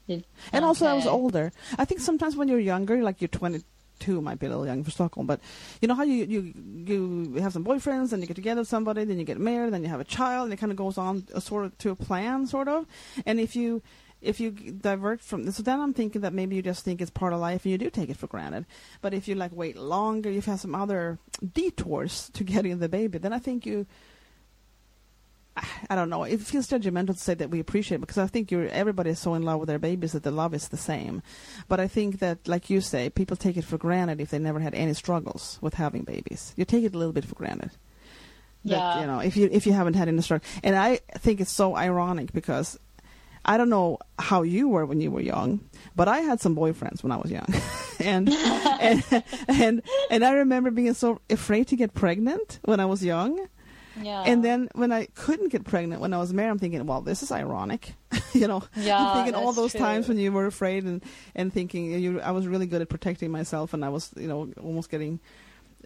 And 0.53 0.65
also, 0.65 0.85
I 0.87 0.93
was 0.93 1.07
older. 1.07 1.51
I 1.79 1.87
think 1.87 2.01
sometimes 2.03 2.37
when 2.37 2.49
you're 2.49 2.59
younger, 2.59 3.03
like 3.03 3.23
you're 3.23 3.29
22, 3.99 4.21
might 4.21 4.39
be 4.39 4.47
a 4.47 4.49
little 4.49 4.67
young 4.67 4.85
for 4.85 4.91
Stockholm, 4.91 5.27
but 5.27 5.41
you 5.81 5.89
know 5.89 5.95
how 5.95 6.03
you 6.03 6.25
you 6.25 6.53
you 6.87 7.41
have 7.41 7.53
some 7.53 7.65
boyfriends, 7.65 8.13
and 8.13 8.23
you 8.23 8.27
get 8.27 8.35
together 8.35 8.61
with 8.61 8.69
somebody, 8.69 9.05
then 9.05 9.19
you 9.19 9.25
get 9.25 9.39
married, 9.39 9.73
then 9.73 9.83
you 9.83 9.89
have 9.89 10.01
a 10.01 10.05
child, 10.05 10.45
and 10.45 10.53
it 10.53 10.57
kind 10.57 10.73
of 10.73 10.79
goes 10.79 10.99
on 10.99 11.27
a 11.35 11.41
sort 11.41 11.65
of 11.65 11.77
to 11.79 11.91
a 11.91 11.97
plan, 11.97 12.47
sort 12.47 12.69
of. 12.69 12.87
And 13.25 13.41
if 13.41 13.57
you 13.57 13.83
if 14.23 14.41
you 14.41 14.51
divert 14.51 15.21
from 15.21 15.45
this, 15.45 15.57
so 15.57 15.63
then 15.63 15.81
I'm 15.81 15.93
thinking 15.93 16.23
that 16.23 16.33
maybe 16.33 16.57
you 16.57 16.63
just 16.63 16.85
think 16.85 17.01
it's 17.01 17.11
part 17.11 17.33
of 17.33 17.41
life 17.41 17.65
and 17.65 17.73
you 17.73 17.79
do 17.79 17.91
take 17.91 18.09
it 18.09 18.17
for 18.17 18.27
granted. 18.27 18.67
But 19.03 19.15
if 19.15 19.29
you 19.29 19.35
like 19.35 19.53
wait 19.55 19.77
longer, 19.77 20.31
you've 20.31 20.47
had 20.47 20.61
some 20.61 20.75
other 20.75 21.19
detours 21.53 22.31
to 22.31 22.45
getting 22.53 22.79
the 22.79 22.89
baby, 22.89 23.19
then 23.19 23.33
I 23.33 23.39
think 23.39 23.67
you. 23.67 23.87
I 25.91 25.95
don't 25.97 26.11
know. 26.11 26.25
It 26.25 26.41
feels 26.41 26.69
judgmental 26.69 27.15
to 27.15 27.19
say 27.19 27.35
that 27.35 27.51
we 27.51 27.61
appreciate 27.61 27.97
it 27.97 28.01
because 28.01 28.19
I 28.19 28.27
think 28.27 28.51
you're 28.51 28.69
everybody 28.69 29.11
is 29.11 29.19
so 29.19 29.35
in 29.35 29.43
love 29.43 29.59
with 29.61 29.69
their 29.69 29.79
babies 29.79 30.13
that 30.13 30.23
the 30.23 30.31
love 30.31 30.53
is 30.55 30.69
the 30.69 30.77
same. 30.77 31.23
But 31.69 31.81
I 31.81 31.89
think 31.89 32.19
that, 32.19 32.47
like 32.47 32.69
you 32.69 32.81
say, 32.81 33.09
people 33.11 33.37
take 33.37 33.57
it 33.57 33.65
for 33.65 33.79
granted 33.79 34.21
if 34.21 34.31
they 34.31 34.39
never 34.39 34.61
had 34.61 34.75
any 34.75 34.93
struggles 34.95 35.59
with 35.63 35.75
having 35.75 36.03
babies. 36.03 36.53
You 36.57 36.65
take 36.65 36.85
it 36.85 36.95
a 36.95 36.99
little 36.99 37.13
bit 37.15 37.25
for 37.25 37.35
granted. 37.35 37.71
That, 38.65 38.71
Yeah. 38.77 39.01
you 39.01 39.07
know, 39.07 39.21
if 39.21 39.37
you 39.37 39.49
if 39.51 39.67
you 39.67 39.73
haven't 39.73 39.95
had 39.95 40.09
any 40.09 40.21
struggle, 40.23 40.47
and 40.63 40.77
I 40.77 40.97
think 41.19 41.41
it's 41.41 41.53
so 41.53 41.77
ironic 41.77 42.33
because 42.33 42.79
I 43.45 43.57
don't 43.57 43.71
know 43.71 43.99
how 44.19 44.43
you 44.43 44.69
were 44.69 44.85
when 44.85 45.01
you 45.01 45.11
were 45.11 45.21
young, 45.21 45.61
but 45.95 46.09
I 46.09 46.19
had 46.21 46.41
some 46.41 46.57
boyfriends 46.57 47.03
when 47.03 47.13
I 47.13 47.17
was 47.17 47.31
young, 47.31 47.47
and 48.01 48.29
and 48.81 49.05
and 49.49 49.83
and 50.11 50.25
I 50.25 50.33
remember 50.33 50.71
being 50.73 50.95
so 50.95 51.21
afraid 51.31 51.69
to 51.69 51.77
get 51.77 51.95
pregnant 51.95 52.59
when 52.65 52.81
I 52.81 52.87
was 52.87 53.05
young. 53.05 53.47
Yeah. 54.03 54.23
And 54.27 54.45
then 54.45 54.69
when 54.75 54.93
I 54.93 55.07
couldn't 55.15 55.51
get 55.51 55.65
pregnant 55.65 56.01
when 56.01 56.13
I 56.13 56.19
was 56.19 56.33
married, 56.33 56.51
I'm 56.51 56.59
thinking, 56.59 56.85
well, 56.87 57.01
this 57.01 57.23
is 57.23 57.33
ironic. 57.33 57.95
you 58.33 58.47
know, 58.47 58.63
Yeah, 58.77 58.99
I'm 58.99 59.17
thinking 59.17 59.35
all 59.35 59.53
those 59.53 59.73
true. 59.73 59.81
times 59.81 60.09
when 60.09 60.19
you 60.19 60.31
were 60.33 60.47
afraid 60.47 60.85
and 60.85 61.03
and 61.35 61.53
thinking 61.53 61.91
you, 61.93 62.21
I 62.21 62.31
was 62.33 62.47
really 62.47 62.67
good 62.67 62.83
at 62.83 62.89
protecting 62.89 63.31
myself, 63.31 63.73
and 63.75 63.85
I 63.85 63.89
was, 63.89 64.11
you 64.17 64.29
know, 64.29 64.51
almost 64.63 64.91
getting, 64.91 65.21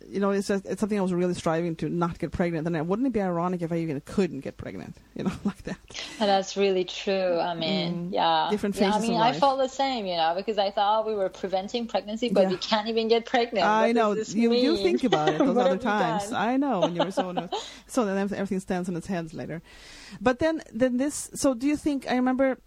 you 0.09 0.21
know, 0.21 0.31
it's 0.31 0.49
just, 0.49 0.67
it's 0.67 0.81
something 0.81 0.99
I 0.99 1.03
was 1.03 1.13
really 1.13 1.35
striving 1.35 1.77
to 1.77 1.89
not 1.89 2.19
get 2.19 2.33
pregnant. 2.33 2.67
And 2.67 2.89
wouldn't 2.89 3.07
it 3.07 3.13
be 3.13 3.21
ironic 3.21 3.63
if 3.63 3.73
I 3.73 3.77
even 3.77 4.01
couldn't 4.01 4.41
get 4.41 4.57
pregnant? 4.57 4.97
You 5.15 5.25
know, 5.25 5.33
like 5.45 5.63
that. 5.65 5.79
And 6.19 6.29
that's 6.29 6.57
really 6.57 6.85
true. 6.85 7.39
I 7.39 7.55
mean, 7.55 8.11
Mm. 8.11 8.13
yeah. 8.13 8.49
Different 8.51 8.77
Yeah, 8.77 8.93
I 8.93 9.01
mean, 9.01 9.17
I 9.21 9.33
felt 9.33 9.59
the 9.59 9.69
same, 9.69 10.07
you 10.07 10.17
know, 10.17 10.35
because 10.37 10.59
I 10.59 10.71
thought 10.71 11.07
we 11.07 11.15
were 11.15 11.29
preventing 11.29 11.87
pregnancy, 11.87 12.29
but 12.29 12.43
Yeah. 12.43 12.49
we 12.51 12.57
can't 12.57 12.89
even 12.89 13.09
get 13.09 13.27
pregnant. 13.27 13.65
I 13.67 13.89
What 13.89 13.97
know 13.97 14.13
you 14.15 14.53
you 14.53 14.77
think 14.77 15.05
about 15.05 15.29
it 15.35 15.39
those 15.47 15.57
other 15.57 15.79
times. 15.79 16.33
I 16.33 16.57
know 16.57 16.81
when 16.81 16.95
you 16.95 17.05
were 17.05 17.11
so 17.11 17.31
so 17.87 18.05
then 18.05 18.17
everything 18.19 18.61
stands 18.61 18.89
on 18.89 18.97
its 18.97 19.07
heads 19.07 19.35
later. 19.35 19.63
But 20.21 20.39
then 20.39 20.63
then 20.73 20.97
this. 20.97 21.31
So 21.35 21.55
do 21.55 21.67
you 21.67 21.77
think? 21.77 22.11
I 22.11 22.17
remember, 22.17 22.59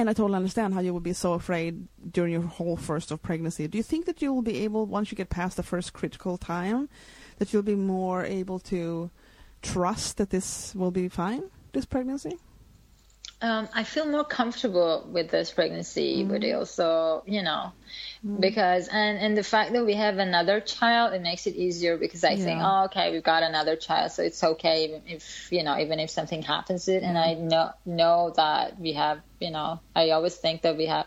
and 0.00 0.08
I 0.08 0.14
totally 0.14 0.36
understand 0.36 0.74
how 0.74 0.80
you 0.80 0.94
would 0.94 1.02
be 1.02 1.12
so 1.12 1.34
afraid 1.34 1.86
during 2.10 2.32
your 2.32 2.42
whole 2.42 2.76
first 2.76 3.10
of 3.10 3.22
pregnancy. 3.22 3.68
Do 3.68 3.76
you 3.76 3.84
think 3.84 4.06
that 4.06 4.22
you 4.22 4.32
will 4.32 4.42
be 4.42 4.64
able 4.64 4.86
once 4.86 5.10
you 5.12 5.16
get 5.16 5.28
past 5.28 5.56
the 5.56 5.62
first 5.62 5.92
critical 5.92 6.38
time, 6.38 6.88
that 7.38 7.52
you'll 7.52 7.62
be 7.62 7.74
more 7.74 8.24
able 8.24 8.58
to 8.60 9.10
trust 9.62 10.16
that 10.16 10.30
this 10.30 10.74
will 10.74 10.90
be 10.90 11.08
fine, 11.08 11.44
this 11.72 11.84
pregnancy? 11.84 12.38
Um, 13.42 13.68
I 13.74 13.84
feel 13.84 14.04
more 14.06 14.24
comfortable 14.24 15.06
with 15.10 15.30
this 15.30 15.50
pregnancy, 15.50 16.24
but 16.24 16.42
Mm-hmm. 16.42 16.58
also, 16.58 17.22
you 17.26 17.42
know, 17.42 17.72
because 18.38 18.88
and 18.88 19.18
and 19.18 19.36
the 19.36 19.42
fact 19.42 19.72
that 19.72 19.84
we 19.86 19.94
have 19.94 20.18
another 20.18 20.60
child, 20.60 21.14
it 21.14 21.22
makes 21.22 21.46
it 21.46 21.56
easier 21.56 21.96
because 21.96 22.22
I 22.22 22.36
think, 22.36 22.60
oh, 22.62 22.84
okay, 22.84 23.10
we've 23.12 23.22
got 23.22 23.42
another 23.42 23.76
child, 23.76 24.12
so 24.12 24.22
it's 24.22 24.44
okay 24.44 24.84
even 24.84 25.02
if 25.06 25.48
you 25.50 25.62
know, 25.62 25.78
even 25.78 26.00
if 26.00 26.10
something 26.10 26.42
happens 26.42 26.84
to 26.84 26.96
it, 26.96 27.02
and 27.02 27.16
I 27.16 27.34
know 27.34 27.70
know 27.86 28.32
that 28.36 28.78
we 28.78 28.92
have, 28.94 29.22
you 29.40 29.50
know, 29.50 29.80
I 29.96 30.10
always 30.10 30.36
think 30.36 30.62
that 30.62 30.76
we 30.76 30.86
have. 30.86 31.06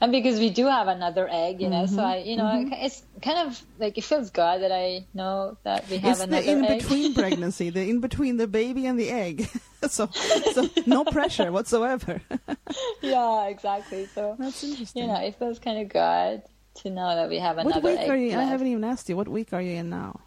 And 0.00 0.10
because 0.12 0.38
we 0.38 0.50
do 0.50 0.66
have 0.66 0.88
another 0.88 1.28
egg, 1.30 1.60
you 1.62 1.68
know, 1.70 1.86
so 1.86 1.96
Mm-hmm. 1.96 2.00
I, 2.00 2.16
you 2.18 2.36
know, 2.36 2.68
it's 2.72 3.02
kind 3.22 3.48
of 3.48 3.62
like 3.78 3.96
it 3.96 4.04
feels 4.04 4.30
good 4.30 4.60
that 4.62 4.72
I 4.72 5.06
know 5.14 5.56
that 5.62 5.88
we 5.88 5.98
have 5.98 6.20
it's 6.20 6.26
the 6.26 6.50
in 6.50 6.64
egg. 6.64 6.80
between 6.82 7.14
pregnancy, 7.22 7.70
the 7.70 7.88
in 7.88 8.00
between 8.00 8.36
the 8.36 8.46
baby 8.48 8.86
and 8.86 8.98
the 8.98 9.10
egg. 9.10 9.48
so, 9.88 10.08
so 10.52 10.68
no 10.86 11.04
pressure 11.04 11.52
whatsoever. 11.52 12.20
yeah, 13.02 13.46
exactly. 13.46 14.06
So 14.06 14.36
That's 14.38 14.62
interesting. 14.64 15.02
you 15.02 15.08
know, 15.08 15.20
it 15.20 15.38
feels 15.38 15.58
kind 15.58 15.80
of 15.80 15.88
good 15.88 16.42
to 16.82 16.90
know 16.90 17.14
that 17.14 17.28
we 17.28 17.38
have 17.38 17.58
another 17.58 17.80
What 17.80 17.84
week 17.92 18.00
egg 18.00 18.10
are 18.10 18.16
you? 18.16 18.36
I 18.36 18.42
haven't 18.44 18.66
even 18.66 18.84
asked 18.84 19.08
you. 19.08 19.16
What 19.16 19.28
week 19.28 19.52
are 19.52 19.62
you 19.62 19.76
in 19.76 19.90
now? 19.90 20.20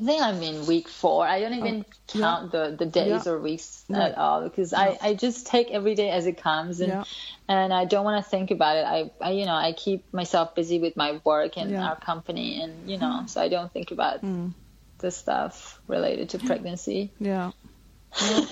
I 0.00 0.04
think 0.04 0.22
I'm 0.22 0.42
in 0.42 0.66
week 0.66 0.88
four. 0.88 1.26
I 1.26 1.40
don't 1.40 1.52
even 1.54 1.84
Oh, 1.84 1.92
yeah. 2.14 2.20
count 2.22 2.52
the, 2.52 2.74
the 2.78 2.86
days 2.86 3.26
Yeah. 3.26 3.32
or 3.32 3.38
weeks 3.38 3.84
at 3.92 4.16
all 4.16 4.42
because 4.42 4.72
I, 4.72 4.96
I 5.02 5.14
just 5.14 5.46
take 5.46 5.70
every 5.70 5.94
day 5.94 6.10
as 6.10 6.26
it 6.26 6.40
comes 6.42 6.80
and 6.80 6.88
Yeah. 6.90 7.04
and 7.48 7.72
I 7.72 7.84
don't 7.84 8.04
want 8.04 8.24
to 8.24 8.28
think 8.30 8.50
about 8.50 8.76
it. 8.78 8.84
I, 8.86 9.10
I 9.20 9.32
you 9.32 9.44
know 9.44 9.54
I 9.54 9.72
keep 9.72 10.12
myself 10.12 10.54
busy 10.54 10.78
with 10.78 10.96
my 10.96 11.20
work 11.24 11.56
and 11.58 11.70
Yeah. 11.70 11.86
our 11.88 11.96
company 11.96 12.62
and 12.62 12.90
you 12.90 12.98
know 12.98 13.24
so 13.26 13.40
I 13.42 13.48
don't 13.48 13.70
think 13.72 13.90
about 13.90 14.22
Mm. 14.22 14.54
the 14.98 15.10
stuff 15.10 15.80
related 15.86 16.30
to 16.30 16.38
pregnancy. 16.38 17.12
Yeah. 17.20 17.50
No, 18.20 18.46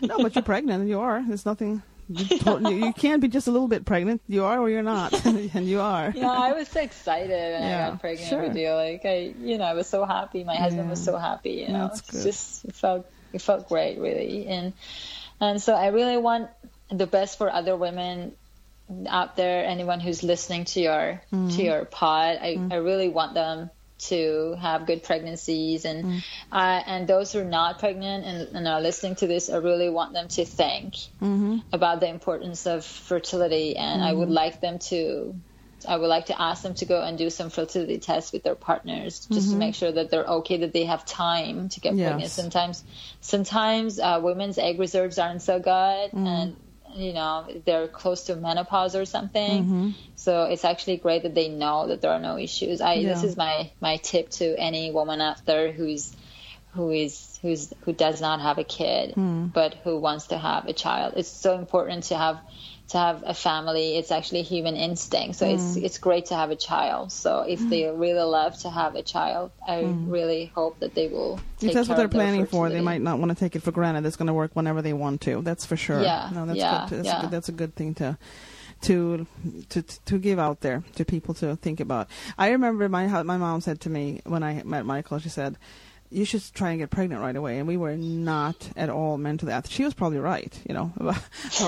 no, 0.02 0.18
but 0.18 0.34
you're 0.34 0.42
pregnant. 0.42 0.88
You 0.88 1.00
are. 1.00 1.22
There's 1.26 1.46
nothing. 1.46 1.82
You, 2.08 2.38
to- 2.38 2.72
you 2.72 2.92
can't 2.92 3.20
be 3.22 3.28
just 3.28 3.48
a 3.48 3.50
little 3.50 3.68
bit 3.68 3.84
pregnant. 3.84 4.20
You 4.28 4.44
are 4.44 4.58
or 4.58 4.68
you're 4.68 4.82
not, 4.82 5.12
and 5.26 5.66
you 5.66 5.80
are. 5.80 6.12
Yeah, 6.14 6.30
I 6.30 6.52
was 6.52 6.68
so 6.68 6.80
excited 6.80 7.30
when 7.30 7.62
Yeah, 7.62 7.86
I 7.86 7.90
got 7.90 8.00
pregnant 8.00 8.28
sure. 8.28 8.42
with 8.42 8.56
you. 8.56 8.70
Like 8.70 9.02
I, 9.04 9.34
you 9.40 9.58
know, 9.58 9.64
I 9.64 9.74
was 9.74 9.86
so 9.88 10.04
happy. 10.04 10.44
My 10.44 10.56
husband 10.56 10.90
was 10.90 11.02
so 11.02 11.16
happy. 11.16 11.52
You 11.52 11.68
know, 11.68 11.88
That's 11.88 12.00
good. 12.02 12.22
just 12.22 12.64
it 12.66 12.74
felt 12.74 13.06
it 13.32 13.40
felt 13.42 13.68
great, 13.68 13.98
really. 13.98 14.46
And 14.46 14.72
and 15.40 15.60
so 15.62 15.74
I 15.74 15.88
really 15.88 16.16
want 16.18 16.50
the 16.90 17.06
best 17.06 17.38
for 17.38 17.50
other 17.50 17.76
women 17.76 18.32
out 19.08 19.36
there. 19.36 19.64
Anyone 19.64 20.00
who's 20.00 20.22
listening 20.22 20.66
to 20.66 20.80
your 20.80 21.22
Mm-hmm. 21.32 21.48
to 21.56 21.62
your 21.62 21.84
pod, 21.86 22.38
I, 22.40 22.58
I 22.70 22.76
really 22.76 23.08
want 23.08 23.34
them 23.34 23.70
to 23.98 24.56
have 24.60 24.86
good 24.86 25.02
pregnancies 25.02 25.84
and 25.84 26.04
Mm. 26.04 26.22
uh, 26.52 26.82
and 26.86 27.06
those 27.08 27.32
who 27.32 27.40
are 27.40 27.44
not 27.44 27.78
pregnant 27.78 28.24
and, 28.24 28.56
and 28.56 28.68
are 28.68 28.80
listening 28.80 29.16
to 29.16 29.26
this, 29.26 29.48
I 29.50 29.56
really 29.56 29.88
want 29.90 30.12
them 30.12 30.28
to 30.28 30.44
think 30.44 30.94
Mm-hmm. 31.22 31.58
about 31.72 32.00
the 32.00 32.08
importance 32.08 32.66
of 32.66 32.84
fertility, 32.84 33.76
and 33.76 34.02
I 34.02 34.12
would 34.12 34.28
like 34.28 34.60
them 34.60 34.78
to. 34.90 35.34
I 35.86 35.96
would 35.98 36.06
like 36.08 36.26
to 36.26 36.40
ask 36.40 36.62
them 36.62 36.74
to 36.74 36.86
go 36.86 37.02
and 37.02 37.18
do 37.18 37.28
some 37.28 37.50
fertility 37.50 37.98
tests 37.98 38.32
with 38.32 38.42
their 38.42 38.54
partners, 38.54 39.26
just 39.30 39.50
to 39.50 39.56
make 39.56 39.74
sure 39.74 39.92
that 39.92 40.10
they're 40.10 40.24
okay, 40.24 40.58
that 40.58 40.72
they 40.72 40.84
have 40.84 41.04
time 41.04 41.68
to 41.70 41.80
get 41.80 41.94
Yes. 41.94 42.06
pregnant. 42.06 42.30
Sometimes, 42.32 42.84
sometimes 43.20 44.00
uh, 44.00 44.20
women's 44.22 44.56
egg 44.56 44.78
reserves 44.78 45.18
aren't 45.18 45.42
so 45.42 45.58
good, 45.58 46.10
and 46.14 46.56
you 46.94 47.12
know 47.12 47.46
they're 47.64 47.88
close 47.88 48.24
to 48.24 48.36
menopause 48.36 48.94
or 48.96 49.04
something. 49.04 49.64
Mm-hmm. 49.64 49.90
So 50.16 50.44
it's 50.44 50.64
actually 50.64 50.96
great 50.98 51.22
that 51.22 51.34
they 51.34 51.48
know 51.48 51.88
that 51.88 52.00
there 52.00 52.12
are 52.12 52.20
no 52.20 52.38
issues. 52.38 52.80
I 52.80 53.02
this 53.02 53.24
is 53.24 53.36
my 53.36 53.70
my 53.80 53.96
tip 53.98 54.30
to 54.30 54.58
any 54.58 54.90
woman 54.90 55.20
out 55.20 55.44
there 55.44 55.72
who's 55.72 56.14
who 56.74 56.90
is 56.90 57.38
who's 57.42 57.72
who 57.84 57.92
does 57.92 58.20
not 58.20 58.40
have 58.40 58.58
a 58.58 58.64
kid 58.64 59.14
hmm. 59.14 59.46
but 59.46 59.74
who 59.84 59.98
wants 59.98 60.28
to 60.28 60.38
have 60.38 60.66
a 60.66 60.72
child. 60.72 61.14
It's 61.16 61.28
so 61.28 61.56
important 61.56 62.04
to 62.04 62.16
have 62.16 62.40
to 62.94 62.98
have 62.98 63.24
a 63.26 63.34
family. 63.34 63.96
It's 63.96 64.12
actually 64.12 64.42
human 64.42 64.76
instinct. 64.76 65.34
So 65.36 65.46
it's 65.46 65.76
mm. 65.76 65.82
it's 65.82 65.98
great 65.98 66.26
to 66.26 66.36
have 66.36 66.50
a 66.50 66.56
child. 66.56 67.10
So 67.10 67.40
if 67.40 67.58
they 67.58 67.82
mm. 67.82 67.98
really 67.98 68.22
love 68.22 68.56
to 68.60 68.70
have 68.70 68.94
a 68.94 69.02
child, 69.02 69.50
I 69.66 69.82
mm. 69.82 70.10
really 70.10 70.46
hope 70.54 70.78
that 70.78 70.94
they 70.94 71.08
will. 71.08 71.40
Take 71.58 71.70
if 71.70 71.74
that's 71.74 71.88
what 71.88 71.96
they're 71.96 72.08
planning 72.08 72.46
for, 72.46 72.70
they 72.70 72.80
might 72.80 73.02
not 73.02 73.18
want 73.18 73.30
to 73.30 73.34
take 73.34 73.56
it 73.56 73.62
for 73.62 73.72
granted. 73.72 74.06
It's 74.06 74.16
going 74.16 74.28
to 74.28 74.32
work 74.32 74.52
whenever 74.54 74.80
they 74.80 74.92
want 74.92 75.22
to. 75.22 75.42
That's 75.42 75.66
for 75.66 75.76
sure. 75.76 76.02
Yeah, 76.02 76.30
no, 76.32 76.46
that's 76.46 76.58
yeah, 76.58 76.86
good. 76.88 76.98
That's, 76.98 77.06
yeah. 77.08 77.18
a 77.18 77.22
good, 77.22 77.30
that's 77.32 77.48
a 77.48 77.52
good 77.52 77.74
thing 77.74 77.94
to. 77.96 78.16
To, 78.82 79.26
to 79.70 79.82
to 79.82 80.18
give 80.18 80.38
out 80.38 80.60
there 80.60 80.82
to 80.96 81.06
people 81.06 81.32
to 81.34 81.56
think 81.56 81.80
about. 81.80 82.08
I 82.36 82.50
remember 82.50 82.86
my 82.90 83.06
my 83.22 83.38
mom 83.38 83.62
said 83.62 83.80
to 83.82 83.88
me 83.88 84.20
when 84.24 84.42
I 84.42 84.62
met 84.62 84.84
Michael. 84.84 85.18
She 85.20 85.30
said, 85.30 85.56
"You 86.14 86.24
should 86.24 86.42
try 86.54 86.70
and 86.70 86.78
get 86.78 86.90
pregnant 86.90 87.20
right 87.20 87.36
away." 87.36 87.58
And 87.58 87.68
we 87.68 87.76
were 87.76 87.96
not 87.96 88.70
at 88.76 88.88
all 88.88 89.18
mentally. 89.18 89.50
that. 89.50 89.68
She 89.68 89.84
was 89.84 89.94
probably 89.94 90.18
right, 90.18 90.58
you 90.68 90.74
know. 90.74 90.92
but 90.98 91.20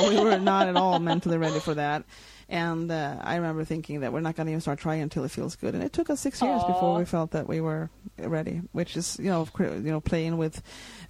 we 0.09 0.19
were 0.19 0.39
not 0.39 0.69
at 0.69 0.77
all 0.77 0.99
mentally 0.99 1.39
ready 1.39 1.61
for 1.61 1.75
that. 1.75 2.05
And 2.49 2.93
uh, 2.93 3.17
I 3.23 3.37
remember 3.37 3.65
thinking 3.65 4.01
that 4.01 4.13
we're 4.13 4.21
not 4.21 4.37
going 4.37 4.47
to 4.47 4.53
even 4.53 4.61
start 4.61 4.79
trying 4.79 5.03
until 5.03 5.25
it 5.25 5.33
feels 5.33 5.57
good. 5.57 5.75
And 5.75 5.83
it 5.83 5.93
took 5.93 6.11
us 6.11 6.21
six 6.21 6.41
years 6.41 6.63
before 6.63 6.97
we 6.97 7.05
felt 7.05 7.33
that 7.33 7.49
we 7.49 7.61
were 7.61 7.91
ready, 8.19 8.63
which 8.73 8.97
is 8.97 9.19
you 9.19 9.31
know 9.31 9.49
you 9.59 9.91
know 9.91 10.01
playing 10.01 10.37
with 10.37 10.63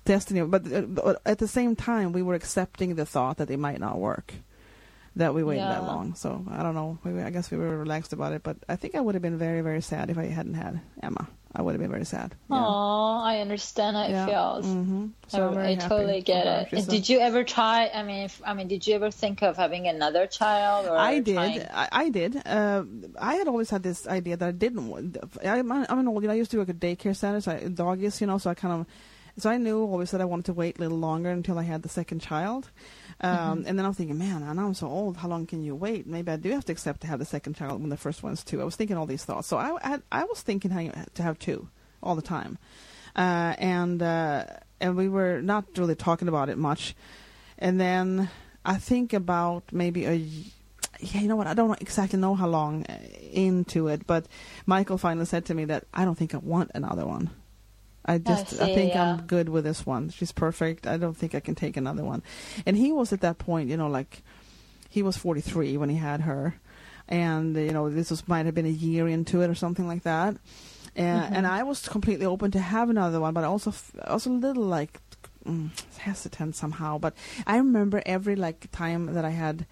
destiny. 0.05 0.41
But, 0.43 0.73
uh, 0.73 1.15
at 1.27 1.39
the 1.39 1.49
same 1.49 1.77
time, 1.77 2.13
we 2.13 2.23
were 2.23 2.35
accepting 2.35 2.95
the 2.95 3.05
thought 3.05 3.37
that 3.37 3.51
it 3.51 3.59
might 3.59 3.81
not 3.81 3.99
work. 3.99 4.33
That 5.17 5.33
we 5.33 5.43
waited 5.43 5.65
that 5.65 5.85
long, 5.85 6.15
so 6.15 6.45
I 6.51 6.63
don't 6.63 6.75
know. 6.75 6.99
We, 7.03 7.23
I 7.23 7.31
guess 7.31 7.51
we 7.51 7.57
were 7.57 7.79
relaxed 7.79 8.13
about 8.13 8.35
it, 8.35 8.43
but 8.43 8.59
I 8.69 8.77
think 8.77 8.95
I 8.95 9.01
would 9.01 9.15
have 9.15 9.23
been 9.23 9.39
very, 9.39 9.63
very 9.63 9.81
sad 9.81 10.11
if 10.11 10.19
I 10.19 10.27
hadn't 10.27 10.55
had 10.55 10.83
Emma. 11.03 11.27
I 11.57 11.63
would 11.63 11.73
have 11.73 11.81
been 11.81 11.91
very 11.91 12.05
sad. 12.05 12.35
Yeah. 12.51 12.57
Aw, 12.59 13.25
I 13.25 13.41
understand 13.41 13.97
how 13.97 14.03
it 14.05 14.11
Yeah. 14.11 14.27
feels. 14.27 14.67
hmm 14.67 15.07
So 15.29 15.55
I, 15.55 15.71
I 15.71 15.75
totally 15.77 16.21
get 16.21 16.71
it. 16.73 16.87
Did 16.87 17.09
you 17.09 17.19
ever 17.21 17.45
try? 17.45 17.91
I 17.95 18.03
mean, 18.03 18.25
if, 18.25 18.43
I 18.45 18.53
mean, 18.53 18.69
did 18.69 18.87
you 18.87 18.95
ever 18.95 19.11
think 19.11 19.43
of 19.43 19.57
having 19.57 19.89
another 19.89 20.27
child? 20.27 20.87
Or 20.87 20.97
I 20.99 21.21
did. 21.21 21.39
I, 21.39 21.89
I 21.91 22.09
did. 22.11 22.37
Uh, 22.47 22.85
I 23.19 23.37
had 23.37 23.49
always 23.49 23.71
had 23.71 23.83
this 23.83 24.07
idea 24.07 24.37
that 24.37 24.47
I 24.47 24.53
didn't 24.53 24.87
want. 24.89 25.17
I'm, 25.43 25.73
I'm 25.73 25.99
an 25.99 26.09
old. 26.09 26.23
You 26.23 26.29
know, 26.29 26.35
I 26.35 26.37
used 26.37 26.51
to 26.51 26.59
work 26.59 26.69
at 26.69 26.79
daycare 26.79 27.17
centers, 27.17 27.49
I, 27.49 27.69
doggies. 27.69 28.21
You 28.21 28.27
know, 28.27 28.37
so 28.37 28.51
I 28.51 28.55
kind 28.55 28.75
of. 28.81 28.87
So 29.39 29.51
I 29.51 29.57
knew 29.59 29.81
always 29.81 30.11
that 30.13 30.21
I 30.21 30.25
wanted 30.25 30.47
to 30.47 30.55
wait 30.55 30.79
a 30.79 30.81
little 30.81 30.99
longer 30.99 31.31
until 31.31 31.59
I 31.59 31.63
had 31.63 31.83
the 31.83 31.91
second 31.91 32.21
child. 32.21 32.71
Um, 33.21 33.65
And 33.67 33.79
then 33.79 33.85
I 33.85 33.89
was 33.89 33.97
thinking, 33.97 34.19
man, 34.19 34.43
I 34.43 34.53
know 34.53 34.67
I'm 34.67 34.75
so 34.75 34.89
old. 34.89 35.17
How 35.17 35.29
long 35.29 35.47
can 35.47 35.63
you 35.63 35.75
wait? 35.75 36.07
Maybe 36.07 36.31
I 36.31 36.37
do 36.37 36.51
have 36.51 36.65
to 36.67 36.73
accept 36.73 37.01
to 37.01 37.07
have 37.07 37.19
the 37.19 37.25
second 37.25 37.55
child 37.55 37.81
when 37.81 37.89
the 37.89 37.97
first 37.97 38.23
one's 38.23 38.45
two. 38.45 38.61
I 38.61 38.65
was 38.65 38.77
thinking 38.77 38.97
all 38.97 39.07
these 39.07 39.25
thoughts. 39.25 39.49
So 39.49 39.57
I, 39.57 39.77
I, 39.83 39.99
I 40.13 40.25
was 40.25 40.43
thinking 40.43 40.71
how 40.71 40.81
you, 40.81 40.93
to 41.15 41.23
have 41.23 41.39
two 41.39 41.69
all 42.03 42.15
the 42.15 42.23
time, 42.23 42.59
uh, 43.17 43.55
and 43.59 44.03
uh, 44.03 44.45
and 44.81 44.97
we 44.97 45.09
were 45.09 45.41
not 45.41 45.65
really 45.79 45.95
talking 45.95 46.29
about 46.29 46.51
it 46.51 46.59
much. 46.59 46.95
And 47.59 47.81
then 47.81 48.29
I 48.67 48.77
think 48.77 49.15
about 49.15 49.73
maybe 49.73 50.05
a 50.05 50.15
yeah, 51.01 51.21
you 51.21 51.29
know 51.29 51.37
what? 51.37 51.47
I 51.47 51.55
don't 51.55 51.81
exactly 51.81 52.19
know 52.19 52.35
how 52.35 52.49
long 52.49 52.85
into 53.33 53.89
it, 53.89 54.07
but 54.07 54.27
Michael 54.67 54.99
finally 54.99 55.27
said 55.27 55.47
to 55.47 55.55
me 55.55 55.65
that 55.67 55.85
I 55.93 56.05
don't 56.05 56.17
think 56.17 56.35
I 56.35 56.39
want 56.39 56.71
another 56.75 57.07
one. 57.07 57.31
I 58.07 58.19
just 58.19 58.55
I, 58.55 58.67
see, 58.67 58.75
think 58.75 58.95
yeah. 58.95 59.15
I'm 59.15 59.27
good 59.27 59.49
with 59.49 59.65
this 59.65 59.85
one. 59.85 60.11
She's 60.11 60.33
perfect. 60.33 60.87
I 60.87 60.97
don't 60.97 61.17
think 61.17 61.35
I 61.35 61.41
can 61.41 61.57
take 61.57 61.77
another 61.77 62.05
one. 62.05 62.23
And 62.65 62.77
he 62.77 62.93
was 62.93 63.13
at 63.13 63.21
that 63.21 63.39
point, 63.39 63.69
you 63.69 63.77
know, 63.77 63.89
like 63.89 64.23
he 64.89 65.03
was 65.03 65.17
43 65.17 65.77
when 65.77 65.89
he 65.89 65.97
had 65.97 66.23
her, 66.23 66.55
and 67.09 67.57
you 67.57 67.73
know 67.73 67.91
this 67.91 68.11
was 68.11 68.27
might 68.29 68.47
have 68.47 68.55
been 68.55 68.67
a 68.67 68.71
year 68.71 69.09
into 69.09 69.43
it 69.43 69.51
or 69.51 69.55
something 69.55 69.87
like 69.87 70.05
that. 70.05 70.37
And, 70.95 71.37
and 71.37 71.47
I 71.47 71.63
was 71.63 71.87
completely 71.87 72.25
open 72.25 72.53
to 72.53 72.59
have 72.59 72.89
another 72.89 73.21
one, 73.21 73.35
but 73.35 73.45
I 73.45 73.49
also 73.49 73.75
I 74.03 74.15
was 74.15 74.25
a 74.25 74.31
little 74.31 74.65
like 74.65 75.01
mm, 75.45 75.69
hesitant 75.99 76.57
somehow. 76.57 76.99
But 76.99 77.15
I 77.47 77.59
remember 77.59 78.03
every 78.07 78.37
like 78.37 78.71
time 78.73 79.13
that 79.13 79.25
I 79.25 79.31
had, 79.31 79.67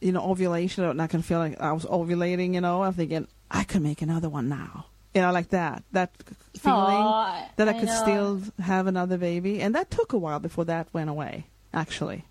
you 0.00 0.12
know, 0.12 0.22
ovulation, 0.22 0.84
and 0.84 1.02
I 1.02 1.08
can 1.08 1.20
feel 1.20 1.40
like 1.40 1.60
I 1.60 1.72
was 1.72 1.84
ovulating. 1.84 2.54
You 2.54 2.62
know, 2.62 2.82
I'm 2.82 2.94
thinking 2.94 3.28
I 3.50 3.64
could 3.64 3.82
make 3.82 4.00
another 4.00 4.28
one 4.28 4.48
now. 4.48 4.86
You 5.16 5.22
know, 5.22 5.32
like 5.32 5.48
that. 5.48 5.82
That 5.92 6.10
feeling 6.58 6.76
Aw, 6.78 7.48
that 7.56 7.68
I, 7.68 7.70
I 7.70 7.80
could 7.80 7.88
know. 7.88 8.02
still 8.02 8.42
have 8.60 8.86
another 8.86 9.16
baby, 9.16 9.62
and 9.62 9.74
that 9.74 9.90
took 9.90 10.12
a 10.12 10.18
while 10.18 10.40
before 10.40 10.66
that 10.66 10.88
went 10.92 11.08
away. 11.08 11.46
Actually, 11.72 12.26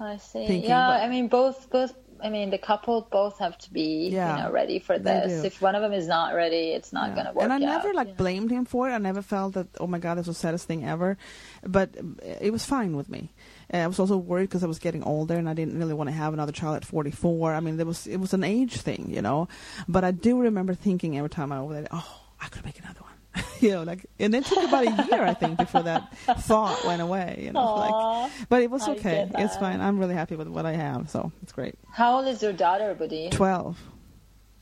I 0.00 0.16
see. 0.16 0.44
thinking, 0.48 0.70
yeah, 0.70 0.88
but- 0.88 1.02
I 1.04 1.08
mean, 1.08 1.28
both, 1.28 1.70
both. 1.70 1.94
I 2.24 2.30
mean, 2.30 2.48
the 2.48 2.56
couple 2.58 3.06
both 3.12 3.38
have 3.38 3.58
to 3.58 3.70
be, 3.72 4.08
Yeah, 4.08 4.36
you 4.38 4.42
know, 4.42 4.50
ready 4.50 4.78
for 4.78 4.98
this. 4.98 5.44
If 5.44 5.60
one 5.60 5.74
of 5.74 5.82
them 5.82 5.92
is 5.92 6.08
not 6.08 6.34
ready, 6.34 6.70
it's 6.70 6.90
not 6.90 7.08
Yeah. 7.10 7.14
going 7.14 7.26
to 7.26 7.32
work 7.32 7.44
And 7.44 7.52
I 7.52 7.56
out. 7.56 7.60
never 7.60 7.92
like 7.92 8.06
you 8.08 8.12
know? 8.14 8.16
blamed 8.16 8.50
him 8.50 8.64
for 8.64 8.88
it. 8.88 8.92
I 8.92 8.98
never 8.98 9.20
felt 9.20 9.52
that 9.54 9.66
oh 9.78 9.86
my 9.86 9.98
god, 9.98 10.14
this 10.16 10.26
was 10.26 10.36
the 10.38 10.40
saddest 10.40 10.66
thing 10.66 10.84
ever. 10.86 11.18
But 11.62 11.90
it 12.22 12.50
was 12.50 12.64
fine 12.64 12.96
with 12.96 13.10
me. 13.10 13.30
Uh, 13.72 13.78
I 13.78 13.86
was 13.86 13.98
also 14.00 14.16
worried 14.16 14.48
because 14.48 14.64
I 14.64 14.66
was 14.66 14.78
getting 14.78 15.02
older 15.02 15.34
and 15.36 15.48
I 15.48 15.54
didn't 15.54 15.78
really 15.78 15.94
want 15.94 16.08
to 16.08 16.14
have 16.14 16.32
another 16.32 16.52
child 16.52 16.76
at 16.76 16.84
44. 16.86 17.52
I 17.52 17.60
mean, 17.60 17.76
there 17.76 17.86
was 17.86 18.06
it 18.06 18.16
was 18.16 18.32
an 18.32 18.42
age 18.42 18.80
thing, 18.80 19.10
you 19.10 19.20
know. 19.22 19.48
But 19.86 20.02
I 20.04 20.10
do 20.10 20.40
remember 20.40 20.72
thinking 20.74 21.16
every 21.18 21.30
time 21.30 21.52
I 21.52 21.60
was 21.60 21.76
there, 21.76 21.88
oh, 21.90 22.20
I 22.40 22.48
could 22.48 22.64
make 22.64 22.78
another 22.78 23.00
one. 23.00 23.12
you 23.60 23.70
know, 23.70 23.82
like, 23.82 24.06
and 24.18 24.34
it 24.34 24.44
took 24.44 24.62
about 24.64 24.86
a 24.86 25.08
year, 25.10 25.24
I 25.24 25.34
think, 25.34 25.58
before 25.58 25.82
that 25.82 26.16
thought 26.40 26.84
went 26.84 27.02
away. 27.02 27.40
You 27.42 27.52
know, 27.52 27.60
Aw, 27.60 28.22
like, 28.22 28.32
but 28.48 28.62
it 28.62 28.70
was 28.70 28.88
okay. 28.88 29.28
It's 29.36 29.56
fine. 29.56 29.80
I'm 29.80 29.98
really 29.98 30.14
happy 30.14 30.36
with 30.36 30.48
what 30.48 30.66
I 30.66 30.72
have, 30.72 31.10
so 31.10 31.32
it's 31.42 31.52
great. 31.52 31.74
How 31.90 32.16
old 32.16 32.26
is 32.26 32.42
your 32.42 32.52
daughter, 32.52 32.94
Bodil? 32.94 33.30
Twelve. 33.30 33.78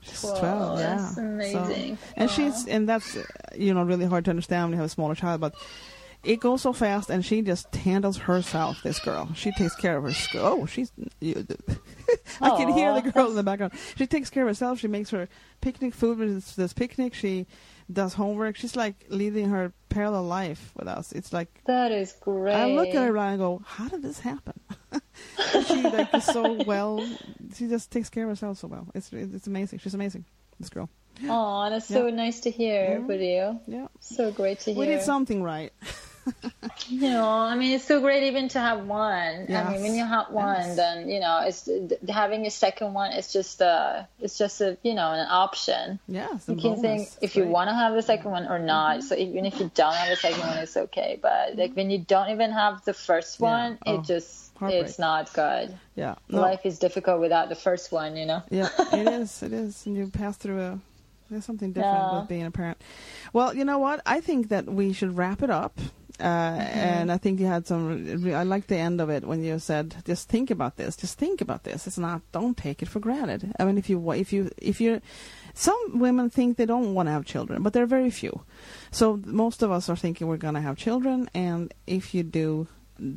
She's 0.00 0.22
Whoa, 0.22 0.38
twelve. 0.38 0.78
Yeah. 0.80 0.96
that's 0.96 1.16
amazing. 1.16 1.96
So, 1.96 2.02
and 2.16 2.30
she's 2.30 2.66
and 2.66 2.88
that's 2.88 3.16
you 3.54 3.72
know 3.74 3.82
really 3.82 4.06
hard 4.06 4.24
to 4.24 4.30
understand 4.30 4.64
when 4.64 4.72
you 4.72 4.76
have 4.78 4.86
a 4.86 4.88
smaller 4.88 5.14
child, 5.14 5.40
but 5.40 5.54
it 6.24 6.38
goes 6.40 6.62
so 6.62 6.72
fast, 6.72 7.10
and 7.10 7.24
she 7.24 7.42
just 7.42 7.74
handles 7.74 8.16
herself. 8.16 8.82
This 8.82 8.98
girl, 9.00 9.28
she 9.34 9.50
takes 9.52 9.74
care 9.74 9.96
of 9.96 10.04
her. 10.04 10.12
sc- 10.12 10.36
Oh, 10.36 10.66
she's. 10.66 10.92
You, 11.20 11.46
I 12.40 12.50
can 12.50 12.72
hear 12.72 13.00
the 13.00 13.10
girl 13.10 13.28
in 13.28 13.36
the 13.36 13.42
background. 13.42 13.72
She 13.96 14.06
takes 14.06 14.30
care 14.30 14.44
of 14.44 14.48
herself. 14.48 14.78
She 14.78 14.88
makes 14.88 15.10
her 15.10 15.28
picnic 15.60 15.94
food 15.94 16.20
it's 16.20 16.54
this 16.54 16.72
picnic. 16.72 17.14
She 17.14 17.46
does 17.94 18.14
homework. 18.14 18.56
She's 18.56 18.76
like 18.76 19.06
leading 19.08 19.48
her 19.50 19.72
parallel 19.88 20.24
life 20.24 20.72
with 20.76 20.88
us. 20.88 21.12
It's 21.12 21.32
like 21.32 21.48
That 21.66 21.92
is 21.92 22.12
great. 22.20 22.54
I 22.54 22.66
look 22.66 22.88
at 22.88 22.94
her 22.94 23.08
and 23.16 23.20
I 23.20 23.36
go, 23.36 23.62
"How 23.64 23.88
did 23.88 24.02
this 24.02 24.20
happen?" 24.20 24.54
she 25.66 25.82
like 25.82 26.12
is 26.14 26.24
so 26.24 26.62
well. 26.64 27.04
She 27.56 27.68
just 27.68 27.90
takes 27.90 28.08
care 28.08 28.24
of 28.24 28.30
herself 28.30 28.58
so 28.58 28.68
well. 28.68 28.88
It's 28.94 29.12
it's 29.12 29.46
amazing. 29.46 29.78
She's 29.80 29.94
amazing. 29.94 30.24
This 30.58 30.68
girl. 30.70 30.88
Oh, 31.28 31.68
that's 31.70 31.86
so 31.88 32.06
Yeah. 32.06 32.14
nice 32.14 32.40
to 32.40 32.50
hear. 32.50 33.00
Bodil. 33.06 33.60
Yeah. 33.66 33.88
So 34.00 34.30
great 34.32 34.60
to 34.60 34.72
hear. 34.72 34.80
We 34.80 34.86
did 34.86 35.02
something 35.02 35.42
right. 35.42 35.72
You 36.88 37.10
know, 37.10 37.28
I 37.28 37.54
mean, 37.54 37.72
it's 37.72 37.84
so 37.86 38.00
great 38.00 38.24
even 38.24 38.48
to 38.48 38.60
have 38.60 38.84
one. 38.86 39.46
I 39.50 39.70
mean, 39.72 39.82
when 39.82 39.94
you 39.94 40.04
have 40.04 40.30
one, 40.30 40.56
Yes. 40.56 40.76
then 40.76 41.08
you 41.08 41.20
know, 41.20 41.40
it's 41.46 41.68
having 42.08 42.46
a 42.46 42.50
second 42.50 42.92
one. 42.92 43.12
It's 43.12 43.32
just 43.32 43.62
uh 43.62 44.02
it's 44.20 44.36
just 44.36 44.60
a 44.60 44.76
you 44.82 44.94
know 44.94 45.12
an 45.12 45.26
option. 45.28 45.98
Yeah, 46.08 46.28
a 46.32 46.52
You 46.52 46.60
can 46.60 46.80
think 46.80 47.08
if 47.20 47.34
you 47.36 47.46
want 47.46 47.68
to 47.70 47.74
have 47.74 47.94
the 47.94 48.02
second 48.02 48.30
one 48.30 48.46
or 48.46 48.58
not. 48.58 49.02
So 49.04 49.14
even 49.16 49.46
if 49.46 49.58
you 49.60 49.70
don't 49.74 49.94
have 49.94 50.08
the 50.10 50.16
second 50.16 50.40
one, 50.40 50.58
it's 50.58 50.76
okay. 50.76 51.18
But 51.22 51.56
like 51.56 51.74
when 51.74 51.90
you 51.90 51.98
don't 51.98 52.30
even 52.30 52.50
have 52.52 52.84
the 52.84 52.94
first 52.94 53.40
Yeah. 53.40 53.46
one, 53.50 53.78
Oh, 53.86 53.94
it 54.00 54.04
just 54.04 54.50
it's 54.60 54.98
not 54.98 55.32
good. 55.32 55.76
Yeah. 55.96 56.16
No. 56.28 56.40
Life 56.40 56.66
is 56.66 56.78
difficult 56.78 57.20
without 57.20 57.48
the 57.48 57.56
first 57.56 57.90
one. 57.92 58.16
You 58.16 58.26
know. 58.26 58.42
Yeah, 58.50 58.68
it 58.92 59.08
is. 59.20 59.42
It 59.42 59.52
is. 59.52 59.86
And 59.86 59.96
you 59.96 60.08
pass 60.08 60.36
through 60.36 60.60
a. 60.60 60.78
There's 61.30 61.46
something 61.46 61.72
different 61.72 61.96
Yeah. 62.12 62.18
with 62.20 62.28
being 62.28 62.44
a 62.44 62.50
parent. 62.50 62.76
Well, 63.32 63.54
you 63.54 63.64
know 63.64 63.78
what? 63.78 64.02
I 64.04 64.20
think 64.20 64.48
that 64.50 64.66
we 64.66 64.92
should 64.92 65.16
wrap 65.16 65.42
it 65.42 65.48
up. 65.48 65.78
Uh, 66.22 66.58
And 67.02 67.10
I 67.10 67.18
think 67.18 67.40
you 67.40 67.46
had 67.46 67.66
some. 67.66 68.32
I 68.32 68.44
like 68.44 68.66
the 68.68 68.76
end 68.76 69.00
of 69.00 69.10
it 69.10 69.24
when 69.24 69.42
you 69.42 69.58
said, 69.58 69.96
"Just 70.06 70.28
think 70.28 70.50
about 70.50 70.76
this. 70.76 70.96
Just 70.96 71.18
think 71.18 71.40
about 71.40 71.64
this. 71.64 71.86
It's 71.86 71.98
not. 71.98 72.22
Don't 72.32 72.56
take 72.56 72.82
it 72.82 72.88
for 72.88 73.00
granted." 73.00 73.52
I 73.58 73.64
mean, 73.64 73.76
if 73.76 73.90
you 73.90 74.12
if 74.12 74.32
you 74.32 74.50
if 74.58 74.80
you, 74.80 75.00
some 75.54 75.98
women 75.98 76.30
think 76.30 76.56
they 76.56 76.66
don't 76.66 76.94
want 76.94 77.08
to 77.08 77.12
have 77.12 77.24
children, 77.24 77.62
but 77.62 77.72
there 77.72 77.82
are 77.82 77.86
very 77.98 78.10
few. 78.10 78.42
So 78.90 79.20
most 79.26 79.62
of 79.62 79.70
us 79.70 79.88
are 79.88 79.96
thinking 79.96 80.28
we're 80.28 80.36
going 80.36 80.54
to 80.54 80.60
have 80.68 80.76
children, 80.76 81.28
and 81.34 81.74
if 81.86 82.14
you 82.14 82.22
do, 82.22 82.68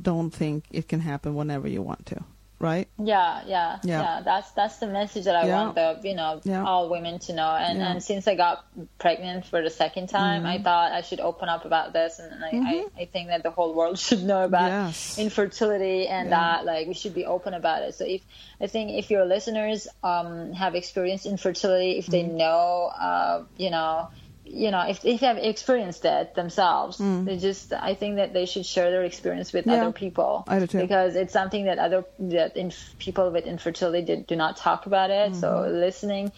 don't 0.02 0.32
think 0.32 0.64
it 0.72 0.88
can 0.88 1.02
happen 1.02 1.36
whenever 1.36 1.68
you 1.68 1.84
want 1.84 2.06
to. 2.08 2.24
Right? 2.58 2.88
Yeah, 2.98 3.42
yeah, 3.46 3.80
Yeah. 3.84 4.00
yeah, 4.02 4.22
That's 4.24 4.50
that's 4.52 4.78
the 4.78 4.88
message 4.88 5.26
that 5.26 5.36
I 5.36 5.46
Yeah. 5.46 5.56
want 5.56 5.76
the 5.76 6.00
you 6.08 6.16
know 6.16 6.40
Yeah. 6.46 6.64
all 6.64 6.90
women 6.90 7.20
to 7.28 7.34
know. 7.34 7.50
And 7.52 7.82
and 7.82 8.02
since 8.02 8.28
I 8.30 8.36
got 8.36 8.66
pregnant 8.98 9.46
for 9.46 9.62
the 9.62 9.70
second 9.70 10.08
time, 10.08 10.44
Mm-hmm. 10.44 10.48
I 10.48 10.64
thought 10.64 10.92
I 10.94 11.02
should 11.02 11.20
open 11.20 11.50
up 11.50 11.66
about 11.66 11.92
this, 11.92 12.18
and 12.20 12.44
I, 12.44 12.52
I, 12.52 13.02
I 13.02 13.06
think 13.06 13.28
that 13.28 13.44
the 13.44 13.52
whole 13.52 13.74
world 13.76 14.00
should 14.06 14.24
know 14.24 14.46
about 14.46 14.70
Yes. 14.72 15.18
infertility 15.20 16.08
and 16.08 16.32
that 16.32 16.64
like 16.66 16.88
we 16.88 16.94
should 16.94 17.14
be 17.14 17.26
open 17.26 17.54
about 17.54 17.84
it. 17.84 17.96
So 17.96 18.06
if 18.06 18.22
I 18.62 18.68
think 18.68 18.92
if 18.92 19.12
your 19.12 19.26
listeners 19.26 19.88
um 20.02 20.54
have 20.54 20.76
experienced 20.76 21.26
infertility, 21.26 21.98
if 22.00 22.08
they 22.08 22.24
Mm-hmm. 22.24 22.38
know 22.38 22.92
uh 22.98 23.44
you 23.58 23.70
know. 23.70 24.10
You 24.48 24.70
know, 24.72 24.82
if, 24.88 25.04
if 25.04 25.20
they 25.22 25.26
have 25.28 25.38
experienced 25.38 26.06
it 26.06 26.36
themselves, 26.36 26.98
they 27.00 27.38
just 27.38 27.74
I 27.74 27.96
think 27.96 28.18
that 28.18 28.32
they 28.32 28.46
should 28.46 28.66
share 28.66 28.92
their 28.92 29.04
experience 29.04 29.52
with 29.54 29.66
Mm. 29.66 29.72
Yeah. 29.72 29.82
other 29.82 29.92
people 29.92 30.44
I 30.48 30.60
do 30.60 30.68
too. 30.68 30.78
because 30.80 31.16
it's 31.16 31.34
something 31.34 31.66
that 31.66 31.80
other 31.80 32.06
that 32.20 32.56
inf- 32.56 32.96
people 33.00 33.32
with 33.32 33.46
infertility 33.46 34.06
did, 34.06 34.28
do 34.28 34.36
not 34.36 34.58
talk 34.58 34.86
about 34.86 35.10
it. 35.10 35.36
So 35.36 35.48
Mm-hmm. 35.48 35.76
listening 35.80 36.32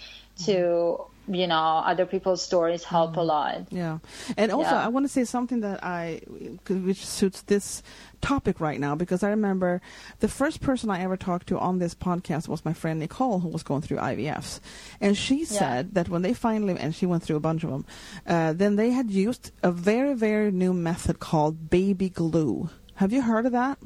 to 0.46 1.06
you 1.28 1.48
know 1.48 1.82
other 1.86 2.06
people's 2.06 2.42
stories 2.42 2.84
help 2.84 3.14
mm. 3.14 3.18
a 3.18 3.22
lot 3.22 3.68
yeah 3.70 4.00
and 4.38 4.52
also 4.52 4.72
yeah. 4.72 4.86
i 4.86 4.88
want 4.88 5.06
to 5.06 5.12
say 5.12 5.24
something 5.24 5.60
that 5.60 5.84
i 5.84 6.22
which 6.70 7.06
suits 7.06 7.42
this 7.44 7.84
topic 8.22 8.60
right 8.60 8.80
now 8.80 8.96
because 8.96 9.24
i 9.24 9.30
remember 9.30 9.82
the 10.20 10.28
first 10.28 10.62
person 10.62 10.90
i 10.90 11.02
ever 11.02 11.18
talked 11.18 11.48
to 11.48 11.58
on 11.60 11.80
this 11.80 11.94
podcast 11.94 12.48
was 12.48 12.64
my 12.64 12.74
friend 12.74 13.00
nicole 13.00 13.40
who 13.40 13.50
was 13.50 13.64
going 13.64 13.82
through 13.82 13.98
ivfs 13.98 14.60
and 15.02 15.18
she 15.18 15.44
said 15.44 15.88
yeah. 15.88 15.92
that 15.94 16.10
when 16.10 16.22
they 16.22 16.34
finally 16.34 16.78
and 16.78 16.96
she 16.96 17.06
went 17.06 17.24
through 17.24 17.36
a 17.36 17.42
bunch 17.42 17.64
of 17.64 17.70
them 17.70 17.86
uh, 18.26 18.54
then 18.54 18.76
they 18.76 18.92
had 18.92 19.12
used 19.12 19.52
a 19.64 19.72
very 19.72 20.14
very 20.14 20.52
new 20.52 20.74
method 20.74 21.20
called 21.20 21.70
baby 21.70 22.10
glue 22.10 22.70
have 22.96 23.12
you 23.12 23.22
heard 23.22 23.46
of 23.46 23.52
that 23.52 23.78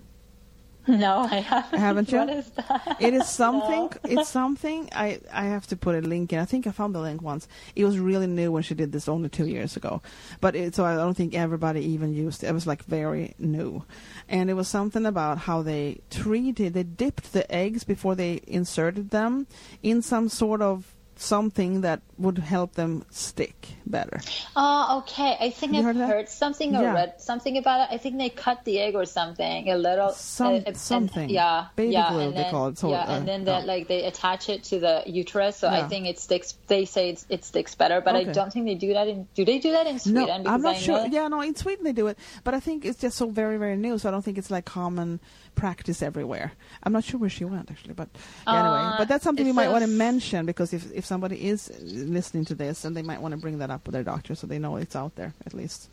No, 0.87 1.19
I 1.19 1.35
haven't. 1.35 1.79
Haven't 1.79 2.11
you? 2.11 2.17
What 2.17 2.29
is 2.29 2.49
that? 2.51 2.97
It 2.99 3.13
is 3.13 3.29
something. 3.41 3.91
No. 4.03 4.21
it's 4.21 4.29
something. 4.29 4.89
I 4.93 5.19
I 5.31 5.45
have 5.45 5.67
to 5.67 5.77
put 5.77 5.95
a 5.95 6.01
link 6.01 6.33
in. 6.33 6.39
I 6.39 6.45
think 6.45 6.65
I 6.65 6.71
found 6.71 6.95
the 6.95 6.99
link 7.01 7.21
once. 7.21 7.47
It 7.75 7.85
was 7.85 7.99
really 7.99 8.27
new 8.27 8.51
when 8.51 8.63
she 8.63 8.73
did 8.73 8.91
this 8.91 9.07
only 9.07 9.29
two 9.29 9.45
years 9.45 9.77
ago, 9.77 10.01
but 10.39 10.55
it, 10.55 10.73
so 10.73 10.83
I 10.83 10.95
don't 10.95 11.15
think 11.15 11.35
everybody 11.35 11.85
even 11.85 12.13
used 12.13 12.43
it. 12.43 12.47
It 12.47 12.53
was 12.53 12.65
like 12.65 12.83
very 12.85 13.35
new, 13.37 13.83
and 14.27 14.49
it 14.49 14.55
was 14.55 14.67
something 14.67 15.05
about 15.05 15.37
how 15.39 15.61
they 15.61 16.01
treated. 16.09 16.73
They 16.73 16.83
dipped 16.83 17.31
the 17.31 17.49
eggs 17.53 17.83
before 17.83 18.15
they 18.15 18.41
inserted 18.47 19.11
them 19.11 19.45
in 19.83 20.01
some 20.01 20.29
sort 20.29 20.61
of 20.63 20.95
something 21.21 21.81
that 21.81 22.01
would 22.17 22.37
help 22.37 22.73
them 22.73 23.05
stick 23.09 23.67
better. 23.85 24.19
Oh, 24.55 24.99
okay. 24.99 25.37
I 25.39 25.49
think 25.49 25.75
I've 25.75 25.83
heard, 25.83 25.95
heard 25.95 26.29
something 26.29 26.75
or 26.75 26.81
yeah. 26.81 26.93
read 26.93 27.21
something 27.21 27.57
about 27.57 27.81
it. 27.81 27.93
I 27.93 27.97
think 27.97 28.17
they 28.17 28.29
cut 28.29 28.63
the 28.65 28.79
egg 28.79 28.95
or 28.95 29.05
something 29.05 29.69
a 29.69 29.77
little. 29.77 30.09
Some, 30.11 30.63
uh, 30.65 30.73
something. 30.73 31.23
And, 31.23 31.31
yeah. 31.31 31.67
Baby 31.75 31.93
yeah, 31.93 32.09
glue, 32.09 32.31
they 32.31 32.47
call 32.49 32.67
it. 32.67 32.77
So, 32.77 32.89
yeah, 32.89 33.03
uh, 33.03 33.17
and 33.17 33.27
then 33.27 33.45
that, 33.45 33.65
like 33.65 33.87
they 33.87 34.05
attach 34.05 34.49
it 34.49 34.63
to 34.65 34.79
the 34.79 35.03
uterus, 35.05 35.57
so 35.57 35.69
yeah. 35.69 35.85
I 35.85 35.87
think 35.87 36.07
it 36.07 36.19
sticks. 36.19 36.53
They 36.67 36.85
say 36.85 37.17
it 37.29 37.45
sticks 37.45 37.75
better, 37.75 38.01
but 38.01 38.15
okay. 38.15 38.29
I 38.29 38.33
don't 38.33 38.51
think 38.51 38.65
they 38.65 38.75
do 38.75 38.93
that 38.93 39.07
in. 39.07 39.27
Do 39.35 39.45
they 39.45 39.59
do 39.59 39.71
that 39.71 39.87
in 39.87 39.99
Sweden? 39.99 40.43
No, 40.43 40.51
I'm 40.51 40.61
not 40.61 40.75
I 40.75 40.79
sure. 40.79 41.07
Yeah, 41.07 41.27
no, 41.27 41.41
in 41.41 41.55
Sweden 41.55 41.83
they 41.83 41.93
do 41.93 42.07
it, 42.07 42.17
but 42.43 42.53
I 42.53 42.59
think 42.59 42.85
it's 42.85 42.99
just 42.99 43.17
so 43.17 43.29
very, 43.29 43.57
very 43.57 43.77
new. 43.77 43.97
So 43.97 44.09
I 44.09 44.11
don't 44.11 44.23
think 44.23 44.37
it's 44.37 44.51
like 44.51 44.65
common 44.65 45.19
practice 45.55 46.01
everywhere. 46.01 46.53
I'm 46.83 46.93
not 46.93 47.03
sure 47.03 47.19
where 47.19 47.29
she 47.29 47.45
went 47.45 47.69
actually, 47.69 47.93
but 47.93 48.09
uh, 48.47 48.51
anyway. 48.51 48.95
But 48.97 49.07
that's 49.07 49.23
something 49.23 49.45
you 49.45 49.53
might 49.53 49.69
want 49.69 49.83
to 49.83 49.89
mention 49.89 50.45
because 50.45 50.73
if 50.73 50.91
if 50.91 51.05
somebody 51.11 51.45
is 51.45 51.69
listening 51.81 52.45
to 52.45 52.55
this, 52.55 52.85
and 52.85 52.95
they 52.95 53.01
might 53.01 53.21
want 53.21 53.33
to 53.33 53.37
bring 53.37 53.57
that 53.57 53.69
up 53.69 53.85
with 53.85 53.91
their 53.91 54.03
doctor 54.03 54.33
so 54.33 54.47
they 54.47 54.59
know 54.59 54.77
it's 54.77 54.95
out 54.95 55.13
there 55.15 55.33
at 55.45 55.53
least. 55.53 55.89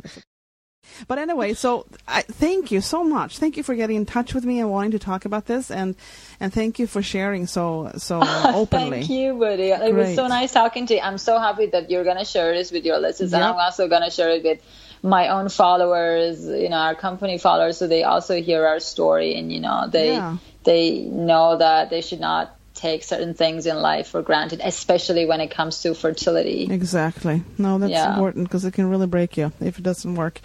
But 1.08 1.18
anyway, 1.18 1.54
so 1.54 1.86
I, 2.06 2.22
thank 2.22 2.70
you 2.70 2.80
so 2.80 3.02
much. 3.02 3.38
Thank 3.38 3.56
you 3.56 3.64
for 3.64 3.74
getting 3.74 3.96
in 3.96 4.06
touch 4.06 4.32
with 4.32 4.44
me 4.44 4.60
and 4.60 4.70
wanting 4.70 4.92
to 4.92 5.00
talk 5.00 5.24
about 5.24 5.46
this, 5.46 5.72
and 5.72 5.96
and 6.38 6.52
thank 6.52 6.78
you 6.78 6.86
for 6.86 7.02
sharing 7.02 7.48
so 7.48 7.90
so 7.96 8.20
openly. 8.44 8.98
thank 8.98 9.10
you, 9.10 9.34
Bodil. 9.34 9.74
It 9.74 9.92
Great. 9.92 9.94
was 9.94 10.14
so 10.14 10.28
nice 10.28 10.52
talking 10.52 10.86
to 10.86 10.94
you. 10.94 11.00
I'm 11.00 11.18
so 11.18 11.40
happy 11.40 11.66
that 11.66 11.90
you're 11.90 12.04
gonna 12.04 12.24
share 12.24 12.54
this 12.54 12.70
with 12.70 12.84
your 12.84 12.98
listeners, 12.98 13.32
yep. 13.32 13.40
and 13.40 13.50
I'm 13.50 13.56
also 13.56 13.88
gonna 13.88 14.12
share 14.12 14.30
it 14.30 14.44
with 14.44 14.60
my 15.02 15.28
own 15.28 15.48
followers, 15.48 16.46
you 16.46 16.68
know, 16.68 16.76
our 16.76 16.94
company 16.94 17.38
followers, 17.38 17.76
so 17.76 17.88
they 17.88 18.04
also 18.04 18.40
hear 18.40 18.64
our 18.64 18.78
story 18.78 19.34
and 19.34 19.52
you 19.52 19.60
know 19.60 19.88
they 19.90 20.12
yeah. 20.12 20.36
they 20.62 21.00
know 21.00 21.58
that 21.58 21.90
they 21.90 22.02
should 22.02 22.20
not 22.20 22.57
take 22.78 23.02
certain 23.02 23.34
things 23.34 23.66
in 23.66 23.76
life 23.76 24.08
for 24.08 24.22
granted, 24.22 24.60
especially 24.62 25.26
when 25.26 25.40
it 25.40 25.50
comes 25.50 25.82
to 25.82 25.94
fertility. 25.94 26.68
Exactly. 26.70 27.42
No, 27.58 27.78
that's 27.78 27.90
yeah. 27.90 28.12
important 28.12 28.48
because 28.48 28.64
it 28.64 28.72
can 28.72 28.88
really 28.88 29.06
break 29.06 29.36
you 29.36 29.52
if 29.60 29.78
it 29.78 29.82
doesn't 29.82 30.14
work. 30.14 30.40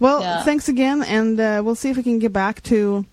Well, 0.00 0.20
yeah. 0.20 0.42
thanks 0.42 0.68
again, 0.68 1.02
and 1.02 1.38
uh, 1.38 1.62
we'll 1.64 1.74
see 1.74 1.90
if 1.90 1.96
we 1.96 2.02
can 2.02 2.18
get 2.18 2.32
back 2.32 2.62
to 2.64 3.04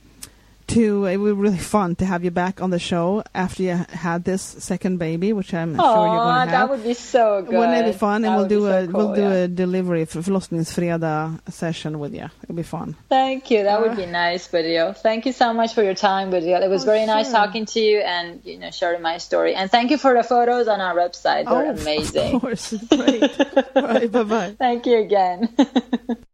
to 0.74 1.06
it 1.06 1.18
would 1.18 1.36
be 1.36 1.42
really 1.42 1.58
fun 1.58 1.96
to 1.96 2.06
have 2.06 2.24
you 2.24 2.32
back 2.32 2.62
on 2.62 2.70
the 2.70 2.80
show 2.80 3.24
after 3.34 3.64
you 3.64 3.76
had 3.90 4.24
this 4.24 4.42
second 4.42 4.98
baby, 4.98 5.34
which 5.34 5.54
I'm 5.54 5.76
Aww, 5.76 5.94
sure 5.94 6.08
you're 6.08 6.18
going 6.18 6.36
to 6.36 6.40
have. 6.40 6.52
That 6.52 6.70
would 6.70 6.84
be 6.84 6.94
so 6.94 7.42
good. 7.42 7.58
Wouldn't 7.58 7.78
it 7.78 7.92
be 7.92 7.98
fun? 7.98 8.22
That 8.22 8.30
and 8.30 8.38
we'll 8.38 8.48
do 8.48 8.68
a 8.68 8.86
so 8.86 8.92
cool, 8.92 9.08
we'll 9.08 9.16
do 9.16 9.22
yeah. 9.22 9.44
a 9.44 9.48
delivery 9.48 10.06
förlossningsfredag 10.06 11.52
session 11.52 12.00
with 12.00 12.14
you. 12.14 12.30
It'll 12.44 12.56
be 12.56 12.64
fun. 12.64 12.96
Thank 13.10 13.52
you. 13.52 13.64
That 13.64 13.80
uh, 13.80 13.88
would 13.88 13.98
be 13.98 14.06
nice, 14.06 14.48
video. 14.48 14.94
Thank 14.94 15.26
you 15.26 15.34
so 15.34 15.54
much 15.54 15.74
for 15.74 15.84
your 15.84 15.96
time, 15.96 16.32
video. 16.32 16.60
It 16.62 16.70
was 16.70 16.84
oh, 16.84 16.86
very 16.86 17.06
sure. 17.06 17.16
nice 17.16 17.32
talking 17.32 17.66
to 17.66 17.80
you 17.80 18.00
and 18.00 18.42
you 18.44 18.58
know 18.58 18.72
sharing 18.72 19.02
my 19.02 19.18
story. 19.18 19.56
And 19.56 19.70
thank 19.70 19.92
you 19.92 19.98
for 19.98 20.14
the 20.14 20.24
photos 20.24 20.68
on 20.68 20.80
our 20.82 20.96
website. 20.96 21.46
They're 21.46 21.68
oh, 21.68 21.82
amazing. 21.82 22.36
Of 22.36 22.42
course, 22.42 22.74
great. 22.90 23.38
bye 24.12 24.24
bye. 24.24 24.56
Thank 24.58 24.86
you 24.86 24.98
again. 24.98 25.50